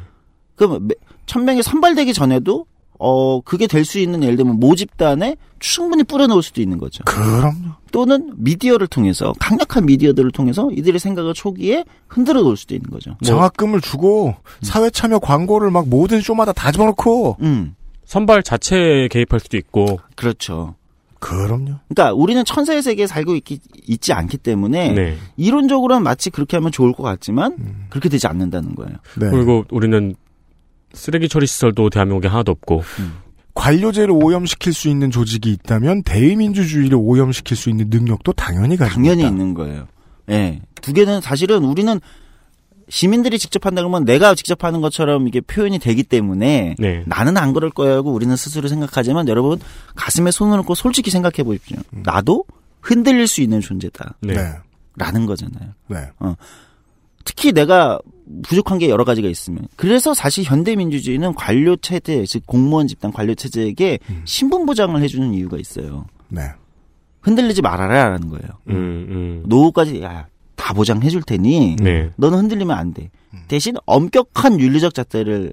그럼 0.56 0.88
매- 0.88 0.95
천 1.26 1.45
명이 1.45 1.64
선발되기 1.64 2.14
전에도 2.14 2.66
어 3.00 3.41
그게 3.41 3.68
될 3.68 3.86
수 3.86 4.00
있는 4.00 4.24
예를 4.24 4.36
들면 4.38 4.60
모 4.60 4.76
집단에 4.76 5.38
충분히 5.60 6.04
뿌려놓을 6.04 6.43
수도 6.43 6.62
있는 6.62 6.78
거죠. 6.78 7.04
그럼요. 7.06 7.76
또는 7.91 8.34
미디어를 8.38 8.88
통해서 8.88 9.34
강력한 9.39 9.86
미디어들을 9.86 10.32
통해서 10.32 10.70
이들의 10.72 11.00
생각을 11.00 11.34
초기에 11.34 11.86
흔들어 12.08 12.41
놓을 12.41 12.58
수도 12.58 12.76
있는 12.76 12.89
거죠. 12.89 13.16
장학금을 13.24 13.82
주고 13.82 14.36
사회 14.62 14.89
참여 14.89 15.20
광고를 15.20 15.72
막 15.72 15.88
모든 15.88 16.22
쇼마다 16.22 16.52
다 16.54 16.72
집어넣고. 16.72 17.38
음, 17.41 17.76
선발 18.06 18.43
자체에 18.43 19.08
개입할 19.10 19.39
수도 19.39 19.58
있고. 19.58 20.00
그렇죠. 20.16 20.76
그럼요. 21.20 21.76
그러니까 21.89 22.14
우리는 22.14 22.45
천사의 22.45 22.84
세계에 22.84 23.08
살고 23.08 23.36
있기, 23.36 23.60
있지 23.88 24.14
않기 24.14 24.38
때문에 24.38 24.91
네. 24.91 25.18
이론적으로는 25.36 26.04
마치 26.04 26.30
그렇게 26.30 26.58
하면 26.58 26.72
좋을 26.72 26.93
것 26.93 27.04
같지만 27.04 27.88
그렇게 27.89 28.08
되지 28.08 28.28
않는다는 28.28 28.76
거예요. 28.76 28.93
네. 29.20 29.30
그리고 29.32 29.66
우리는 29.72 30.16
쓰레기 30.98 31.30
처리 31.30 31.48
시설도 31.48 31.89
대한민국에 31.89 32.28
하나도 32.28 32.52
없고. 32.52 32.84
관료제를 33.54 34.12
오염시킬 34.12 34.72
수 34.72 34.88
있는 34.88 35.10
조직이 35.10 35.52
있다면 35.52 36.04
대의민주주의를 36.04 36.95
오염시킬 37.02 37.58
수 37.58 37.70
있는 37.72 37.88
능력도 37.89 38.34
당연히 38.34 38.78
가지고 38.78 38.95
당연히 38.95 39.22
있다. 39.22 39.30
있는 39.30 39.54
거예요. 39.56 39.88
예. 40.30 40.62
두 40.82 40.93
개는 40.93 41.22
사실은 41.22 41.64
우리는 41.64 42.00
시민들이 42.89 43.39
직접 43.39 43.66
한다 43.66 43.82
그러면 43.82 44.06
내가 44.06 44.36
직접 44.36 44.64
하는 44.64 44.80
것처럼 44.82 45.28
이게 45.28 45.41
표현이 45.41 45.80
되기 45.80 46.04
때문에 46.04 46.76
네. 46.78 47.04
나는 47.08 47.36
안 47.36 47.52
그럴 47.52 47.72
거야 47.72 47.95
하고 47.95 48.14
우리는 48.14 48.36
스스로 48.36 48.68
생각하지만 48.68 49.28
여러분 49.28 49.60
가슴에 49.95 50.30
손을 50.30 50.60
얹고 50.60 50.76
솔직히 50.76 51.10
생각해 51.10 51.43
보십시오. 51.43 51.78
나도 51.91 52.45
흔들릴 52.82 53.28
수 53.28 53.41
있는 53.41 53.60
존재다. 53.60 54.18
네. 54.22 54.36
네. 54.36 54.54
라는 54.95 55.26
거잖아요. 55.26 55.70
네. 55.88 55.98
특히 57.28 57.52
내가 57.52 58.00
부족한 58.44 58.78
게 58.78 58.90
여러 58.90 59.04
가지가 59.04 59.28
있으면. 59.28 59.68
그래서 59.76 60.14
사실 60.14 60.46
현대민주주의는 60.46 61.34
관료 61.34 61.76
체제, 61.76 62.24
즉 62.26 62.48
공무원 62.48 62.88
집단 62.88 63.12
관료 63.12 63.36
체제에게 63.36 64.00
신분 64.24 64.66
보장을 64.66 65.00
해주는 65.02 65.34
이유가 65.34 65.58
있어요. 65.58 66.06
네. 66.30 66.44
흔들리지 67.22 67.62
말아라라는 67.62 68.30
거예요. 68.30 68.48
음, 68.70 68.74
음. 68.76 69.44
노후까지 69.46 70.02
야, 70.02 70.28
다 70.56 70.74
보장해 70.74 71.10
줄 71.10 71.22
테니 71.22 71.76
네. 71.76 72.10
너는 72.16 72.40
흔들리면 72.40 72.78
안 72.78 72.94
돼. 72.94 73.12
대신 73.50 73.76
엄격한 73.86 74.62
윤리적 74.62 74.94
잣대를 74.94 75.52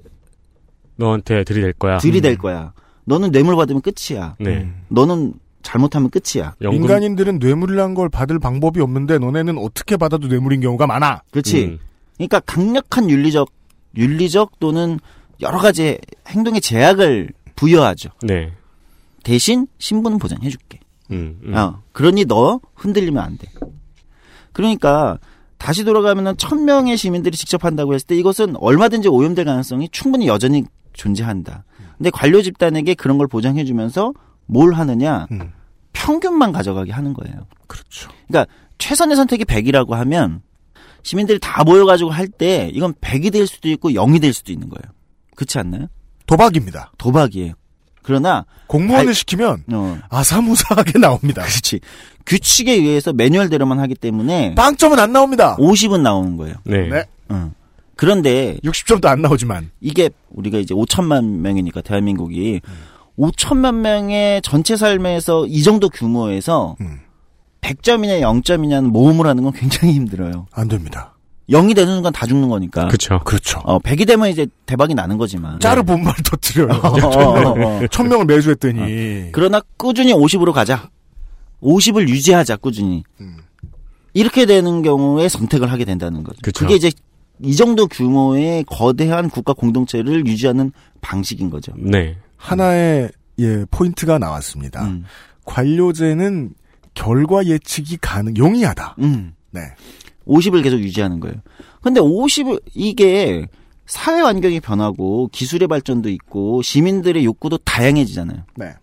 너한테 0.95 1.43
들이댈 1.43 1.73
거야. 1.73 1.97
들이댈 1.97 2.37
거야. 2.37 2.71
너는 3.03 3.31
뇌물 3.31 3.57
받으면 3.57 3.81
끝이야. 3.81 4.35
네. 4.39 4.71
너는 4.87 5.33
잘못하면 5.65 6.11
끝이야. 6.11 6.53
연금. 6.61 6.81
인간인들은 6.81 7.39
뇌물이란 7.39 7.95
걸 7.95 8.07
받을 8.07 8.37
방법이 8.37 8.79
없는데 8.79 9.17
너네는 9.17 9.57
어떻게 9.57 9.97
받아도 9.97 10.27
뇌물인 10.27 10.61
경우가 10.61 10.85
많아. 10.85 11.23
그렇지. 11.31 11.65
음. 11.65 11.79
그러니까 12.17 12.39
강력한 12.41 13.09
윤리적 13.09 13.49
윤리적 13.97 14.59
또는 14.59 14.99
여러 15.41 15.57
가지 15.57 15.97
행동의 16.27 16.61
제약을 16.61 17.31
부여하죠. 17.55 18.09
네. 18.21 18.53
대신 19.23 19.65
신분 19.79 20.19
보장해 20.19 20.49
줄게. 20.49 20.79
음, 21.11 21.39
음. 21.43 21.55
어, 21.55 21.81
그러니 21.93 22.25
너 22.25 22.59
흔들리면 22.75 23.21
안 23.23 23.37
돼. 23.37 23.47
그러니까 24.53 25.17
다시 25.57 25.83
돌아가면은 25.83 26.37
천 26.37 26.65
명의 26.65 26.95
시민들이 26.95 27.35
직접 27.35 27.65
한다고 27.65 27.95
했을 27.95 28.05
때 28.05 28.15
이것은 28.15 28.55
얼마든지 28.57 29.07
오염될 29.07 29.45
가능성이 29.45 29.89
충분히 29.91 30.27
여전히 30.27 30.63
존재한다. 30.93 31.63
근데 31.97 32.09
관료 32.11 32.41
집단에게 32.41 32.93
그런 32.93 33.17
걸 33.17 33.27
보장해 33.27 33.65
주면서 33.65 34.13
뭘 34.45 34.73
하느냐? 34.73 35.27
음. 35.31 35.51
평균만 35.93 36.51
가져가게 36.51 36.91
하는 36.91 37.13
거예요. 37.13 37.47
그렇죠. 37.67 38.09
그러니까 38.27 38.51
최선의 38.77 39.15
선택이 39.15 39.45
100이라고 39.45 39.91
하면 39.91 40.41
시민들이 41.03 41.39
다 41.39 41.63
모여가지고 41.63 42.09
할 42.11 42.27
때 42.27 42.69
이건 42.73 42.93
100이 42.95 43.31
될 43.31 43.47
수도 43.47 43.69
있고 43.69 43.91
0이 43.91 44.21
될 44.21 44.33
수도 44.33 44.51
있는 44.51 44.69
거예요. 44.69 44.93
그렇지 45.35 45.57
않나요? 45.59 45.87
도박입니다. 46.27 46.91
도박이에요. 46.97 47.53
그러나 48.03 48.45
공무원을 48.67 49.05
발- 49.05 49.13
시키면 49.15 49.63
어, 49.73 49.97
아사무사하게 50.09 50.99
나옵니다. 50.99 51.41
그렇지. 51.43 51.79
규칙에 52.25 52.73
의해서 52.73 53.13
매뉴얼대로만 53.13 53.79
하기 53.79 53.95
때문에 53.95 54.55
빵점은 54.55 54.99
안 54.99 55.11
나옵니다. 55.13 55.55
50은 55.57 56.01
나오는 56.01 56.37
거예요. 56.37 56.55
네. 56.65 56.87
네. 56.89 57.03
어. 57.29 57.51
그런데 57.95 58.57
60점도 58.63 59.05
안 59.05 59.21
나오지만. 59.21 59.71
이게 59.79 60.09
우리가 60.29 60.57
이제 60.57 60.73
5천만 60.75 61.23
명이니까 61.39 61.81
대한민국이 61.81 62.61
5천만 63.17 63.75
명의 63.75 64.41
전체 64.41 64.75
삶에서 64.75 65.45
이 65.47 65.63
정도 65.63 65.89
규모에서 65.89 66.75
음. 66.81 66.99
100점이냐 67.61 68.21
0점이냐는 68.21 68.89
모험을 68.89 69.25
하는 69.25 69.43
건 69.43 69.53
굉장히 69.53 69.93
힘들어요. 69.93 70.47
안 70.51 70.67
됩니다. 70.67 71.13
0이 71.49 71.75
되는 71.75 71.93
순간 71.93 72.11
다 72.11 72.25
죽는 72.25 72.49
거니까. 72.49 72.87
그쵸. 72.87 73.19
그렇죠. 73.23 73.59
어, 73.63 73.79
100이 73.79 74.07
되면 74.07 74.29
이제 74.29 74.47
대박이 74.65 74.95
나는 74.95 75.17
거지만. 75.17 75.59
짜르 75.59 75.83
본말 75.83 76.13
터뜨려요. 76.23 76.69
어, 76.81 76.87
어, 76.87 77.83
어. 77.83 77.87
천 77.91 78.07
명을 78.07 78.25
매수했더니. 78.25 79.29
그러나 79.31 79.61
꾸준히 79.77 80.13
50으로 80.13 80.53
가자. 80.53 80.89
50을 81.61 82.09
유지하자 82.09 82.57
꾸준히. 82.57 83.03
음. 83.21 83.37
이렇게 84.13 84.45
되는 84.45 84.81
경우에 84.81 85.29
선택을 85.29 85.71
하게 85.71 85.85
된다는 85.85 86.23
거죠. 86.23 86.39
그쵸. 86.41 86.65
게 86.67 86.75
이제 86.75 86.91
이 87.41 87.55
정도 87.55 87.85
규모의 87.87 88.63
거대한 88.63 89.29
국가 89.29 89.53
공동체를 89.53 90.25
유지하는 90.25 90.71
방식인 91.01 91.49
거죠. 91.49 91.73
네. 91.77 92.15
하나의 92.45 93.11
예 93.39 93.65
포인트가 93.71 94.19
나왔습니다. 94.19 94.85
음. 94.85 95.03
관료제는 95.45 96.51
결과 96.93 97.45
예측이 97.45 97.97
가능 97.97 98.37
용이하다. 98.37 98.95
음. 98.99 99.33
네. 99.51 99.61
50을 100.27 100.63
계속 100.63 100.79
유지하는 100.79 101.19
거예요. 101.19 101.35
근데 101.81 101.99
50을 101.99 102.61
이게 102.73 103.47
사회 103.85 104.21
환경이 104.21 104.59
변하고 104.59 105.27
기술의 105.31 105.67
발전도 105.67 106.09
있고 106.09 106.61
시민들의 106.61 107.23
욕구도 107.25 107.57
다양해지잖아요. 107.59 108.43
네. 108.55 108.73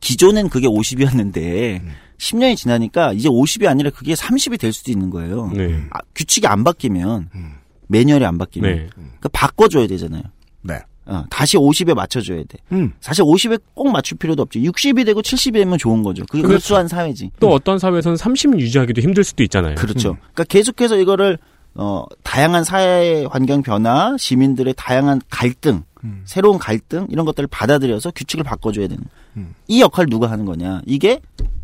기존엔 0.00 0.48
그게 0.48 0.66
50이었는데 0.66 1.80
음. 1.80 1.92
10년이 2.18 2.56
지나니까 2.56 3.12
이제 3.12 3.28
50이 3.28 3.66
아니라 3.66 3.90
그게 3.90 4.14
30이 4.14 4.58
될 4.58 4.72
수도 4.72 4.90
있는 4.90 5.10
거예요. 5.10 5.50
네. 5.54 5.84
아, 5.90 5.98
규칙이 6.14 6.46
안 6.46 6.64
바뀌면 6.64 7.30
음. 7.34 7.52
매뉴얼이 7.88 8.24
안 8.24 8.38
바뀌면 8.38 8.70
네. 8.70 8.88
그러니까 8.92 9.28
바꿔줘야 9.32 9.86
되잖아요. 9.86 10.22
네. 10.62 10.80
어, 11.04 11.24
다시 11.30 11.56
50에 11.56 11.94
맞춰줘야 11.94 12.38
돼. 12.38 12.58
음. 12.72 12.92
사실 13.00 13.24
50에 13.24 13.60
꼭 13.74 13.90
맞출 13.90 14.18
필요도 14.18 14.42
없죠. 14.42 14.60
60이 14.60 15.04
되고 15.04 15.20
70이 15.20 15.54
되면 15.54 15.76
좋은 15.78 16.02
거죠. 16.02 16.24
그게 16.26 16.42
그렇죠. 16.42 16.56
우수한 16.56 16.88
사회지. 16.88 17.30
또 17.40 17.48
어떤 17.50 17.78
사회에서는 17.78 18.16
30 18.16 18.60
유지하기도 18.60 19.00
힘들 19.00 19.24
수도 19.24 19.42
있잖아요. 19.42 19.74
그렇죠. 19.74 20.16
그러니까 20.20 20.44
계속해서 20.44 20.98
이거를 20.98 21.38
어 21.74 22.04
다양한 22.22 22.64
사회 22.64 23.24
환경 23.30 23.62
변화, 23.62 24.14
시민들의 24.16 24.74
다양한 24.76 25.22
갈등, 25.30 25.82
음. 26.04 26.22
새로운 26.24 26.58
갈등 26.58 27.06
이런 27.10 27.24
것들을 27.24 27.48
받아들여서 27.48 28.12
규칙을 28.12 28.44
바꿔줘야 28.44 28.86
되는 28.88 29.02
음. 29.36 29.54
이 29.68 29.80
역할 29.80 30.04
을 30.04 30.10
누가 30.10 30.30
하는 30.30 30.44
거냐? 30.44 30.82
이게 30.86 31.20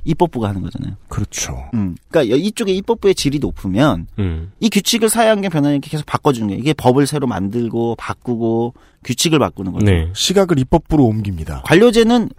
입법부가 0.09 0.49
하는 0.49 0.63
거잖아요. 0.63 0.97
그렇죠. 1.09 1.69
음. 1.75 1.97
그러니까 2.09 2.37
이쪽에 2.37 2.73
입법부의 2.73 3.15
질이 3.15 3.39
높으면 3.39 4.07
음. 4.19 4.53
이 4.59 4.71
규칙을 4.71 5.09
사회 5.11 5.29
환경 5.29 5.51
변화에 5.51 5.79
계속 5.81 6.07
바꿔주는 6.07 6.49
거예요. 6.49 6.61
이게 6.61 6.73
법을 6.73 7.07
새로 7.07 7.27
만들고 7.27 7.97
바꾸고 7.97 8.75
규칙을 9.05 9.39
바꾸는 9.39 9.73
거죠. 9.73 9.85
네. 9.85 10.11
시각을 10.15 10.59
입법부로 10.59 11.05
옮깁니다. 11.05 11.63
관료제는 11.67 12.31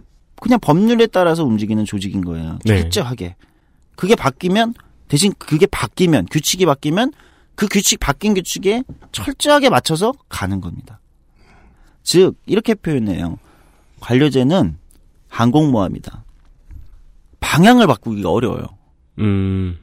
그냥 0.42 0.60
법률에 0.60 1.08
따라서 1.08 1.44
움직이는 1.44 1.86
조직인 1.86 2.22
거예요. 2.24 2.58
네. 2.66 2.82
철저하게. 2.82 3.36
그게 3.96 4.16
바뀌면 4.16 4.74
대신 5.08 5.34
그게 5.38 5.66
바뀌면 5.68 6.28
규칙이 6.32 6.66
바뀌면 6.66 7.14
그 7.56 7.68
규칙 7.68 8.00
바뀐 8.00 8.34
규칙에 8.34 8.84
철저하게 9.12 9.70
맞춰서 9.70 10.14
가는 10.30 10.62
겁니다. 10.62 11.00
즉 12.04 12.36
이렇게 12.46 12.74
표현해요. 12.74 13.38
관료제는 14.00 14.78
항공모함이다. 15.28 16.24
방향을 17.40 17.88
바꾸기가 17.88 18.30
어려워요. 18.32 18.64
음. 19.20 19.78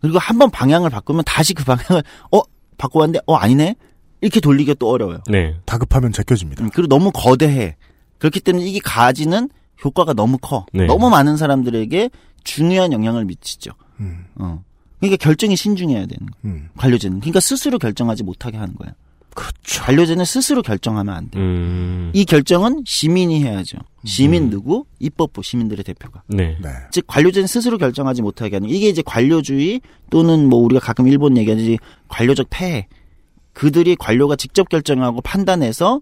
그리고 0.00 0.18
한 0.18 0.38
번 0.38 0.50
방향을 0.50 0.90
바꾸면 0.90 1.22
다시 1.24 1.54
그 1.54 1.64
방향을 1.64 2.02
어 2.32 2.40
바꿔왔는데 2.78 3.20
어 3.26 3.34
아니네 3.36 3.76
이렇게 4.20 4.40
돌리기가 4.40 4.74
또 4.78 4.90
어려워요. 4.90 5.20
네. 5.28 5.56
다급하면 5.64 6.12
제껴집니다. 6.12 6.64
음, 6.64 6.70
그리고 6.72 6.88
너무 6.88 7.10
거대해. 7.12 7.76
그렇기 8.18 8.40
때문에 8.40 8.64
이게 8.66 8.78
가지는 8.82 9.48
효과가 9.84 10.12
너무 10.14 10.38
커. 10.38 10.66
네. 10.72 10.86
너무 10.86 11.10
많은 11.10 11.36
사람들에게 11.36 12.10
중요한 12.44 12.92
영향을 12.92 13.24
미치죠. 13.24 13.72
음, 14.00 14.24
어. 14.36 14.62
그러니까 15.00 15.22
결정이 15.22 15.56
신중해야 15.56 16.06
되는 16.06 16.26
거예요. 16.30 16.56
음. 16.56 16.68
관료제는. 16.76 17.18
그러니까 17.20 17.40
스스로 17.40 17.78
결정하지 17.78 18.22
못하게 18.22 18.56
하는 18.58 18.74
거예요. 18.76 18.92
그렇죠. 19.34 19.82
관료제는 19.84 20.24
스스로 20.24 20.62
결정하면 20.62 21.14
안 21.14 21.30
돼. 21.30 21.38
요 21.38 21.42
음. 21.42 22.10
이 22.14 22.24
결정은 22.24 22.82
시민이 22.84 23.42
해야죠. 23.42 23.78
시민 24.04 24.50
누구? 24.50 24.84
입법부 24.98 25.42
시민들의 25.42 25.84
대표가. 25.84 26.22
네. 26.26 26.56
네. 26.60 26.68
즉 26.90 27.06
관료제는 27.06 27.46
스스로 27.46 27.78
결정하지 27.78 28.22
못하게 28.22 28.56
하는 28.56 28.68
이게 28.68 28.88
이제 28.88 29.02
관료주의 29.04 29.80
또는 30.10 30.48
뭐 30.48 30.60
우리가 30.60 30.80
가끔 30.80 31.06
일본 31.08 31.36
얘기하듯이 31.36 31.78
관료적 32.08 32.48
폐해. 32.50 32.88
그들이 33.52 33.96
관료가 33.96 34.36
직접 34.36 34.68
결정하고 34.68 35.20
판단해서 35.20 36.00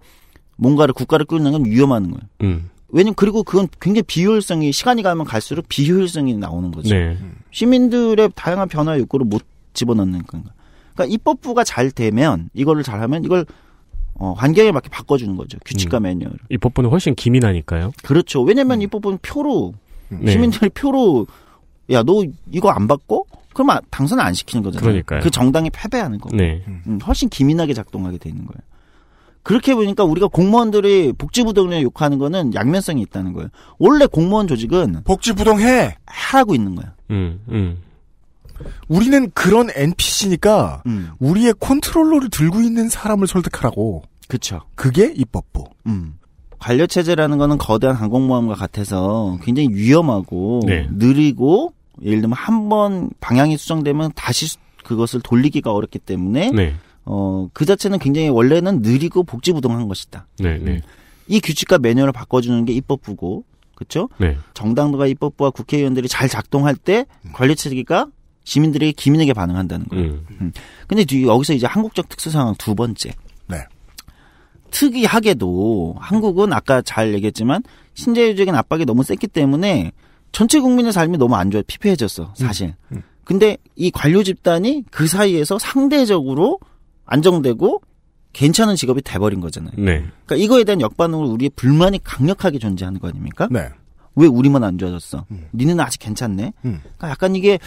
뭔가를 0.57 0.95
국가를 0.95 1.27
끌는 1.27 1.53
건 1.53 1.65
위험한 1.65 2.11
거예요. 2.11 2.23
음. 2.43 2.71
왜냐면 2.89 3.15
그리고 3.15 3.43
그건 3.43 3.69
굉장히 3.81 4.03
비효율성이 4.03 4.73
시간이 4.73 5.03
가면 5.03 5.25
갈수록 5.25 5.69
비효율성이 5.69 6.35
나오는 6.35 6.71
거죠. 6.71 6.95
네. 6.95 7.19
시민들의 7.51 8.31
다양한 8.35 8.69
변화 8.69 8.99
욕구를 8.99 9.27
못 9.27 9.43
집어넣는 9.75 10.25
건가. 10.25 10.53
그러니까 10.95 11.15
입법부가 11.15 11.65
잘 11.65 11.91
되면 11.91 12.51
이거를 12.55 12.83
잘하면 12.83 13.25
이걸 13.25 13.45
어, 14.15 14.35
환경에 14.37 14.71
맞게 14.71 14.91
바꿔주는 14.91 15.35
거죠. 15.37 15.59
규칙과 15.65 15.99
음. 15.99 16.03
매뉴얼. 16.03 16.33
이 16.51 16.59
법부는 16.59 16.91
훨씬 16.91 17.15
기민하니까요. 17.15 17.93
그렇죠. 18.03 18.43
왜냐면 18.43 18.83
입법부는 18.83 19.19
표로 19.23 19.73
네. 20.09 20.33
시민들이 20.33 20.69
표로 20.71 21.27
야 21.91 22.03
너 22.03 22.23
이거 22.53 22.71
안 22.71 22.87
받고 22.87 23.27
그러면 23.53 23.81
당선 23.91 24.21
안 24.21 24.33
시키는 24.35 24.63
거잖아요. 24.63 24.85
그러니까요. 24.87 25.21
그 25.21 25.31
정당이 25.31 25.71
패배하는 25.71 26.19
거. 26.19 26.29
네. 26.37 26.63
음, 26.87 26.99
훨씬 27.07 27.29
기민하게 27.29 27.75
작동하게 27.75 28.19
되는 28.19 28.39
거예요. 28.47 28.61
그렇게 29.43 29.75
보니까 29.75 30.05
우리가 30.05 30.29
공무원들이 30.29 31.15
복지부동을 31.17 31.83
욕하는 31.83 32.19
거는 32.19 32.53
양면성이 32.55 33.01
있다는 33.03 33.33
거예요. 33.33 33.49
원래 33.79 34.05
공무원 34.07 34.47
조직은 34.47 35.03
복지부동해. 35.05 35.97
하고 36.05 36.55
있는 36.55 36.75
거예요. 36.75 36.91
음. 37.11 37.41
음. 37.49 37.79
우리는 38.89 39.31
그런 39.35 39.69
NPC니까 39.75 40.83
음, 40.87 41.11
우리의 41.19 41.55
컨트롤러를 41.61 42.31
들고 42.31 42.61
있는 42.61 42.89
사람을 42.89 43.27
설득하라고. 43.27 44.03
그렇죠. 44.29 44.61
그게 44.75 45.13
입법부. 45.17 45.65
음. 45.87 46.17
관료 46.59 46.87
체제라는 46.87 47.39
거는 47.39 47.57
거대한 47.59 47.97
항공모함과 47.97 48.55
같아서 48.55 49.39
굉장히 49.43 49.69
위험하고 49.73 50.61
네. 50.67 50.87
느리고 50.93 51.73
예를 52.03 52.21
들면 52.21 52.37
한 52.37 52.69
번 52.69 53.11
방향이 53.21 53.57
수정되면 53.57 54.13
다시 54.15 54.47
수- 54.47 54.59
그것을 54.85 55.21
돌리기가 55.23 55.73
어렵기 55.73 55.99
때문에 55.99 56.51
네. 56.51 56.75
어, 57.05 57.49
그 57.55 57.65
자체는 57.65 57.99
굉장히 57.99 58.29
원래는 58.29 58.83
느리고 58.83 59.23
복지부동한 59.25 59.89
것이다. 59.89 60.27
네. 60.39 60.59
네. 60.59 60.81
이 61.29 61.41
규칙과 61.41 61.79
매뉴얼을 61.79 62.13
바꿔주는 62.13 62.65
게 62.67 62.73
입법부고, 62.75 63.45
그렇죠? 63.75 64.09
네. 64.19 64.37
정당과 64.53 65.07
입법부와 65.07 65.51
국회의원들이 65.51 66.09
잘 66.09 66.29
작동할 66.29 66.75
때 66.77 67.07
관료 67.33 67.55
체계가 67.55 68.07
시민들에게 68.45 68.93
기민하게 68.93 69.33
반응한다는 69.33 69.87
거예요. 69.89 70.19
음. 70.41 70.53
근데 70.87 71.05
뒤- 71.05 71.25
여기서 71.27 71.53
이제 71.55 71.67
한국적 71.67 72.09
특수 72.09 72.31
상황 72.31 72.55
두 72.57 72.75
번째. 72.75 73.13
네. 73.47 73.59
특이하게도 74.71 75.97
한국은 75.99 76.53
아까 76.53 76.81
잘 76.83 77.13
얘기했지만 77.15 77.63
신자유적인 77.95 78.55
압박이 78.55 78.85
너무 78.87 79.03
셌기 79.03 79.27
때문에 79.27 79.93
전체 80.33 80.61
국민의 80.61 80.93
삶이 80.93 81.19
너무 81.19 81.35
안 81.35 81.51
좋아 81.51 81.63
피폐해졌어 81.67 82.35
사실. 82.37 82.75
음. 82.93 83.03
근데 83.25 83.57
이 83.77 83.91
관료 83.91 84.23
집단이 84.23 84.85
그 84.91 85.07
사이에서 85.07 85.59
상대적으로 85.59 86.59
안정되고 87.07 87.83
괜찮은 88.33 88.77
직업이 88.77 89.03
돼버린 89.03 89.41
거잖아요. 89.41 89.73
네. 89.77 90.05
그러니까 90.25 90.37
이거에 90.37 90.65
대한 90.65 90.81
역반응으로 90.81 91.29
우리의 91.31 91.51
불만이 91.57 92.01
강력하게 92.05 92.59
존재하는 92.59 93.01
거 93.01 93.09
아닙니까? 93.09 93.49
네. 93.51 93.69
왜 94.15 94.27
우리만 94.27 94.63
안 94.65 94.79
좋아졌어? 94.79 95.27
음. 95.31 95.49
니는 95.53 95.81
아직 95.81 95.99
괜찮네? 95.99 96.53
음. 96.65 96.81
그러니까 96.83 97.11
약간 97.11 97.35
이게 97.35 97.59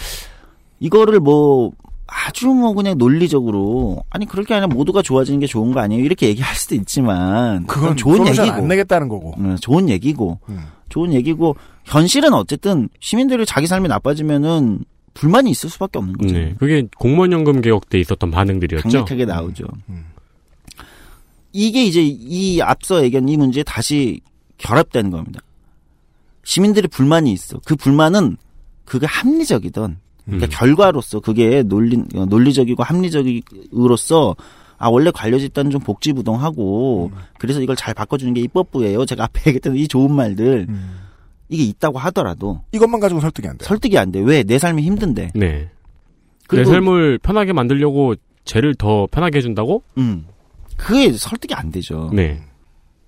이거를 0.83 1.21
뭐 1.21 1.71
아주 2.07 2.47
뭐 2.47 2.73
그냥 2.73 2.97
논리적으로 2.97 4.03
아니 4.09 4.25
그럴 4.25 4.43
게 4.43 4.53
아니라 4.53 4.67
모두가 4.67 5.01
좋아지는 5.01 5.39
게 5.39 5.47
좋은 5.47 5.71
거 5.71 5.79
아니에요? 5.79 6.03
이렇게 6.03 6.27
얘기할 6.27 6.53
수도 6.55 6.75
있지만 6.75 7.65
그건 7.67 7.95
좋은 7.95 8.27
얘기고 8.27 8.43
안 8.51 8.67
내겠다는 8.67 9.07
거고. 9.07 9.33
음, 9.37 9.55
좋은 9.61 9.87
얘기고 9.87 10.39
음. 10.49 10.59
좋은 10.89 11.13
얘기고 11.13 11.55
현실은 11.85 12.33
어쨌든 12.33 12.89
시민들이 12.99 13.45
자기 13.45 13.65
삶이 13.65 13.87
나빠지면은 13.87 14.83
불만이 15.13 15.49
있을 15.51 15.69
수밖에 15.69 15.99
없는 15.99 16.17
거죠. 16.17 16.33
네. 16.33 16.53
그게 16.59 16.85
공무원연금 16.97 17.61
개혁 17.61 17.87
때 17.87 17.97
있었던 18.01 18.29
반응들이었죠. 18.29 18.83
강력하게 18.83 19.23
나오죠. 19.23 19.63
음. 19.87 20.07
이게 21.53 21.85
이제 21.85 22.03
이 22.03 22.61
앞서 22.61 23.01
얘기한 23.03 23.29
이 23.29 23.37
문제에 23.37 23.63
다시 23.63 24.19
결합되는 24.57 25.11
겁니다. 25.11 25.39
시민들의 26.43 26.89
불만이 26.89 27.31
있어. 27.31 27.61
그 27.63 27.77
불만은 27.77 28.35
그게 28.83 29.05
합리적이던 29.05 30.02
그러니까 30.25 30.47
음. 30.47 30.49
결과로서 30.51 31.19
그게 31.19 31.63
논리 31.63 31.97
어, 32.15 32.25
논리적이고 32.25 32.83
합리적으로서 32.83 34.35
아 34.77 34.89
원래 34.89 35.11
관료 35.11 35.39
집단은 35.39 35.71
좀 35.71 35.81
복지부동하고 35.81 37.11
그래서 37.39 37.61
이걸 37.61 37.75
잘 37.75 37.93
바꿔주는 37.93 38.33
게 38.33 38.41
입법부예요. 38.41 39.05
제가 39.05 39.25
앞에 39.25 39.41
얘기했던 39.51 39.75
이 39.75 39.87
좋은 39.87 40.13
말들 40.13 40.65
음. 40.69 40.99
이게 41.49 41.63
있다고 41.63 41.99
하더라도 41.99 42.61
이것만 42.71 42.99
가지고 42.99 43.19
설득이 43.21 43.47
안 43.47 43.57
돼. 43.57 43.65
설득이 43.65 43.97
안 43.97 44.11
돼. 44.11 44.19
왜 44.21 44.43
내 44.43 44.57
삶이 44.57 44.81
힘든데? 44.83 45.31
네. 45.35 45.49
내 45.49 45.69
그리고 46.47 46.71
삶을 46.71 47.19
편하게 47.19 47.53
만들려고 47.53 48.15
쟤를 48.45 48.75
더 48.75 49.07
편하게 49.11 49.37
해준다고? 49.37 49.83
음 49.97 50.25
그게 50.77 51.11
설득이 51.13 51.53
안 51.53 51.71
되죠. 51.71 52.09
네. 52.13 52.41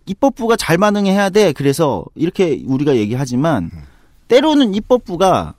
입법부가 0.06 0.56
잘 0.56 0.78
반응해야 0.78 1.30
돼. 1.32 1.52
그래서 1.52 2.06
이렇게 2.16 2.62
우리가 2.66 2.96
얘기하지만 2.96 3.66
음. 3.74 3.80
때로는 4.28 4.76
입법부가 4.76 5.56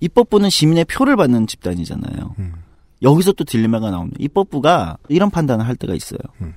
입법부는 0.00 0.50
시민의 0.50 0.84
표를 0.86 1.16
받는 1.16 1.46
집단이잖아요. 1.46 2.34
음. 2.38 2.52
여기서 3.02 3.32
또 3.32 3.44
딜레마가 3.44 3.90
나옵니다. 3.90 4.16
입법부가 4.20 4.98
이런 5.08 5.30
판단을 5.30 5.66
할 5.66 5.76
때가 5.76 5.94
있어요. 5.94 6.18
음. 6.40 6.54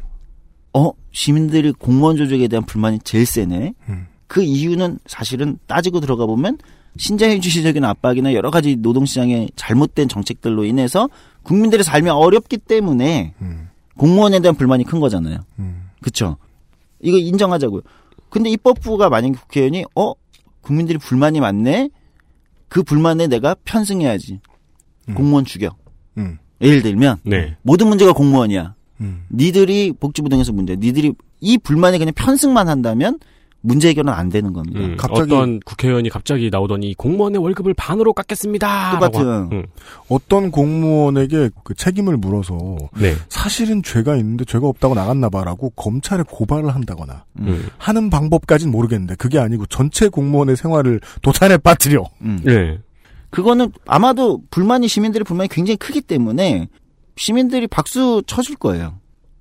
어 0.73 0.91
시민들이 1.11 1.71
공무원 1.71 2.15
조직에 2.17 2.47
대한 2.47 2.65
불만이 2.65 2.99
제일 3.03 3.25
세네. 3.25 3.73
음. 3.89 4.07
그 4.27 4.43
이유는 4.43 4.99
사실은 5.05 5.57
따지고 5.67 5.99
들어가 5.99 6.25
보면 6.25 6.57
신자유주의적인 6.97 7.83
압박이나 7.83 8.33
여러 8.33 8.51
가지 8.51 8.75
노동시장의 8.75 9.51
잘못된 9.55 10.07
정책들로 10.07 10.65
인해서 10.65 11.09
국민들의 11.43 11.83
삶이 11.83 12.09
어렵기 12.09 12.57
때문에 12.57 13.33
음. 13.41 13.69
공무원에 13.97 14.39
대한 14.39 14.55
불만이 14.55 14.83
큰 14.83 14.99
거잖아요. 14.99 15.39
음. 15.59 15.89
그쵸? 16.01 16.37
이거 17.01 17.17
인정하자고요. 17.17 17.81
근데 18.29 18.49
입법부가 18.49 19.09
만약에 19.09 19.33
국회의원이, 19.33 19.85
어? 19.95 20.13
국민들이 20.61 20.97
불만이 20.97 21.39
많네? 21.39 21.89
그 22.70 22.84
불만에 22.84 23.28
내가 23.28 23.55
편승해야지. 23.65 24.39
음. 25.09 25.13
공무원 25.15 25.43
죽여. 25.43 25.76
음. 26.17 26.38
예를 26.61 26.82
들면, 26.82 27.17
네. 27.24 27.57
모든 27.61 27.88
문제가 27.88 28.13
공무원이야. 28.13 28.76
음. 29.01 29.26
니들이 29.32 29.93
복지부동에서 29.99 30.53
문제, 30.53 30.76
니들이 30.76 31.13
이 31.41 31.57
불만에 31.57 31.97
그냥 31.97 32.13
편승만 32.13 32.67
한다면 32.67 33.20
문제 33.62 33.89
해결은 33.89 34.14
안 34.14 34.30
되는 34.30 34.53
겁니다. 34.53 34.80
음, 34.80 34.95
갑자기- 34.97 35.34
어떤 35.34 35.60
국회의원이 35.60 36.10
갑자기 36.10 36.49
나오더니 36.49 36.93
공무원의 36.93 37.41
월급을 37.41 37.74
반으로 37.74 38.14
깎겠습니다. 38.14 38.91
똑같은. 38.91 39.28
하- 39.28 39.49
음. 39.51 39.66
어떤 40.07 40.49
공무원에게 40.49 41.49
그 41.66 41.74
책임을 41.74 42.16
물어서 42.18 42.57
네. 42.97 43.16
사실은 43.28 43.84
죄가 43.84 44.16
있는데 44.16 44.45
죄가 44.45 44.66
없다고 44.68 44.95
나갔나 44.95 45.30
봐라고 45.30 45.72
검찰에 45.72 46.24
고발을 46.30 46.74
한다거나 46.74 47.26
음. 47.39 47.68
하는 47.78 48.10
방법까진 48.10 48.72
모르겠는데 48.72 49.16
그게 49.16 49.39
아니고 49.39 49.66
전체 49.66 50.07
공무원의 50.07 50.55
생활을 50.55 51.01
도탄에 51.22 51.57
빠뜨려. 51.57 52.05
음. 52.22 52.39
네. 52.45 52.80
그거는 53.30 53.72
아마도 53.86 54.41
불만이 54.51 54.88
시민들의 54.88 55.26
불만이 55.26 55.49
굉장히 55.49 55.76
크기 55.78 55.99
때문에 56.01 56.68
시민들이 57.18 57.68
박수 57.68 58.24
쳐줄 58.26 58.55
거예요. 58.55 58.93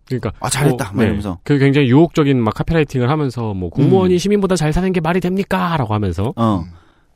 그러니까 0.08 0.32
아, 0.40 0.48
잘했다. 0.48 0.86
막 0.86 0.96
네. 0.96 1.04
이러면서. 1.04 1.38
그 1.44 1.58
굉장히 1.58 1.88
유혹적인 1.88 2.42
막 2.42 2.54
카피라이팅을 2.54 3.10
하면서 3.10 3.54
뭐 3.54 3.70
공무원이 3.70 4.14
음. 4.14 4.18
시민보다 4.18 4.56
잘 4.56 4.72
사는 4.72 4.90
게 4.92 5.00
말이 5.00 5.20
됩니까라고 5.20 5.94
하면서 5.94 6.32
어. 6.36 6.64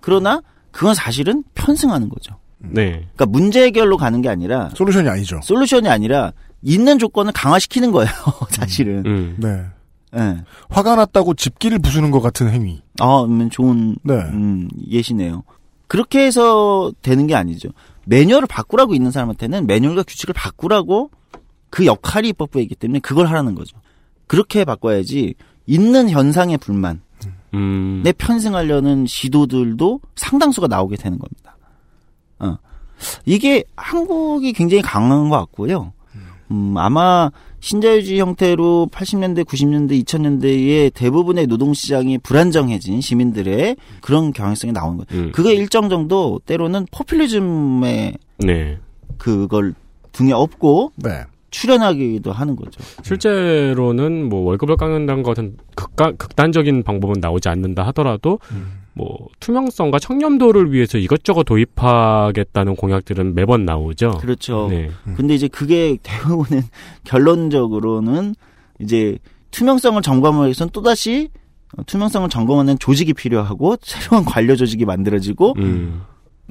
그러나 0.01 0.43
그건 0.70 0.95
사실은 0.95 1.43
편승하는 1.55 2.09
거죠. 2.09 2.36
네. 2.59 2.90
그러니까 3.14 3.26
문제 3.26 3.64
해결로 3.64 3.97
가는 3.97 4.20
게 4.22 4.28
아니라 4.28 4.70
솔루션이 4.74 5.09
아니죠. 5.09 5.40
솔루션이 5.43 5.88
아니라 5.88 6.32
있는 6.62 6.99
조건을 6.99 7.32
강화시키는 7.32 7.90
거예요. 7.90 8.11
사실은. 8.51 9.05
음. 9.07 9.36
네. 9.38 9.62
예. 10.14 10.45
화가 10.68 10.97
났다고 10.97 11.34
집기를 11.34 11.78
부수는 11.78 12.11
것 12.11 12.20
같은 12.20 12.51
행위. 12.51 12.82
아, 13.01 13.22
음, 13.22 13.49
좋은 13.49 13.97
네. 14.03 14.14
음, 14.14 14.68
예시네요. 14.88 15.43
그렇게 15.86 16.24
해서 16.24 16.93
되는 17.03 17.26
게 17.26 17.34
아니죠. 17.34 17.70
매뉴얼을 18.05 18.47
바꾸라고 18.47 18.95
있는 18.95 19.11
사람한테는 19.11 19.66
매뉴얼과 19.66 20.05
규칙을 20.05 20.34
바꾸라고 20.34 21.11
그 21.72 21.86
역할이 21.86 22.28
입법부에 22.28 22.62
있기 22.62 22.74
때문에 22.74 23.00
그걸 23.00 23.26
하라는 23.28 23.54
거죠. 23.54 23.78
그렇게 24.26 24.64
바꿔야지 24.64 25.34
있는 25.66 26.10
현상의 26.10 26.58
불만, 26.58 27.00
음. 27.54 28.02
내 28.04 28.12
편승하려는 28.12 29.06
시도들도 29.06 30.00
상당수가 30.14 30.66
나오게 30.66 30.96
되는 30.96 31.18
겁니다. 31.18 31.56
어. 32.40 32.58
이게 33.24 33.64
한국이 33.74 34.52
굉장히 34.52 34.82
강한 34.82 35.30
것 35.30 35.38
같고요. 35.38 35.94
음, 36.50 36.76
아마 36.76 37.30
신자유주의 37.60 38.20
형태로 38.20 38.88
80년대, 38.92 39.44
90년대, 39.46 40.04
2000년대에 40.04 40.92
대부분의 40.92 41.46
노동시장이 41.46 42.18
불안정해진 42.18 43.00
시민들의 43.00 43.76
그런 44.02 44.34
경향성이 44.34 44.74
나오는 44.74 45.02
거예요. 45.06 45.24
음. 45.24 45.32
그게 45.32 45.54
일정 45.54 45.88
정도 45.88 46.38
때로는 46.44 46.86
포퓰리즘에 46.90 48.14
네. 48.38 48.78
그걸 49.16 49.74
등에 50.12 50.32
업고 50.32 50.92
네. 50.96 51.24
출연하기도 51.53 52.32
하는 52.32 52.57
거죠. 52.57 52.80
실제로는 53.05 54.28
뭐 54.28 54.40
월급을 54.40 54.76
깎는다는 54.76 55.22
것은 55.22 55.57
극가, 55.76 56.12
극단적인 56.12 56.82
방법은 56.82 57.20
나오지 57.20 57.48
않는다 57.48 57.84
하더라도 57.88 58.40
뭐 58.94 59.28
투명성과 59.38 59.98
청렴도를 59.98 60.72
위해서 60.72 60.98
이것저것 60.98 61.44
도입하겠다는 61.44 62.74
공약들은 62.74 63.34
매번 63.34 63.64
나오죠. 63.64 64.18
그렇죠. 64.20 64.68
네. 64.70 64.90
근데 65.14 65.34
이제 65.34 65.46
그게 65.46 65.96
대부분은 66.03 66.62
결론적으로는 67.05 68.34
이제 68.80 69.18
투명성을 69.50 70.00
점검하기 70.03 70.46
위해서는 70.46 70.70
또다시 70.72 71.28
어, 71.76 71.82
투명성을 71.86 72.28
점검하는 72.28 72.78
조직이 72.78 73.14
필요하고 73.14 73.76
새로운 73.82 74.24
관료 74.24 74.57
조직이 74.57 74.84
만들어지고 74.84 75.55
음. 75.59 76.03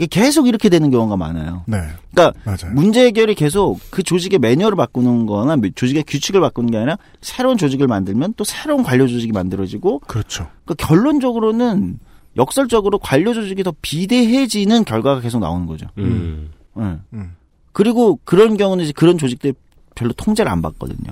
이게 0.01 0.07
계속 0.07 0.47
이렇게 0.47 0.67
되는 0.67 0.89
경우가 0.89 1.15
많아요. 1.15 1.63
네. 1.67 1.77
그러니까 2.09 2.39
맞아요. 2.43 2.73
문제 2.73 3.05
해결이 3.05 3.35
계속 3.35 3.79
그 3.91 4.01
조직의 4.01 4.39
매뉴얼을 4.39 4.75
바꾸는 4.75 5.27
거나 5.27 5.55
조직의 5.75 6.05
규칙을 6.07 6.41
바꾸는 6.41 6.71
게 6.71 6.77
아니라 6.77 6.97
새로운 7.21 7.55
조직을 7.55 7.85
만들면 7.85 8.33
또 8.35 8.43
새로운 8.43 8.81
관료 8.81 9.05
조직이 9.07 9.31
만들어지고 9.31 9.99
그렇죠. 9.99 10.47
그 10.65 10.73
결론적으로는 10.73 11.99
역설적으로 12.35 12.97
관료 12.97 13.35
조직이 13.35 13.61
더 13.61 13.71
비대해지는 13.83 14.85
결과가 14.85 15.21
계속 15.21 15.37
나오는 15.39 15.67
거죠. 15.67 15.85
음. 15.99 16.49
네. 16.73 16.97
음. 17.13 17.35
그리고 17.71 18.19
그런 18.23 18.57
경우는 18.57 18.83
이제 18.85 18.93
그런 18.95 19.19
조직들 19.19 19.53
별로 19.93 20.13
통제를 20.13 20.51
안 20.51 20.63
받거든요. 20.63 21.11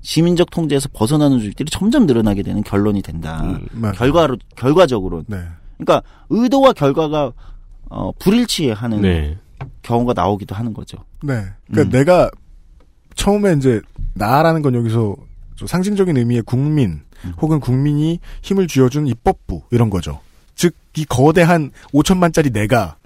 시민적 0.00 0.50
통제에서 0.50 0.88
벗어나는 0.92 1.38
조직들이 1.38 1.70
점점 1.70 2.06
늘어나게 2.06 2.42
되는 2.42 2.64
결론이 2.64 3.00
된다. 3.00 3.42
음. 3.42 3.92
결과로 3.94 4.38
결과적으로. 4.56 5.22
네. 5.28 5.38
그러니까 5.76 6.02
의도와 6.30 6.72
결과가 6.72 7.32
어, 7.90 8.12
불일치하는 8.18 9.02
네. 9.02 9.38
경우가 9.82 10.12
나오기도 10.14 10.54
하는 10.54 10.72
거죠. 10.72 10.98
네. 11.22 11.42
그러니까 11.70 11.82
음. 11.82 11.90
내가 11.90 12.30
처음에 13.14 13.54
이제 13.54 13.80
나라는 14.14 14.62
건 14.62 14.74
여기서 14.74 15.16
좀 15.56 15.68
상징적인 15.68 16.16
의미의 16.16 16.42
국민 16.42 17.00
음. 17.24 17.32
혹은 17.40 17.58
국민이 17.60 18.20
힘을 18.42 18.68
쥐어준 18.68 19.06
입법부 19.06 19.62
이런 19.70 19.90
거죠. 19.90 20.20
즉 20.54 20.74
이 20.98 21.04
거대한 21.04 21.70
5천만짜리 21.92 22.52
내가 22.52 22.96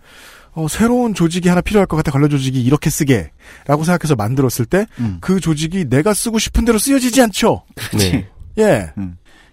어, 0.55 0.67
새로운 0.69 1.15
조직이 1.15 1.49
하나 1.49 1.61
필요할 1.61 1.87
것 1.87 1.97
같아 1.97 2.11
관련 2.11 2.31
조직이 2.31 2.63
이렇게 2.63 2.91
쓰게라고 2.91 3.85
생각해서 3.85 4.17
만들었을 4.17 4.67
때그 4.67 4.89
음. 5.01 5.41
조직이 5.41 5.85
내가 5.89 6.13
쓰고 6.15 6.39
싶은 6.39 6.65
대로 6.65 6.79
쓰여지지 6.79 7.23
않죠. 7.23 7.63
네. 7.99 8.29
예. 8.59 8.93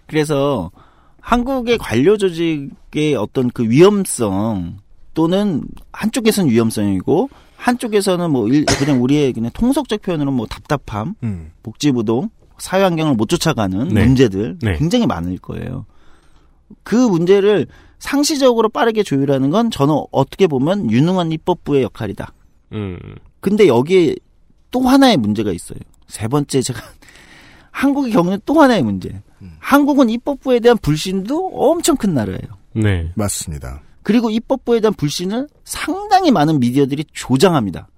그래서 0.06 0.70
한국의 1.20 1.78
관료 1.78 2.16
조직의 2.16 3.14
어떤 3.16 3.50
그 3.50 3.68
위험성 3.68 4.78
또는 5.14 5.62
한쪽에서는 5.92 6.50
위험성이고 6.50 7.28
한쪽에서는 7.56 8.30
뭐 8.30 8.48
일- 8.48 8.64
그냥 8.64 9.02
우리의 9.02 9.32
그냥 9.32 9.50
통속적 9.52 10.02
표현으로 10.02 10.30
뭐 10.32 10.46
답답함, 10.46 11.14
음. 11.22 11.50
복지부동, 11.62 12.30
사회 12.58 12.82
환경을 12.82 13.14
못 13.14 13.28
쫓아가는 13.28 13.88
네. 13.88 14.04
문제들 14.06 14.58
네. 14.62 14.76
굉장히 14.78 15.06
많을 15.06 15.36
거예요. 15.38 15.84
그 16.82 16.94
문제를 16.94 17.66
상시적으로 17.98 18.68
빠르게 18.70 19.02
조율하는 19.02 19.50
건 19.50 19.70
저는 19.70 19.94
어떻게 20.10 20.46
보면 20.46 20.90
유능한 20.90 21.32
입법부의 21.32 21.82
역할이다. 21.82 22.32
음. 22.72 22.98
근데 23.40 23.66
여기에 23.66 24.16
또 24.70 24.80
하나의 24.82 25.16
문제가 25.16 25.52
있어요. 25.52 25.78
세 26.06 26.28
번째 26.28 26.62
제가 26.62 26.80
한국이 27.72 28.10
겪는 28.12 28.40
또 28.46 28.60
하나의 28.62 28.82
문제. 28.82 29.22
한국은 29.58 30.10
입법부에 30.10 30.60
대한 30.60 30.76
불신도 30.78 31.52
엄청 31.54 31.96
큰 31.96 32.14
나라예요. 32.14 32.40
네. 32.74 33.10
맞습니다. 33.14 33.80
그리고 34.02 34.30
입법부에 34.30 34.80
대한 34.80 34.94
불신을 34.94 35.48
상당히 35.64 36.30
많은 36.30 36.60
미디어들이 36.60 37.04
조장합니다. 37.12 37.88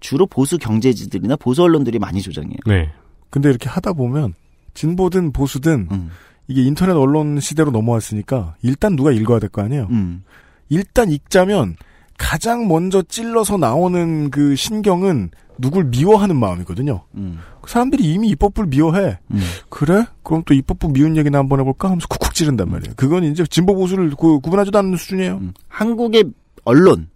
주로 0.00 0.26
보수 0.26 0.58
경제지들이나 0.58 1.36
보수 1.36 1.62
언론들이 1.62 1.98
많이 1.98 2.20
조장해요. 2.20 2.58
네. 2.66 2.92
근데 3.30 3.48
이렇게 3.48 3.68
하다 3.68 3.92
보면 3.94 4.34
진보든 4.74 5.32
보수든 5.32 5.88
음, 5.90 6.10
이게 6.48 6.62
인터넷 6.62 6.92
언론 6.92 7.40
시대로 7.40 7.70
넘어왔으니까 7.70 8.56
일단 8.62 8.96
누가 8.96 9.12
읽어야 9.12 9.38
될 9.38 9.48
거 9.48 9.62
아니에요. 9.62 9.86
음, 9.90 10.24
일단 10.68 11.10
읽자면 11.10 11.76
가장 12.18 12.68
먼저 12.68 13.02
찔러서 13.02 13.56
나오는 13.56 14.30
그 14.30 14.56
신경은 14.56 15.30
누굴 15.58 15.84
미워하는 15.84 16.36
마음이거든요. 16.36 17.02
음, 17.14 17.38
사람들이 17.66 18.02
이미 18.04 18.28
입법부를 18.30 18.68
미워해. 18.68 19.18
음. 19.30 19.40
그래? 19.68 20.04
그럼 20.22 20.42
또 20.46 20.54
입법부 20.54 20.88
미운 20.88 21.16
얘기나 21.16 21.38
한번 21.38 21.60
해볼까? 21.60 21.88
하면서 21.88 22.06
쿡쿡 22.08 22.34
찌른단 22.34 22.70
말이에요. 22.70 22.94
그건 22.96 23.24
이제 23.24 23.44
진보 23.48 23.74
보수를 23.74 24.10
구, 24.10 24.40
구분하지도 24.40 24.78
않는 24.78 24.96
수준이에요. 24.96 25.34
음. 25.36 25.54
한국의 25.68 26.24
언론, 26.64 27.08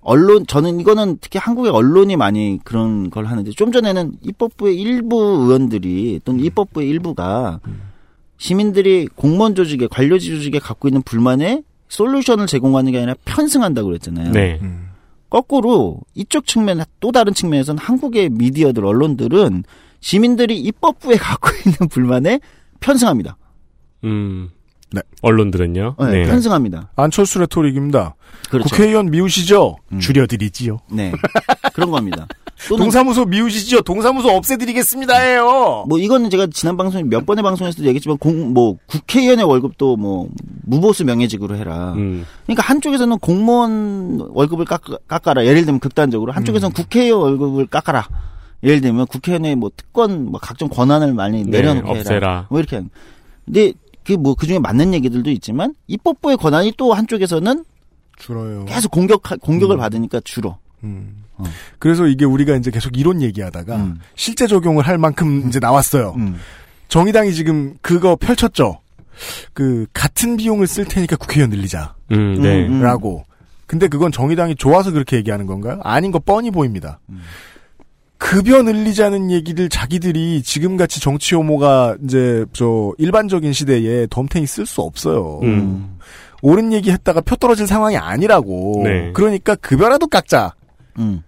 언론 0.00 0.46
저는 0.46 0.78
이거는 0.80 1.18
특히 1.20 1.38
한국의 1.40 1.72
언론이 1.72 2.16
많이 2.16 2.60
그런 2.62 3.10
걸 3.10 3.24
하는데 3.24 3.50
좀 3.50 3.72
전에는 3.72 4.12
입법부의 4.22 4.76
일부 4.76 5.16
의원들이 5.20 6.20
또는 6.24 6.44
입법부의 6.44 6.88
일부가 6.88 7.58
시민들이 8.38 9.08
공무원 9.16 9.54
조직에 9.54 9.88
관료 9.88 10.18
조직에 10.18 10.58
갖고 10.60 10.86
있는 10.88 11.02
불만에 11.02 11.62
솔루션을 11.88 12.46
제공하는 12.46 12.92
게 12.92 12.98
아니라 12.98 13.14
편승한다고 13.24 13.88
그랬잖아요. 13.88 14.32
네. 14.32 14.58
음. 14.62 14.90
거꾸로 15.28 16.00
이쪽 16.14 16.46
측면 16.46 16.84
또 17.00 17.12
다른 17.12 17.34
측면에서는 17.34 17.78
한국의 17.78 18.30
미디어들 18.30 18.84
언론들은 18.84 19.64
시민들이 20.00 20.58
입법부에 20.60 21.16
갖고 21.18 21.50
있는 21.64 21.88
불만에 21.88 22.40
편승합니다. 22.80 23.36
음. 24.04 24.50
네. 24.92 25.02
언론들은요. 25.22 25.96
네, 25.98 26.10
네. 26.10 26.22
편승합니다. 26.24 26.92
안철수 26.96 27.40
레토릭입니다. 27.40 28.14
그렇죠. 28.50 28.68
국회의원 28.68 29.10
미우시죠? 29.10 29.76
음. 29.92 29.98
줄여드리지요. 29.98 30.78
네. 30.92 31.12
그런 31.74 31.90
겁니다. 31.90 32.28
동사무소 32.68 33.26
미우시죠? 33.26 33.82
동사무소 33.82 34.28
없애드리겠습니다예요. 34.30 35.84
뭐 35.88 35.98
이거는 35.98 36.30
제가 36.30 36.46
지난 36.52 36.76
방송에 36.76 37.04
몇 37.04 37.26
번의 37.26 37.42
방송에서도 37.42 37.84
얘기했지만 37.84 38.16
공, 38.18 38.54
뭐 38.54 38.76
국회의원의 38.86 39.44
월급도 39.44 39.96
뭐 39.96 40.28
무보수 40.64 41.04
명예직으로 41.04 41.56
해라. 41.56 41.92
음. 41.96 42.24
그러니까 42.44 42.62
한쪽에서는 42.62 43.18
공무원 43.18 44.26
월급을 44.30 44.64
깎, 44.64 44.82
깎아라. 45.06 45.44
예를 45.44 45.64
들면 45.64 45.80
극단적으로 45.80 46.32
한쪽에서는 46.32 46.72
국회의원 46.72 47.22
월급을 47.22 47.66
깎아라. 47.66 48.08
예를 48.62 48.80
들면 48.80 49.06
국회의원의 49.06 49.54
뭐 49.56 49.70
특권, 49.76 50.30
뭐 50.30 50.40
각종 50.40 50.68
권한을 50.68 51.12
많이 51.12 51.44
네, 51.44 51.50
내려놓게 51.50 51.88
해라. 51.88 52.00
없애라. 52.00 52.46
뭐 52.50 52.58
이렇게. 52.58 52.76
하는. 52.76 52.90
근데 53.44 53.72
그뭐 54.04 54.34
그중에 54.34 54.58
맞는 54.58 54.94
얘기들도 54.94 55.30
있지만 55.30 55.74
입법부의 55.88 56.36
권한이 56.38 56.72
또 56.76 56.94
한쪽에서는 56.94 57.64
줄어요. 58.18 58.64
계속 58.64 58.90
공격 58.90 59.22
공격을 59.22 59.76
음. 59.76 59.78
받으니까 59.78 60.20
줄어. 60.24 60.58
음. 60.84 61.25
어. 61.38 61.44
그래서 61.78 62.06
이게 62.06 62.24
우리가 62.24 62.56
이제 62.56 62.70
계속 62.70 62.96
이론 62.98 63.22
얘기하다가 63.22 63.76
음. 63.76 63.98
실제 64.14 64.46
적용을 64.46 64.86
할 64.86 64.98
만큼 64.98 65.48
이제 65.48 65.58
나왔어요. 65.58 66.14
음. 66.16 66.36
정의당이 66.88 67.34
지금 67.34 67.74
그거 67.82 68.16
펼쳤죠. 68.16 68.80
그 69.52 69.86
같은 69.92 70.36
비용을 70.36 70.66
쓸 70.66 70.84
테니까 70.84 71.16
국회의원 71.16 71.50
늘리자. 71.50 71.94
음, 72.12 72.40
네. 72.40 72.66
음. 72.66 72.82
라고. 72.82 73.24
근데 73.66 73.88
그건 73.88 74.12
정의당이 74.12 74.54
좋아서 74.56 74.92
그렇게 74.92 75.16
얘기하는 75.16 75.46
건가요? 75.46 75.80
아닌 75.82 76.12
거 76.12 76.18
뻔히 76.18 76.50
보입니다. 76.50 77.00
음. 77.08 77.20
급여 78.18 78.62
늘리자는 78.62 79.30
얘기들 79.30 79.68
자기들이 79.68 80.42
지금같이 80.42 81.00
정치 81.00 81.34
혐오가 81.34 81.96
이제 82.02 82.46
저 82.52 82.92
일반적인 82.98 83.52
시대에 83.52 84.06
덤탱이 84.08 84.46
쓸 84.46 84.64
수 84.64 84.80
없어요. 84.80 85.40
음. 85.42 85.98
옳은 86.42 86.72
얘기 86.72 86.90
했다가 86.90 87.20
표 87.22 87.36
떨어질 87.36 87.66
상황이 87.66 87.96
아니라고. 87.96 88.82
네. 88.84 89.12
그러니까 89.12 89.54
급여라도 89.56 90.06
깎자. 90.06 90.54
음. 90.98 91.22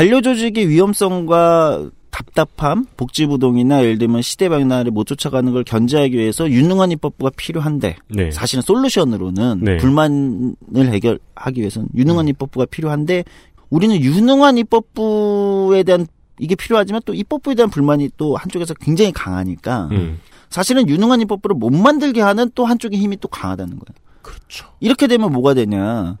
관료 0.00 0.22
조직의 0.22 0.66
위험성과 0.70 1.90
답답함, 2.10 2.86
복지부동이나 2.96 3.82
예를 3.82 3.98
들면 3.98 4.22
시대 4.22 4.48
변화를 4.48 4.92
못 4.92 5.04
쫓아가는 5.04 5.52
걸 5.52 5.62
견제하기 5.62 6.16
위해서 6.16 6.50
유능한 6.50 6.90
입법부가 6.92 7.30
필요한데 7.36 7.96
네. 8.08 8.30
사실은 8.30 8.62
솔루션으로는 8.62 9.60
네. 9.62 9.76
불만을 9.76 10.54
해결하기 10.74 11.60
위해서는 11.60 11.88
유능한 11.94 12.28
입법부가 12.28 12.64
필요한데 12.64 13.24
우리는 13.68 14.00
유능한 14.00 14.56
입법부에 14.56 15.82
대한 15.82 16.06
이게 16.38 16.54
필요하지만 16.54 17.02
또 17.04 17.12
입법부에 17.12 17.54
대한 17.54 17.68
불만이 17.68 18.08
또 18.16 18.36
한쪽에서 18.36 18.72
굉장히 18.80 19.12
강하니까 19.12 19.88
음. 19.92 20.18
사실은 20.48 20.88
유능한 20.88 21.20
입법부를 21.20 21.56
못 21.56 21.74
만들게 21.74 22.22
하는 22.22 22.50
또 22.54 22.64
한쪽의 22.64 22.98
힘이 22.98 23.18
또 23.20 23.28
강하다는 23.28 23.78
거예요. 23.78 23.98
그렇죠. 24.22 24.66
이렇게 24.80 25.06
되면 25.06 25.30
뭐가 25.30 25.52
되냐? 25.52 26.16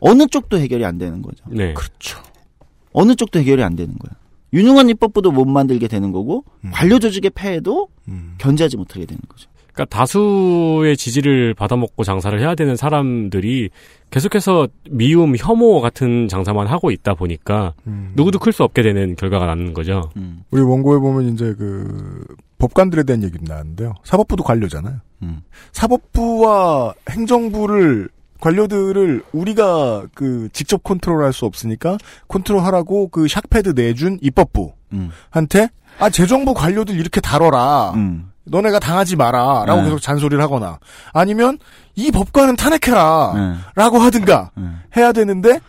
어느 0.00 0.26
쪽도 0.26 0.56
해결이 0.58 0.86
안 0.86 0.96
되는 0.96 1.20
거죠. 1.20 1.44
네. 1.50 1.74
그렇죠. 1.74 2.22
어느 2.98 3.14
쪽도 3.14 3.38
해결이 3.38 3.62
안 3.62 3.76
되는 3.76 3.94
거야. 3.96 4.10
유능한 4.52 4.88
입법부도 4.88 5.30
못 5.30 5.44
만들게 5.44 5.86
되는 5.86 6.10
거고 6.10 6.44
음. 6.64 6.70
관료 6.72 6.98
조직의 6.98 7.30
폐해도 7.34 7.88
음. 8.08 8.34
견제하지 8.38 8.76
못하게 8.76 9.06
되는 9.06 9.20
거죠. 9.28 9.48
그러니까 9.72 9.96
다수의 9.96 10.96
지지를 10.96 11.54
받아먹고 11.54 12.02
장사를 12.02 12.40
해야 12.40 12.56
되는 12.56 12.74
사람들이 12.74 13.70
계속해서 14.10 14.66
미움, 14.90 15.36
혐오 15.36 15.80
같은 15.80 16.26
장사만 16.26 16.66
하고 16.66 16.90
있다 16.90 17.14
보니까 17.14 17.74
음. 17.86 18.10
누구도 18.16 18.40
클 18.40 18.52
수 18.52 18.64
없게 18.64 18.82
되는 18.82 19.14
결과가 19.14 19.46
나는 19.46 19.74
거죠. 19.74 20.10
음. 20.16 20.42
우리 20.50 20.62
원고에 20.62 20.98
보면 20.98 21.32
이제 21.34 21.54
그 21.56 22.24
법관들에 22.58 23.04
대한 23.04 23.22
얘기도 23.22 23.44
나왔는데요. 23.46 23.94
사법부도 24.02 24.42
관료잖아요. 24.42 24.96
음. 25.22 25.42
사법부와 25.70 26.94
행정부를 27.10 28.08
관료들을 28.40 29.22
우리가 29.32 30.04
그 30.14 30.48
직접 30.52 30.82
컨트롤할 30.82 31.32
수 31.32 31.44
없으니까 31.44 31.98
컨트롤하라고 32.28 33.08
그 33.08 33.24
샥패드 33.26 33.74
내준 33.74 34.18
입법부한테 34.22 35.62
음. 35.62 35.68
아 35.98 36.10
재정부 36.10 36.54
관료들 36.54 36.98
이렇게 36.98 37.20
다뤄라. 37.20 37.92
음. 37.94 38.30
너네가 38.50 38.78
당하지 38.78 39.16
마라 39.16 39.64
라고 39.66 39.80
네. 39.80 39.84
계속 39.88 40.00
잔소리를 40.00 40.42
하거나 40.42 40.78
아니면 41.12 41.58
이 41.96 42.10
법관은 42.10 42.56
탄핵해라라고 42.56 43.98
네. 43.98 44.04
하든가 44.04 44.50
네. 44.56 44.64
해야 44.96 45.12
되는데 45.12 45.60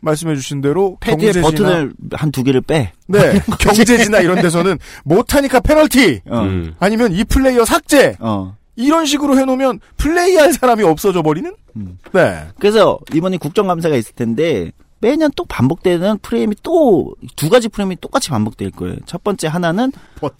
말씀해주신 0.00 0.62
대로 0.62 0.96
경제지나- 1.00 1.42
버튼을 1.42 1.92
한 2.12 2.30
두 2.32 2.42
개를 2.42 2.62
빼. 2.62 2.92
네 3.06 3.38
경제지나 3.60 4.20
이런 4.20 4.40
데서는 4.40 4.78
못하니까 5.04 5.60
페널티 5.60 6.22
어. 6.30 6.38
음. 6.40 6.74
아니면 6.80 7.12
이 7.12 7.22
플레이어 7.22 7.66
삭제 7.66 8.16
어. 8.20 8.56
이런 8.76 9.06
식으로 9.06 9.38
해놓으면 9.38 9.80
플레이할 9.96 10.52
사람이 10.52 10.82
없어져 10.82 11.22
버리는 11.22 11.52
음. 11.76 11.98
네 12.12 12.46
그래서 12.58 12.98
이번에 13.14 13.36
국정감사가 13.36 13.96
있을 13.96 14.14
텐데 14.14 14.72
매년 15.00 15.30
또 15.34 15.44
반복되는 15.44 16.18
프레임이 16.22 16.54
또 16.62 17.14
두 17.34 17.48
가지 17.50 17.68
프레임이 17.68 17.96
똑같이 18.00 18.30
반복될 18.30 18.70
거예요. 18.70 18.96
첫 19.04 19.24
번째 19.24 19.48
하나는 19.48 19.90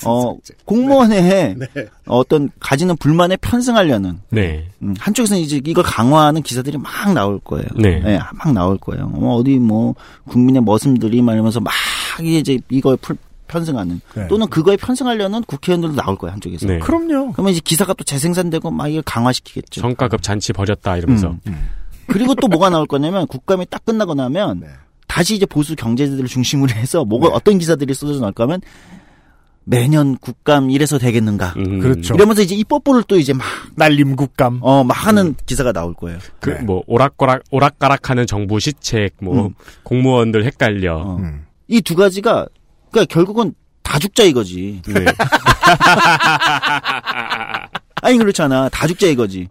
어, 0.08 0.36
공무원의 0.64 1.56
네. 1.56 1.66
어떤 2.06 2.48
가지는 2.60 2.96
불만에 2.96 3.36
편승하려는 3.38 4.20
네. 4.30 4.68
음, 4.82 4.94
한쪽에서는 4.98 5.42
이제 5.42 5.60
이걸 5.64 5.82
강화하는 5.84 6.42
기사들이 6.42 6.78
막 6.78 7.12
나올 7.12 7.40
거예요. 7.40 7.66
네. 7.76 8.18
막 8.34 8.52
나올 8.52 8.78
거예요. 8.78 9.10
어, 9.14 9.34
어디 9.36 9.58
뭐 9.58 9.94
국민의 10.28 10.62
머슴들이 10.62 11.22
말하면서 11.22 11.60
막 11.60 11.72
이제 12.22 12.58
이거에 12.70 12.96
풀- 12.96 13.16
편승하는 13.52 14.00
네. 14.14 14.26
또는 14.28 14.48
그거에 14.48 14.76
편승하려는 14.76 15.42
국회의원들도 15.44 15.96
나올 15.96 16.16
거예요 16.16 16.32
한쪽에서. 16.32 16.66
네. 16.66 16.78
그럼요 16.78 17.32
그러면 17.32 17.52
이제 17.52 17.60
기사가 17.62 17.92
또 17.94 18.04
재생산되고 18.04 18.70
막 18.70 18.88
이걸 18.88 19.02
강화시키겠죠. 19.02 19.80
성과급 19.80 20.22
잔치 20.22 20.52
벌였다 20.52 20.96
이러면서. 20.96 21.36
음. 21.46 21.68
그리고 22.06 22.34
또 22.34 22.48
뭐가 22.48 22.70
나올 22.70 22.86
거냐면 22.86 23.26
국감이 23.26 23.66
딱 23.70 23.84
끝나고 23.84 24.14
나면 24.14 24.60
네. 24.60 24.66
다시 25.06 25.36
이제 25.36 25.46
보수 25.46 25.76
경제지들을 25.76 26.28
중심으로 26.28 26.72
해서 26.72 27.04
뭐가 27.04 27.28
네. 27.28 27.34
어떤 27.34 27.58
기사들이 27.58 27.94
쏟아져 27.94 28.20
나올 28.20 28.32
거면 28.32 28.60
매년 29.64 30.16
국감 30.16 30.70
이래서 30.70 30.98
되겠는가. 30.98 31.54
음. 31.56 31.80
그렇죠. 31.80 32.14
이러면서 32.14 32.42
이제 32.42 32.54
입법부를 32.54 33.04
또 33.06 33.16
이제 33.16 33.32
막, 33.32 33.46
날림 33.76 34.16
국감 34.16 34.58
어, 34.60 34.82
막 34.84 34.94
하는 34.94 35.34
기사가 35.46 35.72
나올 35.72 35.94
거예요. 35.94 36.18
그, 36.40 36.50
네. 36.50 36.62
뭐, 36.62 36.82
오락가락, 36.86 37.44
오락가락 37.50 38.10
하는 38.10 38.26
정부 38.26 38.58
시책, 38.58 39.14
뭐, 39.20 39.46
음. 39.46 39.54
공무원들 39.84 40.44
헷갈려. 40.44 40.96
어. 40.96 41.16
음. 41.18 41.46
이두 41.68 41.94
가지가, 41.94 42.46
그러니까 42.92 43.12
결국은 43.12 43.54
다 43.82 43.98
죽자 43.98 44.22
이거지. 44.22 44.82
네. 44.86 45.04
아니, 48.02 48.18
그렇잖아. 48.18 48.68
다 48.68 48.86
죽자 48.86 49.06
이거지. 49.08 49.48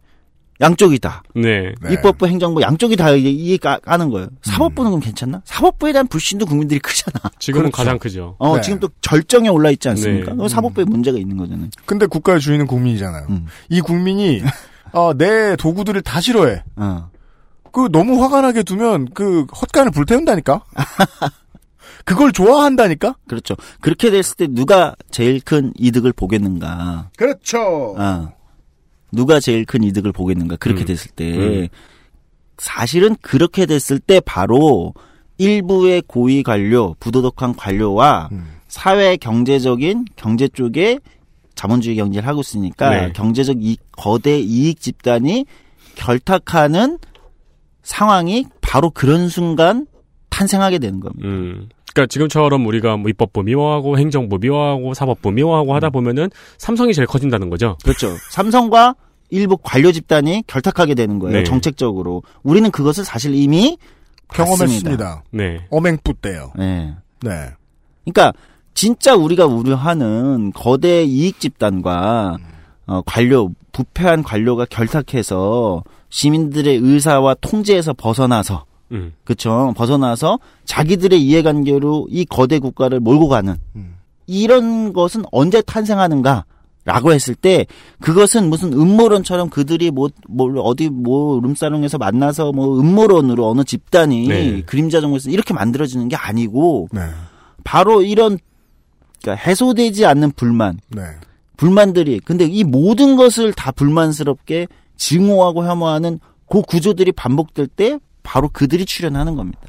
양쪽이 0.61 0.99
다. 0.99 1.23
네. 1.33 1.73
네. 1.81 1.93
입법부, 1.93 2.27
행정부 2.27 2.61
양쪽이 2.61 2.95
다 2.95 3.09
이게 3.11 3.29
이해 3.31 3.57
까, 3.57 3.79
까는 3.79 4.11
거예요. 4.11 4.29
사법부는 4.43 4.91
그럼 4.91 5.01
괜찮나? 5.01 5.41
사법부에 5.43 5.91
대한 5.91 6.07
불신도 6.07 6.45
국민들이 6.45 6.79
크잖아. 6.79 7.19
지금은 7.39 7.63
그렇죠. 7.63 7.77
가장 7.77 7.97
크죠. 7.97 8.35
어, 8.37 8.55
네. 8.57 8.61
지금 8.61 8.79
또 8.79 8.87
절정에 9.01 9.49
올라 9.49 9.71
있지 9.71 9.89
않습니까? 9.89 10.33
네. 10.33 10.47
사법부에 10.47 10.85
문제가 10.85 11.17
있는 11.17 11.35
거잖아요. 11.37 11.69
근데 11.85 12.05
국가의 12.05 12.39
주인은 12.39 12.67
국민이잖아요 12.67 13.25
음. 13.31 13.47
이 13.69 13.81
국민이 13.81 14.43
어, 14.91 15.13
내 15.17 15.55
도구들을 15.55 15.99
다 16.03 16.21
싫어해 16.21 16.63
어. 16.75 17.09
그 17.71 17.89
너무 17.91 18.21
화가 18.23 18.41
나게 18.41 18.61
두면 18.61 19.09
그 19.13 19.45
헛간을 19.51 19.91
불태운다니까 19.91 20.63
그걸 22.05 22.31
좋아한다니까 22.31 23.15
그렇죠. 23.27 23.55
그렇게 23.79 24.09
됐을 24.09 24.35
때 24.37 24.47
누가 24.47 24.95
제일 25.09 25.41
큰 25.41 25.73
이득을 25.77 26.13
보겠는가? 26.13 27.09
그렇죠 27.17 27.95
아. 27.97 28.31
누가 29.11 29.39
제일 29.39 29.65
큰 29.65 29.83
이득을 29.83 30.11
보겠는가? 30.11 30.55
그렇게 30.57 30.83
음. 30.83 30.85
됐을 30.85 31.11
때 31.11 31.37
음. 31.37 31.67
사실은 32.57 33.15
그렇게 33.21 33.65
됐을 33.65 33.99
때 33.99 34.19
바로 34.19 34.93
일부의 35.37 36.03
고위 36.05 36.43
관료, 36.43 36.95
부도덕한 36.99 37.55
관료와 37.55 38.29
음. 38.31 38.59
사회 38.67 39.17
경제적인 39.17 40.05
경제 40.15 40.47
쪽에 40.47 40.99
자본주의 41.55 41.95
경제를 41.95 42.27
하고 42.27 42.41
있으니까 42.41 42.89
네. 42.89 43.13
경제적 43.13 43.57
이 43.59 43.77
거대 43.91 44.39
이익 44.39 44.79
집단이 44.79 45.45
결탁하는 45.95 46.97
상황이 47.83 48.45
바로 48.61 48.89
그런 48.89 49.27
순간 49.27 49.87
탄생하게 50.29 50.79
되는 50.79 50.99
겁니다. 50.99 51.27
음. 51.27 51.69
그러니까 51.93 52.07
지금처럼 52.07 52.65
우리가 52.65 52.97
뭐 52.97 53.09
입법부 53.09 53.43
미워하고 53.43 53.97
행정부 53.97 54.37
미워하고 54.39 54.93
사법부 54.93 55.31
미워하고 55.31 55.75
하다 55.75 55.89
보면은 55.89 56.29
삼성이 56.57 56.93
제일 56.93 57.07
커진다는 57.07 57.49
거죠. 57.49 57.77
그렇죠. 57.83 58.15
삼성과 58.29 58.95
일부 59.29 59.57
관료 59.57 59.91
집단이 59.91 60.43
결탁하게 60.47 60.95
되는 60.95 61.19
거예요. 61.19 61.37
네. 61.37 61.43
정책적으로. 61.43 62.23
우리는 62.43 62.69
그것을 62.71 63.05
사실 63.05 63.33
이미. 63.35 63.77
경험했습니다 64.33 65.23
네. 65.31 65.65
어맹뿌 65.69 66.13
때요 66.15 66.51
네. 66.55 66.95
네 67.21 67.49
그러니까 68.05 68.33
진짜 68.73 69.15
우리가 69.15 69.45
우려하는 69.45 70.53
거대 70.53 71.03
이익 71.03 71.39
집단과 71.39 72.37
어, 72.87 73.01
관료 73.05 73.51
부패한 73.73 74.23
관료가 74.23 74.65
결탁해서 74.69 75.83
시민들의 76.09 76.77
의사와 76.77 77.35
통제에서 77.41 77.93
벗어나서 77.93 78.65
음. 78.91 79.13
그쵸 79.23 79.73
벗어나서 79.75 80.39
자기들의 80.65 81.21
이해관계로 81.21 82.07
이 82.09 82.25
거대 82.25 82.59
국가를 82.59 82.99
몰고 82.99 83.27
가는 83.27 83.55
음. 83.75 83.95
이런 84.27 84.93
것은 84.93 85.23
언제 85.31 85.61
탄생하는가? 85.61 86.45
라고 86.83 87.13
했을 87.13 87.35
때 87.35 87.67
그것은 87.99 88.49
무슨 88.49 88.73
음모론처럼 88.73 89.49
그들이 89.51 89.91
뭐, 89.91 90.09
뭐 90.27 90.51
어디 90.61 90.89
뭐 90.89 91.39
룸사롱에서 91.39 91.99
만나서 91.99 92.53
뭐 92.53 92.79
음모론으로 92.79 93.47
어느 93.47 93.63
집단이 93.63 94.27
네. 94.27 94.61
그림자 94.63 94.99
정부에서 94.99 95.29
이렇게 95.29 95.53
만들어지는 95.53 96.07
게 96.07 96.15
아니고 96.15 96.87
네. 96.91 97.01
바로 97.63 98.01
이런 98.01 98.39
그러니까 99.21 99.45
해소되지 99.45 100.07
않는 100.07 100.31
불만 100.31 100.79
네. 100.89 101.03
불만들이 101.55 102.19
근데 102.25 102.45
이 102.45 102.63
모든 102.63 103.15
것을 103.15 103.53
다 103.53 103.71
불만스럽게 103.71 104.67
증오하고 104.97 105.65
혐오하는 105.65 106.19
그 106.49 106.63
구조들이 106.63 107.11
반복될 107.11 107.67
때 107.67 107.99
바로 108.23 108.49
그들이 108.49 108.85
출연하는 108.85 109.35
겁니다. 109.35 109.61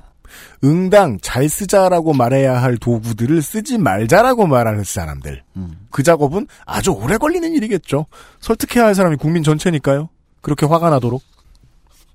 응당 0.64 1.18
잘 1.20 1.48
쓰자라고 1.48 2.12
말해야 2.14 2.62
할 2.62 2.76
도구들을 2.76 3.42
쓰지 3.42 3.78
말자라고 3.78 4.46
말하는 4.46 4.84
사람들. 4.84 5.42
음. 5.56 5.86
그 5.90 6.02
작업은 6.02 6.46
아주 6.64 6.90
오래 6.90 7.18
걸리는 7.18 7.52
일이겠죠. 7.52 8.06
설득해야 8.40 8.86
할 8.86 8.94
사람이 8.94 9.16
국민 9.16 9.42
전체니까요. 9.42 10.08
그렇게 10.40 10.66
화가 10.66 10.90
나도록. 10.90 11.22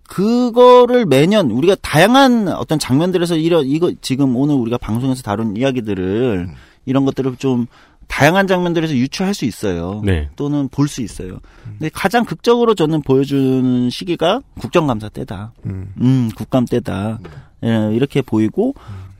그거를 0.07 1.05
매년 1.05 1.51
우리가 1.51 1.75
다양한 1.81 2.47
어떤 2.47 2.79
장면들에서 2.79 3.35
이런 3.35 3.65
이거 3.65 3.91
지금 4.01 4.35
오늘 4.37 4.55
우리가 4.55 4.77
방송에서 4.77 5.21
다룬 5.21 5.57
이야기들을 5.57 6.49
이런 6.85 7.05
것들을 7.05 7.35
좀 7.35 7.67
다양한 8.07 8.47
장면들에서 8.47 8.95
유추할 8.95 9.33
수 9.33 9.45
있어요. 9.45 10.01
네. 10.03 10.29
또는 10.35 10.67
볼 10.69 10.87
수 10.87 11.01
있어요. 11.01 11.39
근데 11.63 11.89
가장 11.93 12.23
극적으로 12.25 12.73
저는 12.73 13.01
보여주는 13.01 13.89
시기가 13.89 14.41
국정감사 14.59 15.09
때다. 15.09 15.53
음. 15.65 15.93
음, 16.01 16.29
국감 16.35 16.65
때다. 16.65 17.19
예, 17.63 17.89
이렇게 17.93 18.21
보이고 18.21 18.73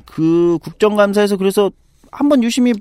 그 0.05 0.57
국정감사에서 0.61 1.37
그래서 1.37 1.69
한번 2.11 2.43
유심히 2.43 2.73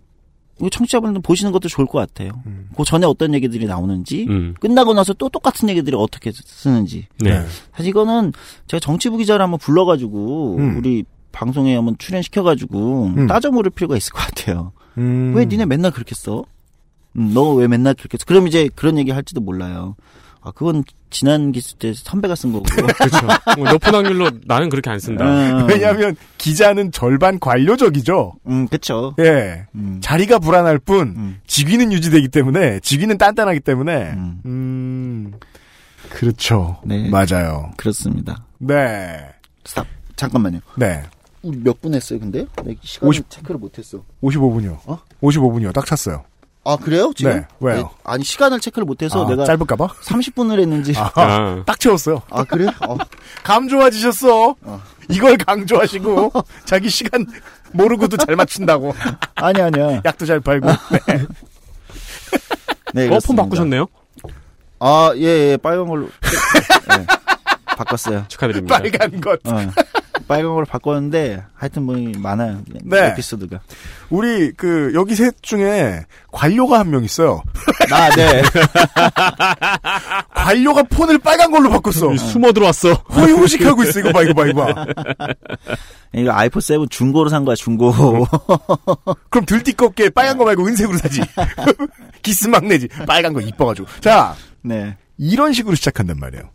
청취자분들 0.58 1.20
보시는 1.20 1.52
것도 1.52 1.68
좋을 1.68 1.86
것 1.86 1.98
같아요. 1.98 2.30
음. 2.46 2.68
그 2.74 2.84
전에 2.84 3.04
어떤 3.04 3.34
얘기들이 3.34 3.66
나오는지 3.66 4.26
음. 4.30 4.54
끝나고 4.58 4.94
나서 4.94 5.12
또 5.12 5.28
똑같은 5.28 5.68
얘기들이 5.68 5.94
어떻게 5.98 6.30
쓰는지 6.32 7.08
네. 7.18 7.42
사실 7.74 7.90
이거는 7.90 8.32
제가 8.68 8.80
정치부 8.80 9.18
기자를 9.18 9.42
한번 9.42 9.58
불러가지고 9.58 10.56
음. 10.56 10.78
우리 10.78 11.04
방송에 11.32 11.74
한번 11.76 11.96
출연시켜가지고 11.98 13.04
음. 13.16 13.26
따져 13.26 13.50
물을 13.50 13.70
필요가 13.70 13.96
있을 13.98 14.12
것 14.14 14.20
같아요. 14.20 14.72
음. 14.98 15.32
왜 15.34 15.44
니네 15.44 15.66
맨날 15.66 15.90
그렇게 15.90 16.14
써? 16.14 16.44
음, 17.16 17.32
너왜 17.34 17.68
맨날 17.68 17.94
그렇게 17.94 18.18
써? 18.18 18.24
그럼 18.26 18.46
이제 18.48 18.68
그런 18.74 18.98
얘기 18.98 19.10
할지도 19.10 19.40
몰라요. 19.40 19.96
아, 20.42 20.52
그건 20.52 20.84
지난 21.10 21.50
기수 21.50 21.76
때 21.76 21.92
선배가 21.92 22.36
쓴 22.36 22.52
거고. 22.52 22.64
그렇죠. 22.96 23.26
뭐 23.58 23.68
높은 23.68 23.92
확률로 23.94 24.30
나는 24.44 24.68
그렇게 24.68 24.90
안 24.90 25.00
쓴다. 25.00 25.24
음, 25.24 25.66
왜냐하면 25.68 26.14
기자는 26.38 26.92
절반 26.92 27.40
관료적이죠. 27.40 28.34
음, 28.46 28.68
그쵸. 28.68 29.14
예. 29.18 29.66
음, 29.74 29.98
자리가 30.00 30.38
불안할 30.38 30.78
뿐 30.78 31.14
음, 31.16 31.40
직위는 31.48 31.92
유지되기 31.92 32.28
때문에 32.28 32.78
직위는 32.80 33.18
단단하기 33.18 33.60
때문에 33.60 34.12
음. 34.12 34.40
음. 34.46 35.32
그렇죠. 36.10 36.80
네. 36.84 37.08
맞아요. 37.10 37.72
그렇습니다. 37.76 38.44
네. 38.58 39.26
스탑. 39.64 39.86
잠깐만요. 40.14 40.60
네. 40.76 41.02
우리 41.46 41.58
몇 41.58 41.80
분 41.80 41.94
했어요, 41.94 42.18
근데? 42.20 42.46
내 42.64 42.76
시간 42.82 43.08
50. 43.08 43.30
체크를 43.30 43.58
못했어. 43.58 44.02
55분이요. 44.22 44.78
어? 44.86 44.98
55분이요. 45.22 45.72
딱 45.72 45.86
찼어요. 45.86 46.24
아 46.64 46.76
그래요? 46.76 47.12
지금? 47.14 47.32
네, 47.32 47.46
왜요? 47.60 47.76
네, 47.76 47.84
아니 48.02 48.24
시간을 48.24 48.58
체크를 48.58 48.84
못해서 48.86 49.24
아, 49.24 49.28
내가 49.28 49.44
짧을까봐? 49.44 49.86
30분을 49.86 50.58
했는지. 50.58 50.94
아, 50.96 51.12
아. 51.14 51.62
딱 51.64 51.78
채웠어요. 51.78 52.22
아 52.28 52.42
그래? 52.42 52.66
어. 52.88 52.96
감 53.44 53.68
좋아지셨어. 53.68 54.56
어. 54.62 54.82
이걸 55.08 55.36
강조하시고 55.38 56.32
자기 56.64 56.88
시간 56.90 57.24
모르고도 57.72 58.16
잘 58.16 58.34
맞춘다고. 58.34 58.94
아니 59.36 59.60
아니야. 59.62 60.02
약도 60.04 60.26
잘 60.26 60.40
팔고. 60.40 60.66
네. 61.06 61.26
네, 62.94 63.14
어, 63.14 63.18
폰. 63.24 63.36
바꾸셨네요? 63.36 63.86
아, 64.80 65.12
예, 65.16 65.22
예, 65.52 65.56
빨간 65.56 65.86
걸로. 65.86 66.06
네, 66.88 67.06
바꿨어요. 67.76 68.24
축하드립니다. 68.28 68.78
빨간 68.78 69.20
것. 69.20 69.40
어, 69.46 69.58
빨간 70.28 70.52
걸로 70.54 70.64
바꿨는데, 70.66 71.42
하여튼 71.54 71.84
뭐, 71.84 71.96
많아요. 72.18 72.60
네. 72.82 73.06
에피소드가. 73.10 73.60
우리 74.10 74.50
그 74.52 74.90
여기 74.94 75.14
셋 75.14 75.34
중에 75.40 76.04
관료가 76.32 76.80
한 76.80 76.90
명 76.90 77.04
있어요. 77.04 77.42
아, 77.92 78.10
네. 78.16 78.42
관료가 80.34 80.82
폰을 80.84 81.18
빨간 81.18 81.50
걸로 81.50 81.70
바꿨어. 81.70 82.16
숨어 82.16 82.52
들어왔어. 82.52 82.92
호의호식하고 82.92 83.82
있어. 83.84 84.00
이거 84.00 84.12
봐, 84.12 84.22
이거 84.22 84.34
봐, 84.34 84.46
이거 84.46 84.66
봐. 84.66 84.86
이거 86.12 86.32
아이폰 86.32 86.60
7 86.60 86.78
중고로 86.90 87.28
산 87.28 87.44
거야, 87.44 87.54
중고. 87.54 87.92
그럼 89.30 89.46
들띠껍게 89.46 90.10
빨간 90.10 90.38
거 90.38 90.44
말고 90.44 90.66
은색으로 90.66 90.98
사지. 90.98 91.20
기스 92.22 92.48
막 92.48 92.64
내지. 92.66 92.88
빨간 93.06 93.32
거 93.32 93.40
이뻐가지고. 93.40 93.86
자, 94.00 94.34
네. 94.62 94.96
이런 95.18 95.52
식으로 95.52 95.74
시작한단 95.76 96.18
말이에요. 96.18 96.50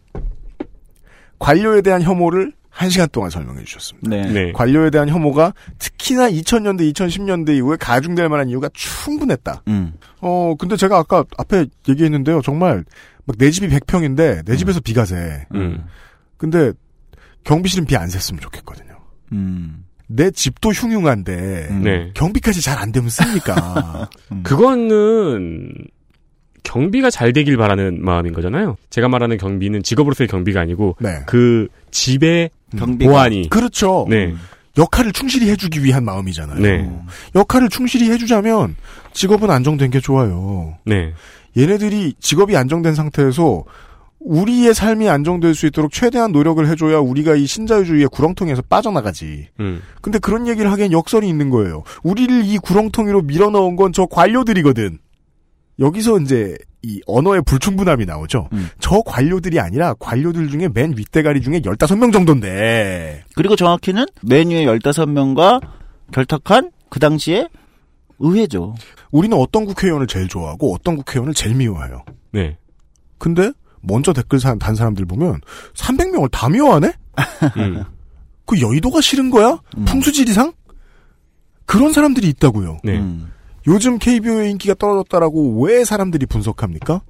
관료에 1.39 1.81
대한 1.81 2.01
혐오를 2.01 2.53
한 2.71 2.89
시간 2.89 3.07
동안 3.11 3.29
설명해 3.29 3.63
주셨습니다. 3.65 4.09
네. 4.09 4.21
네. 4.31 4.51
관료에 4.53 4.89
대한 4.89 5.07
혐오가 5.09 5.53
특히나 5.77 6.29
2000년대, 6.31 6.91
2010년대 6.93 7.55
이후에 7.57 7.75
가중될 7.77 8.27
만한 8.29 8.49
이유가 8.49 8.69
충분했다. 8.73 9.63
음. 9.67 9.93
어, 10.21 10.55
근데 10.57 10.75
제가 10.77 10.97
아까 10.97 11.23
앞에 11.37 11.65
얘기했는데요. 11.89 12.41
정말 12.41 12.83
막 13.25 13.35
내 13.37 13.51
집이 13.51 13.67
100평인데 13.69 14.45
내 14.45 14.55
집에서 14.55 14.79
비가 14.79 15.05
새. 15.05 15.45
음. 15.53 15.83
근데 16.37 16.71
경비실은 17.43 17.85
비 17.85 17.95
안 17.95 18.07
샜으면 18.09 18.41
좋겠거든요. 18.41 18.97
음. 19.33 19.85
내 20.07 20.31
집도 20.31 20.71
흉흉한데 20.71 21.67
음. 21.69 21.81
네. 21.83 22.11
경비까지 22.15 22.61
잘 22.61 22.77
안 22.79 22.91
되면 22.91 23.09
씁니까? 23.09 24.09
그거는 24.43 25.71
경비가 26.63 27.09
잘 27.09 27.33
되길 27.33 27.57
바라는 27.57 28.03
마음인 28.03 28.33
거잖아요. 28.33 28.75
제가 28.89 29.07
말하는 29.07 29.37
경비는 29.37 29.83
직업으로서의 29.83 30.27
경비가 30.27 30.61
아니고 30.61 30.95
네. 30.99 31.21
그 31.25 31.67
집의 31.91 32.49
경비가. 32.77 33.11
보안이 33.11 33.49
그렇죠. 33.49 34.05
네. 34.09 34.33
역할을 34.77 35.11
충실히 35.11 35.49
해주기 35.49 35.83
위한 35.83 36.05
마음이잖아요. 36.05 36.59
네. 36.59 36.89
역할을 37.35 37.69
충실히 37.69 38.09
해주자면 38.09 38.75
직업은 39.13 39.49
안정된 39.49 39.91
게 39.91 39.99
좋아요. 39.99 40.77
네. 40.85 41.13
얘네들이 41.57 42.13
직업이 42.19 42.55
안정된 42.55 42.95
상태에서 42.95 43.63
우리의 44.21 44.73
삶이 44.73 45.09
안정될 45.09 45.55
수 45.55 45.65
있도록 45.65 45.91
최대한 45.91 46.31
노력을 46.31 46.65
해줘야 46.67 46.99
우리가 46.99 47.35
이 47.35 47.45
신자유주의의 47.47 48.07
구렁텅이에서 48.09 48.61
빠져나가지. 48.69 49.47
음. 49.59 49.81
근데 49.99 50.19
그런 50.19 50.47
얘기를 50.47 50.71
하기엔 50.71 50.91
역설이 50.91 51.27
있는 51.27 51.49
거예요. 51.49 51.83
우리를 52.03 52.45
이 52.45 52.57
구렁텅이로 52.59 53.23
밀어넣은 53.23 53.75
건 53.75 53.91
저 53.93 54.05
관료들이거든. 54.05 54.99
여기서 55.81 56.19
이제 56.19 56.55
이 56.83 57.01
언어의 57.05 57.41
불충분함이 57.43 58.05
나오죠. 58.05 58.47
음. 58.53 58.69
저 58.79 59.01
관료들이 59.01 59.59
아니라 59.59 59.93
관료들 59.95 60.49
중에 60.49 60.69
맨 60.73 60.95
윗대가리 60.95 61.41
중에 61.41 61.59
15명 61.61 62.13
정도인데. 62.13 63.23
그리고 63.35 63.55
정확히는 63.55 64.05
메뉴의 64.21 64.67
15명과 64.67 65.61
결탁한 66.13 66.71
그 66.89 66.99
당시에 66.99 67.47
의회죠. 68.19 68.75
우리는 69.11 69.35
어떤 69.37 69.65
국회의원을 69.65 70.07
제일 70.07 70.27
좋아하고 70.27 70.73
어떤 70.73 70.97
국회의원을 70.97 71.33
제일 71.33 71.55
미워해요. 71.55 72.03
네. 72.31 72.57
근데 73.17 73.51
먼저 73.81 74.13
댓글 74.13 74.39
산, 74.39 74.59
단 74.59 74.75
사람들 74.75 75.05
보면 75.05 75.41
300명을 75.73 76.29
다 76.31 76.49
미워하네? 76.49 76.93
음. 77.57 77.83
그 78.45 78.61
여의도가 78.61 79.01
싫은 79.01 79.31
거야? 79.31 79.59
음. 79.77 79.85
풍수지리상? 79.85 80.53
그런 81.65 81.93
사람들이 81.93 82.27
있다고요. 82.29 82.79
네. 82.83 82.99
음. 82.99 83.31
요즘 83.67 83.99
KBO의 83.99 84.51
인기가 84.51 84.73
떨어졌다라고 84.73 85.63
왜 85.63 85.83
사람들이 85.83 86.25
분석합니까? 86.25 87.01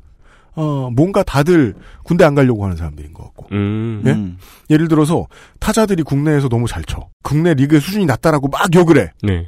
어, 0.54 0.90
뭔가 0.94 1.24
다들 1.24 1.76
군대 2.04 2.26
안 2.26 2.36
가려고 2.36 2.64
하는 2.66 2.76
사람들인 2.76 3.14
것 3.14 3.24
같고. 3.24 3.48
음. 3.52 4.04
예? 4.06 4.12
음. 4.12 4.38
예를 4.70 4.88
들어서 4.88 5.28
타자들이 5.60 6.04
국내에서 6.04 6.50
너무 6.50 6.68
잘 6.68 6.84
쳐. 6.84 7.08
국내 7.24 7.54
리그의 7.54 7.80
수준이 7.82 8.06
낮다라고 8.06 8.50
막 8.50 8.74
욕을 8.76 8.98
해. 8.98 9.12
네. 9.24 9.48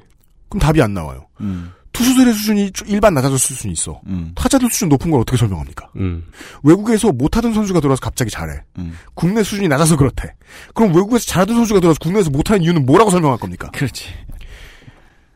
그럼 0.49 0.61
답이 0.61 0.81
안 0.81 0.93
나와요. 0.93 1.27
음. 1.41 1.71
투수들의 1.91 2.33
수준이 2.33 2.71
일반 2.87 3.13
낮아졌을 3.13 3.55
수는 3.55 3.73
있어. 3.73 4.01
음. 4.07 4.31
타자들 4.33 4.69
수준 4.71 4.89
높은 4.89 5.11
걸 5.11 5.21
어떻게 5.21 5.37
설명합니까? 5.37 5.89
음. 5.97 6.23
외국에서 6.63 7.11
못하던 7.11 7.53
선수가 7.53 7.81
들어와서 7.81 8.01
갑자기 8.01 8.31
잘해. 8.31 8.61
음. 8.79 8.93
국내 9.13 9.43
수준이 9.43 9.67
낮아서 9.67 9.95
그렇대. 9.95 10.33
그럼 10.73 10.95
외국에서 10.95 11.25
잘하던 11.25 11.55
선수가 11.55 11.79
들어와서 11.81 11.99
국내에서 12.01 12.31
못하는 12.31 12.63
이유는 12.63 12.85
뭐라고 12.87 13.11
설명할 13.11 13.37
겁니까? 13.37 13.69
그렇지. 13.73 14.05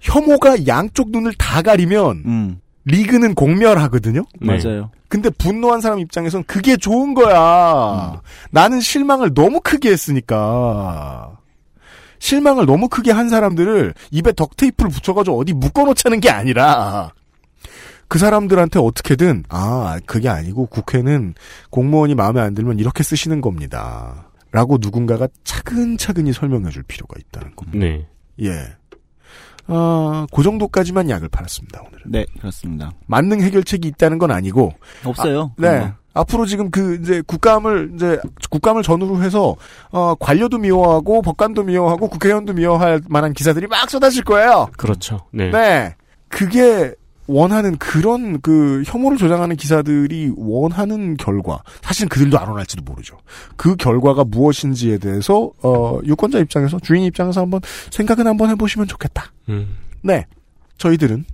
혐오가 0.08 0.66
양쪽 0.68 1.12
눈을 1.12 1.34
다 1.34 1.62
가리면 1.62 2.24
음. 2.26 2.62
리그는 2.86 3.36
공멸하거든요. 3.36 4.24
네. 4.40 4.58
맞아요. 4.58 4.90
근데 5.10 5.30
분노한 5.30 5.82
사람 5.82 6.00
입장에선 6.00 6.44
그게 6.46 6.78
좋은 6.78 7.14
거야. 7.14 8.22
나는 8.52 8.80
실망을 8.80 9.34
너무 9.34 9.60
크게 9.62 9.92
했으니까. 9.92 11.38
실망을 12.20 12.66
너무 12.66 12.88
크게 12.90 13.12
한 13.12 13.30
사람들을 13.30 13.94
입에 14.12 14.32
덕테이프를 14.34 14.90
붙여가지고 14.90 15.40
어디 15.40 15.54
묶어놓자는 15.54 16.20
게 16.20 16.30
아니라 16.30 17.12
그 18.08 18.18
사람들한테 18.18 18.80
어떻게든 18.80 19.44
아 19.50 20.00
그게 20.06 20.30
아니고 20.30 20.66
국회는 20.68 21.36
공무원이 21.70 22.16
마음에 22.16 22.42
안 22.42 22.54
들면 22.56 22.80
이렇게 22.80 23.04
쓰시는 23.04 23.42
겁니다. 23.42 24.30
라고 24.52 24.78
누군가가 24.80 25.28
차근차근히 25.44 26.34
설명해 26.34 26.72
줄 26.72 26.84
필요가 26.84 27.16
있다는 27.20 27.56
겁니다. 27.56 27.78
네. 27.78 28.08
예. 28.42 28.76
아, 29.68 30.26
그 30.34 30.44
정도까지만 30.44 31.10
약을 31.10 31.30
팔았습니다, 31.30 31.82
오늘은. 31.82 32.02
네, 32.06 32.26
그렇습니다. 32.40 32.92
만능 33.06 33.42
해결책이 33.42 33.88
있다는 33.90 34.18
건 34.18 34.32
아니고, 34.32 34.74
없어요. 35.06 35.52
네. 35.58 35.68
그런 35.70 35.82
거. 35.82 35.94
앞으로 36.14 36.46
지금 36.46 36.72
그 36.72 36.98
이제 37.02 37.22
국감을 37.26 37.92
이제 37.94 38.20
국감을 38.50 38.82
전후로 38.82 39.22
해서 39.22 39.56
어 39.92 40.16
관료도 40.16 40.58
미워하고 40.58 41.22
법관도 41.22 41.64
미워하고 41.64 42.08
국회의원도 42.08 42.54
미워할 42.54 43.02
만한 43.08 43.34
기사들이 43.34 43.68
막 43.68 43.88
쏟아질 43.90 44.24
거예요. 44.24 44.68
그렇죠. 44.78 45.20
네. 45.32 45.52
네. 45.52 45.96
그게 46.28 46.94
원하는 47.28 47.78
그런 47.78 48.42
그 48.42 48.84
혐오를 48.86 49.18
조장하는 49.18 49.56
기사들이 49.56 50.32
원하는 50.38 51.18
결과 51.18 51.62
사실은 51.82 52.10
그들도 52.10 52.40
안 52.40 52.48
원할지도 52.48 52.84
모르죠. 52.84 53.18
그 53.56 53.76
결과가 53.76 54.24
무엇인지에 54.24 54.98
대해서 54.98 55.52
어 55.62 56.00
유권자 56.06 56.40
입장에서 56.40 56.80
주인 56.80 57.04
입장에서 57.04 57.42
한번 57.42 57.62
생각은 57.92 58.26
한번 58.26 58.50
해보시면 58.52 58.88
좋겠다. 58.88 59.32
음. 59.50 59.76
네. 60.02 60.26
저희들은 60.78 61.26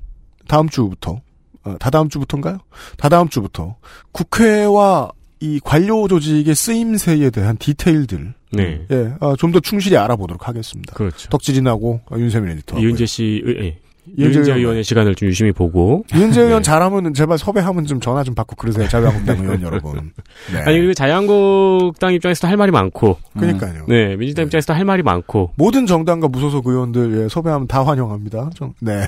다음 0.47 0.69
주부터, 0.69 1.21
어, 1.63 1.75
다다음 1.79 2.09
주부터인가요? 2.09 2.59
다다음 2.97 3.29
주부터 3.29 3.75
국회와 4.11 5.11
이 5.39 5.59
관료 5.63 6.07
조직의 6.07 6.55
쓰임새에 6.55 7.29
대한 7.29 7.57
디테일들, 7.57 8.33
네. 8.53 8.85
예, 8.89 9.13
좀더 9.37 9.59
충실히 9.59 9.97
알아보도록 9.97 10.47
하겠습니다. 10.47 10.93
그렇죠. 10.93 11.29
덕질이 11.29 11.61
나고, 11.61 12.01
어, 12.09 12.17
윤세민 12.17 12.49
에디터. 12.51 12.79
이은재 12.79 13.05
씨, 13.05 13.41
의, 13.43 13.57
예. 13.59 13.79
이은재 14.17 14.39
의원. 14.41 14.57
의원의 14.57 14.83
시간을 14.83 15.15
좀 15.15 15.29
유심히 15.29 15.51
보고. 15.51 16.03
이은재 16.13 16.41
의원 16.41 16.61
네. 16.61 16.63
잘하면 16.63 17.13
제발 17.13 17.37
섭외하면 17.37 17.85
좀 17.85 17.99
전화 17.99 18.23
좀 18.23 18.35
받고 18.35 18.55
그러세요. 18.55 18.87
자유한국당 18.87 19.39
의원 19.39 19.61
여러분. 19.63 20.11
네. 20.51 20.59
아니, 20.59 20.77
그리고 20.77 20.93
자유한국당 20.93 22.13
입장에서도 22.13 22.47
할 22.47 22.57
말이 22.57 22.71
많고. 22.71 23.17
그러니까요. 23.37 23.85
네. 23.87 24.15
민주당 24.15 24.45
입장에서도 24.45 24.73
할 24.73 24.85
말이 24.85 25.03
많고. 25.03 25.51
모든 25.55 25.85
정당과 25.85 26.27
무소속 26.27 26.67
의원들 26.67 27.23
예, 27.23 27.29
섭외하면 27.29 27.67
다 27.67 27.85
환영합니다. 27.85 28.49
좀, 28.55 28.73
네. 28.81 29.07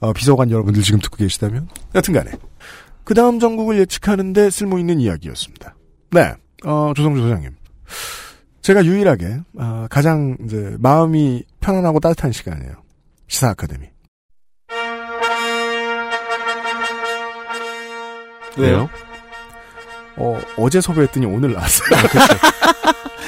어, 0.00 0.12
비서관 0.12 0.50
여러분들 0.50 0.82
지금 0.82 0.98
듣고 1.00 1.16
계시다면. 1.16 1.68
여튼간에. 1.94 2.32
그 3.04 3.14
다음 3.14 3.38
전국을 3.38 3.78
예측하는데 3.78 4.50
쓸모 4.50 4.78
있는 4.78 4.98
이야기였습니다. 5.00 5.74
네. 6.10 6.32
어, 6.64 6.92
조성주 6.96 7.20
소장님. 7.22 7.50
제가 8.62 8.84
유일하게, 8.84 9.40
어, 9.58 9.86
가장, 9.90 10.36
이제, 10.44 10.74
마음이 10.78 11.44
편안하고 11.60 12.00
따뜻한 12.00 12.32
시간이에요. 12.32 12.72
시사 13.28 13.50
아카데미. 13.50 13.93
왜요? 18.56 18.88
어, 20.16 20.40
어제 20.56 20.80
섭외했더니 20.80 21.26
오늘 21.26 21.52
나왔어요. 21.52 21.88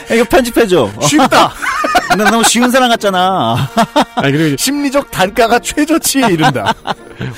이거 0.15 0.25
편집해줘. 0.25 0.91
어, 0.97 1.01
쉽다! 1.03 1.53
나 2.17 2.31
너무 2.31 2.45
쉬운 2.45 2.71
사람 2.71 2.89
같잖아. 2.89 3.69
아니, 4.15 4.33
그리고 4.33 4.57
심리적 4.57 5.11
단가가 5.11 5.59
최저치에 5.59 6.29
이른다. 6.31 6.73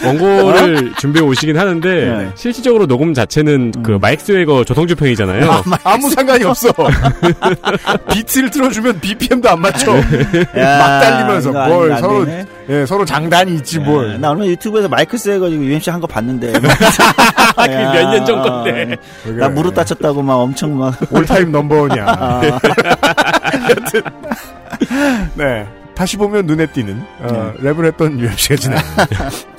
원고를 0.05 0.93
준비해 0.99 1.25
오시긴 1.25 1.59
하는데, 1.59 1.89
네. 1.89 2.31
실질적으로 2.37 2.87
녹음 2.87 3.15
자체는 3.15 3.73
그 3.83 3.99
마이크 4.01 4.23
스웨거 4.23 4.65
조성주 4.65 4.97
편이잖아요. 4.97 5.63
아 5.83 5.97
무 5.97 6.11
상관이 6.11 6.45
없어. 6.45 6.69
비트를 8.13 8.51
틀어주면 8.51 9.01
BPM도 9.01 9.49
안 9.49 9.61
맞춰. 9.63 9.97
야, 9.97 10.79
막 10.79 11.01
달리면서 11.01 11.51
뭘 11.53 11.97
서로 11.99 12.25
되네. 12.27 12.45
예, 12.71 12.85
서로 12.87 13.05
장단이 13.05 13.55
있지 13.57 13.79
뭘. 13.81 14.13
네, 14.13 14.19
나 14.19 14.31
얼마 14.31 14.45
유튜브에서 14.47 14.89
마이크스 14.89 15.31
해가지고 15.31 15.65
UMC 15.65 15.91
한 15.91 16.01
거 16.01 16.07
봤는데. 16.07 16.53
몇 16.61 16.69
년 18.13 18.25
전 18.27 18.43
건데. 18.43 18.97
나 19.39 19.49
무릎 19.49 19.75
다쳤다고 19.75 20.23
막 20.23 20.35
엄청 20.37 20.79
막. 20.79 20.95
All 21.13 21.29
time 21.29 21.51
number 21.51 21.92
one이야. 21.92 22.41
여튼 23.71 24.03
네 25.35 25.67
다시 25.95 26.17
보면 26.17 26.47
눈에 26.47 26.67
띄는 26.67 27.03
어, 27.21 27.53
랩을 27.63 27.87
했던 27.87 28.19
UMC가 28.19 28.57
지나. 28.57 28.77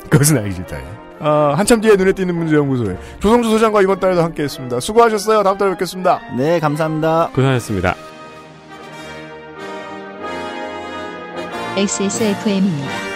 그것은 0.10 0.38
알기 0.38 0.55
싫다. 0.55 0.78
어, 1.22 1.53
한참 1.57 1.82
뒤에 1.82 1.95
눈에 1.97 2.14
띄는 2.14 2.34
문제연구소에 2.34 2.95
조성주 3.20 3.49
소장과 3.49 3.82
이번 3.82 3.99
달에도 3.99 4.24
함께 4.24 4.43
했습니다. 4.43 4.80
수고하셨어요. 4.80 5.43
다음 5.43 5.57
달에 5.57 5.72
뵙겠습니다. 5.72 6.22
네, 6.38 6.60
감사합니다. 6.60 7.30
고생하셨습니다. 7.34 7.95
XSFM입니다. 11.78 13.09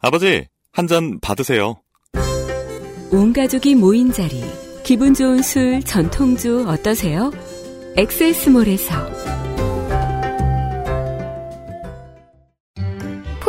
아버지, 0.00 0.46
한 0.72 0.86
잔 0.86 1.20
받으세요. 1.20 1.80
온 3.12 3.32
가족이 3.32 3.74
모인 3.74 4.10
자리, 4.12 4.42
기분 4.84 5.14
좋은 5.14 5.42
술, 5.42 5.80
전통주 5.82 6.64
어떠세요? 6.66 7.30
엑세스몰에서 7.96 8.94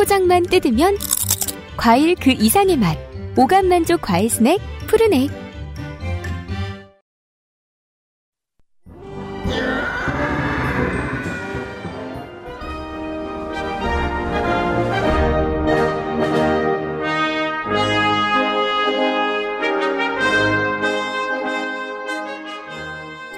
포장만 0.04 0.42
뜯으면 0.42 0.98
과일 1.78 2.14
그 2.14 2.30
이상의 2.30 2.76
맛. 2.76 2.98
오감 3.38 3.68
만족 3.68 4.02
과일 4.02 4.28
스낵 4.28 4.60
푸르넥. 4.86 5.30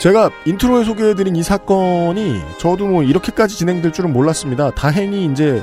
제가 0.01 0.31
intro에 0.45 0.83
소개해드린 0.83 1.37
이 1.37 1.45
사건이 1.45 2.41
저도 2.59 2.89
뭐 2.89 3.05
이렇게까지 3.05 3.57
진행될 3.57 3.93
줄은 3.93 4.13
몰랐습니다. 4.13 4.73
다행히 4.73 5.27
이제 5.27 5.63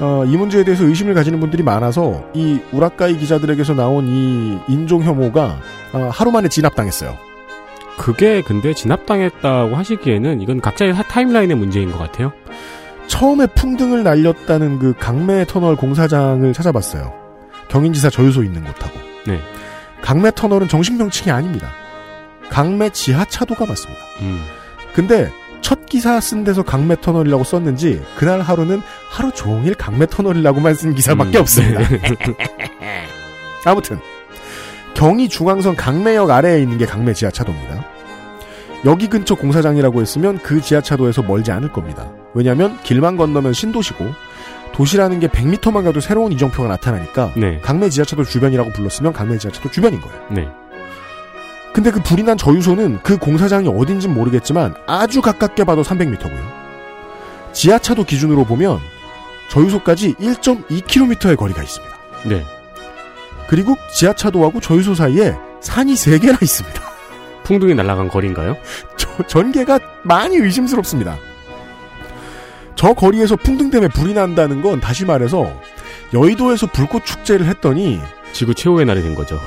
어, 0.00 0.24
이 0.26 0.36
문제에 0.36 0.62
대해서 0.64 0.84
의심을 0.84 1.14
가지는 1.14 1.40
분들이 1.40 1.62
많아서 1.62 2.22
이 2.34 2.60
우라카이 2.72 3.16
기자들에게서 3.18 3.74
나온 3.74 4.06
이 4.08 4.58
인종 4.68 5.02
혐오가 5.02 5.58
어, 5.92 6.10
하루 6.12 6.30
만에 6.30 6.48
진압당했어요. 6.48 7.16
그게 7.96 8.42
근데 8.42 8.74
진압당했다고 8.74 9.74
하시기에는 9.74 10.42
이건 10.42 10.60
각자의 10.60 10.92
하- 10.92 11.02
timeline의 11.02 11.56
문제인 11.56 11.90
것 11.90 11.98
같아요. 11.98 12.32
처음에 13.06 13.46
풍등을 13.46 14.02
날렸다는 14.02 14.78
그 14.78 14.92
강매 14.98 15.46
터널 15.46 15.76
공사장을 15.76 16.52
찾아봤어요. 16.52 17.14
경인지사 17.68 18.10
저유소 18.10 18.42
있는 18.42 18.64
곳하고. 18.64 18.98
네. 19.26 19.40
강매 20.02 20.30
터널은 20.30 20.68
정식 20.68 20.94
명칭이 20.98 21.30
아닙니다. 21.30 21.70
강매 22.50 22.90
지하차도가 22.90 23.64
맞습니다. 23.64 24.02
음. 24.20 24.44
근데 24.92 25.30
첫 25.66 25.84
기사 25.86 26.20
쓴 26.20 26.44
데서 26.44 26.62
강매 26.62 26.94
터널이라고 26.94 27.42
썼는지 27.42 28.00
그날 28.16 28.40
하루는 28.40 28.80
하루 29.10 29.32
종일 29.32 29.74
강매 29.74 30.06
터널이라고만 30.06 30.74
쓴 30.74 30.94
기사밖에 30.94 31.38
음, 31.38 31.40
없습니다. 31.40 31.80
아무튼 33.66 33.98
경의 34.94 35.28
중앙선 35.28 35.74
강매역 35.74 36.30
아래에 36.30 36.62
있는 36.62 36.78
게 36.78 36.86
강매 36.86 37.12
지하차도입니다. 37.12 37.84
여기 38.84 39.08
근처 39.08 39.34
공사장이라고 39.34 40.00
했으면 40.00 40.38
그 40.38 40.60
지하차도에서 40.60 41.22
멀지 41.22 41.50
않을 41.50 41.72
겁니다. 41.72 42.12
왜냐하면 42.32 42.78
길만 42.84 43.16
건너면 43.16 43.52
신도시고 43.52 44.06
도시라는 44.72 45.18
게 45.18 45.26
100m만 45.26 45.82
가도 45.82 45.98
새로운 45.98 46.30
이정표가 46.30 46.68
나타나니까 46.68 47.32
네. 47.34 47.58
강매 47.60 47.90
지하차도 47.90 48.22
주변이라고 48.22 48.70
불렀으면 48.70 49.12
강매 49.12 49.36
지하차도 49.36 49.72
주변인 49.72 50.00
거예요. 50.00 50.26
네. 50.30 50.48
근데 51.76 51.90
그 51.90 52.00
불이 52.00 52.22
난 52.22 52.38
저유소는 52.38 53.00
그 53.02 53.18
공사장이 53.18 53.68
어딘진 53.68 54.14
모르겠지만 54.14 54.74
아주 54.86 55.20
가깝게 55.20 55.64
봐도 55.64 55.82
300m고요. 55.82 56.40
지하차도 57.52 58.04
기준으로 58.04 58.44
보면 58.46 58.78
저유소까지 59.50 60.14
1.2km의 60.14 61.36
거리가 61.36 61.62
있습니다. 61.62 61.96
네. 62.24 62.46
그리고 63.46 63.76
지하차도하고 63.94 64.60
저유소 64.60 64.94
사이에 64.94 65.36
산이 65.60 65.92
3개나 65.92 66.42
있습니다. 66.42 66.80
풍등이 67.44 67.74
날아간 67.74 68.08
거리인가요? 68.08 68.56
저- 68.96 69.26
전개가 69.26 69.78
많이 70.02 70.36
의심스럽습니다. 70.38 71.18
저 72.74 72.94
거리에서 72.94 73.36
풍등 73.36 73.68
때문에 73.68 73.88
불이 73.92 74.14
난다는 74.14 74.62
건 74.62 74.80
다시 74.80 75.04
말해서 75.04 75.60
여의도에서 76.14 76.68
불꽃 76.68 77.04
축제를 77.04 77.44
했더니 77.44 78.00
지구 78.32 78.54
최후의 78.54 78.86
날이 78.86 79.02
된 79.02 79.14
거죠. 79.14 79.38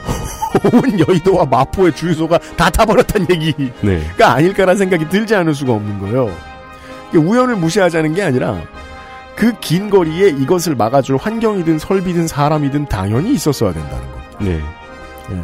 온 0.74 1.00
여의도와 1.08 1.46
마포의 1.46 1.96
주유소가 1.96 2.38
다 2.58 2.70
타버렸다는 2.70 3.28
얘기가 3.32 3.74
네. 3.82 4.02
아닐까라는 4.22 4.78
생각이 4.78 5.10
들지 5.10 5.36
않을 5.36 5.54
수가 5.56 5.74
없는 5.74 6.00
거예요. 6.00 6.32
우연을 7.14 7.56
무시하자는 7.56 8.14
게 8.14 8.24
아니라 8.24 8.62
그 9.36 9.54
긴 9.62 9.90
거리에 9.90 10.30
이것을 10.30 10.76
막아줄 10.76 11.18
환경이든 11.18 11.80
설비든 11.80 12.28
사람이든 12.28 12.88
당연히 12.88 13.34
있었어야 13.34 13.72
된다는 13.74 14.12
거. 14.12 14.20
네. 14.40 14.60
예. 15.32 15.42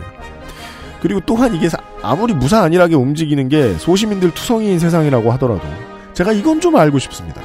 그리고 1.02 1.22
또한 1.26 1.54
이게 1.56 1.70
사- 1.70 1.78
아무리 2.02 2.34
무사 2.34 2.62
안일하게 2.64 2.96
움직이는 2.96 3.48
게 3.50 3.74
소시민들 3.78 4.32
투성이인 4.34 4.80
세상이라고 4.80 5.32
하더라도 5.34 5.62
제가 6.14 6.34
이건 6.34 6.60
좀 6.62 6.76
알고 6.76 7.00
싶습니다. 7.00 7.42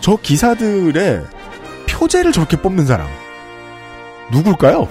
저 0.00 0.16
기사들의 0.16 1.22
표제를 1.88 2.32
저렇게 2.32 2.56
뽑는 2.56 2.86
사람 2.86 3.06
누굴까요? 4.30 4.88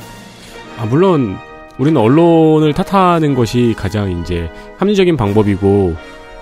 아, 0.79 0.85
물론, 0.85 1.37
우리는 1.81 1.99
언론을 1.99 2.73
탓하는 2.73 3.33
것이 3.33 3.73
가장 3.75 4.11
이제 4.21 4.49
합리적인 4.77 5.17
방법이고, 5.17 5.95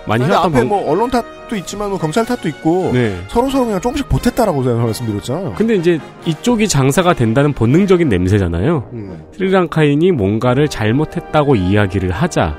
많이 0.06 0.26
해왔던 0.26 0.52
앞에 0.52 0.60
방 0.60 0.68
뭐 0.68 0.92
언론 0.92 1.10
탓도 1.10 1.56
있지만 1.56 1.90
뭐 1.90 1.98
경찰 1.98 2.26
탓도 2.26 2.50
있고 2.50 2.92
네. 2.94 3.16
서로 3.28 3.50
서로 3.50 3.66
그냥 3.66 3.80
조금씩 3.80 4.10
보탰다라고 4.10 4.64
제가 4.64 4.84
말씀드렸잖아요. 4.84 5.54
근데 5.56 5.76
이제 5.76 6.00
이쪽이 6.26 6.68
장사가 6.68 7.14
된다는 7.14 7.54
본능적인 7.54 8.10
냄새잖아요. 8.10 8.90
음. 8.94 9.24
스리랑카인이 9.34 10.12
뭔가를 10.12 10.68
잘못했다고 10.68 11.56
이야기를 11.56 12.12
하자 12.12 12.58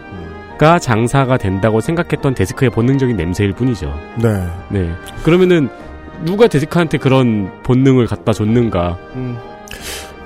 가 0.58 0.78
장사가 0.78 1.38
된다고 1.38 1.80
생각했던 1.80 2.34
데스크의 2.34 2.70
본능적인 2.70 3.16
냄새일 3.16 3.52
뿐이죠. 3.52 3.92
네. 4.22 4.46
네. 4.68 4.90
그러면은 5.24 5.68
누가 6.24 6.46
데스크한테 6.46 6.98
그런 6.98 7.50
본능을 7.62 8.06
갖다 8.06 8.32
줬는가? 8.32 8.96
음. 9.14 9.38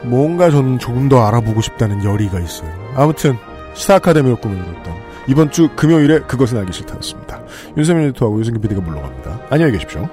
뭔가 0.04 0.50
저는 0.50 0.78
조금 0.78 1.08
더 1.08 1.26
알아보고 1.26 1.60
싶다는 1.60 2.04
열의가 2.04 2.40
있어요. 2.40 2.70
아무튼 2.94 3.36
시사 3.74 3.96
아카데미로 3.96 4.38
이뤘던 4.42 4.94
이번 5.26 5.50
주 5.50 5.68
금요일에 5.74 6.20
그것은 6.20 6.58
알기 6.58 6.72
싫다였습니다. 6.72 7.40
윤세민 7.76 8.08
에디터하고 8.08 8.38
유승균 8.40 8.60
PD가 8.60 8.80
물러갑니다. 8.80 9.40
안녕히 9.50 9.72
계십시오. 9.72 10.08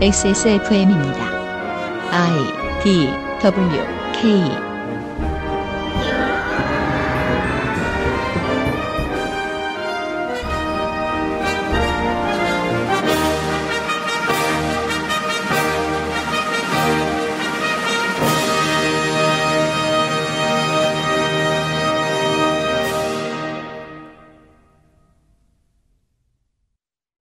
XSFM입니다. 0.00 1.26
I 2.10 2.82
D 2.82 3.08
W 3.42 3.82
K 4.14 4.69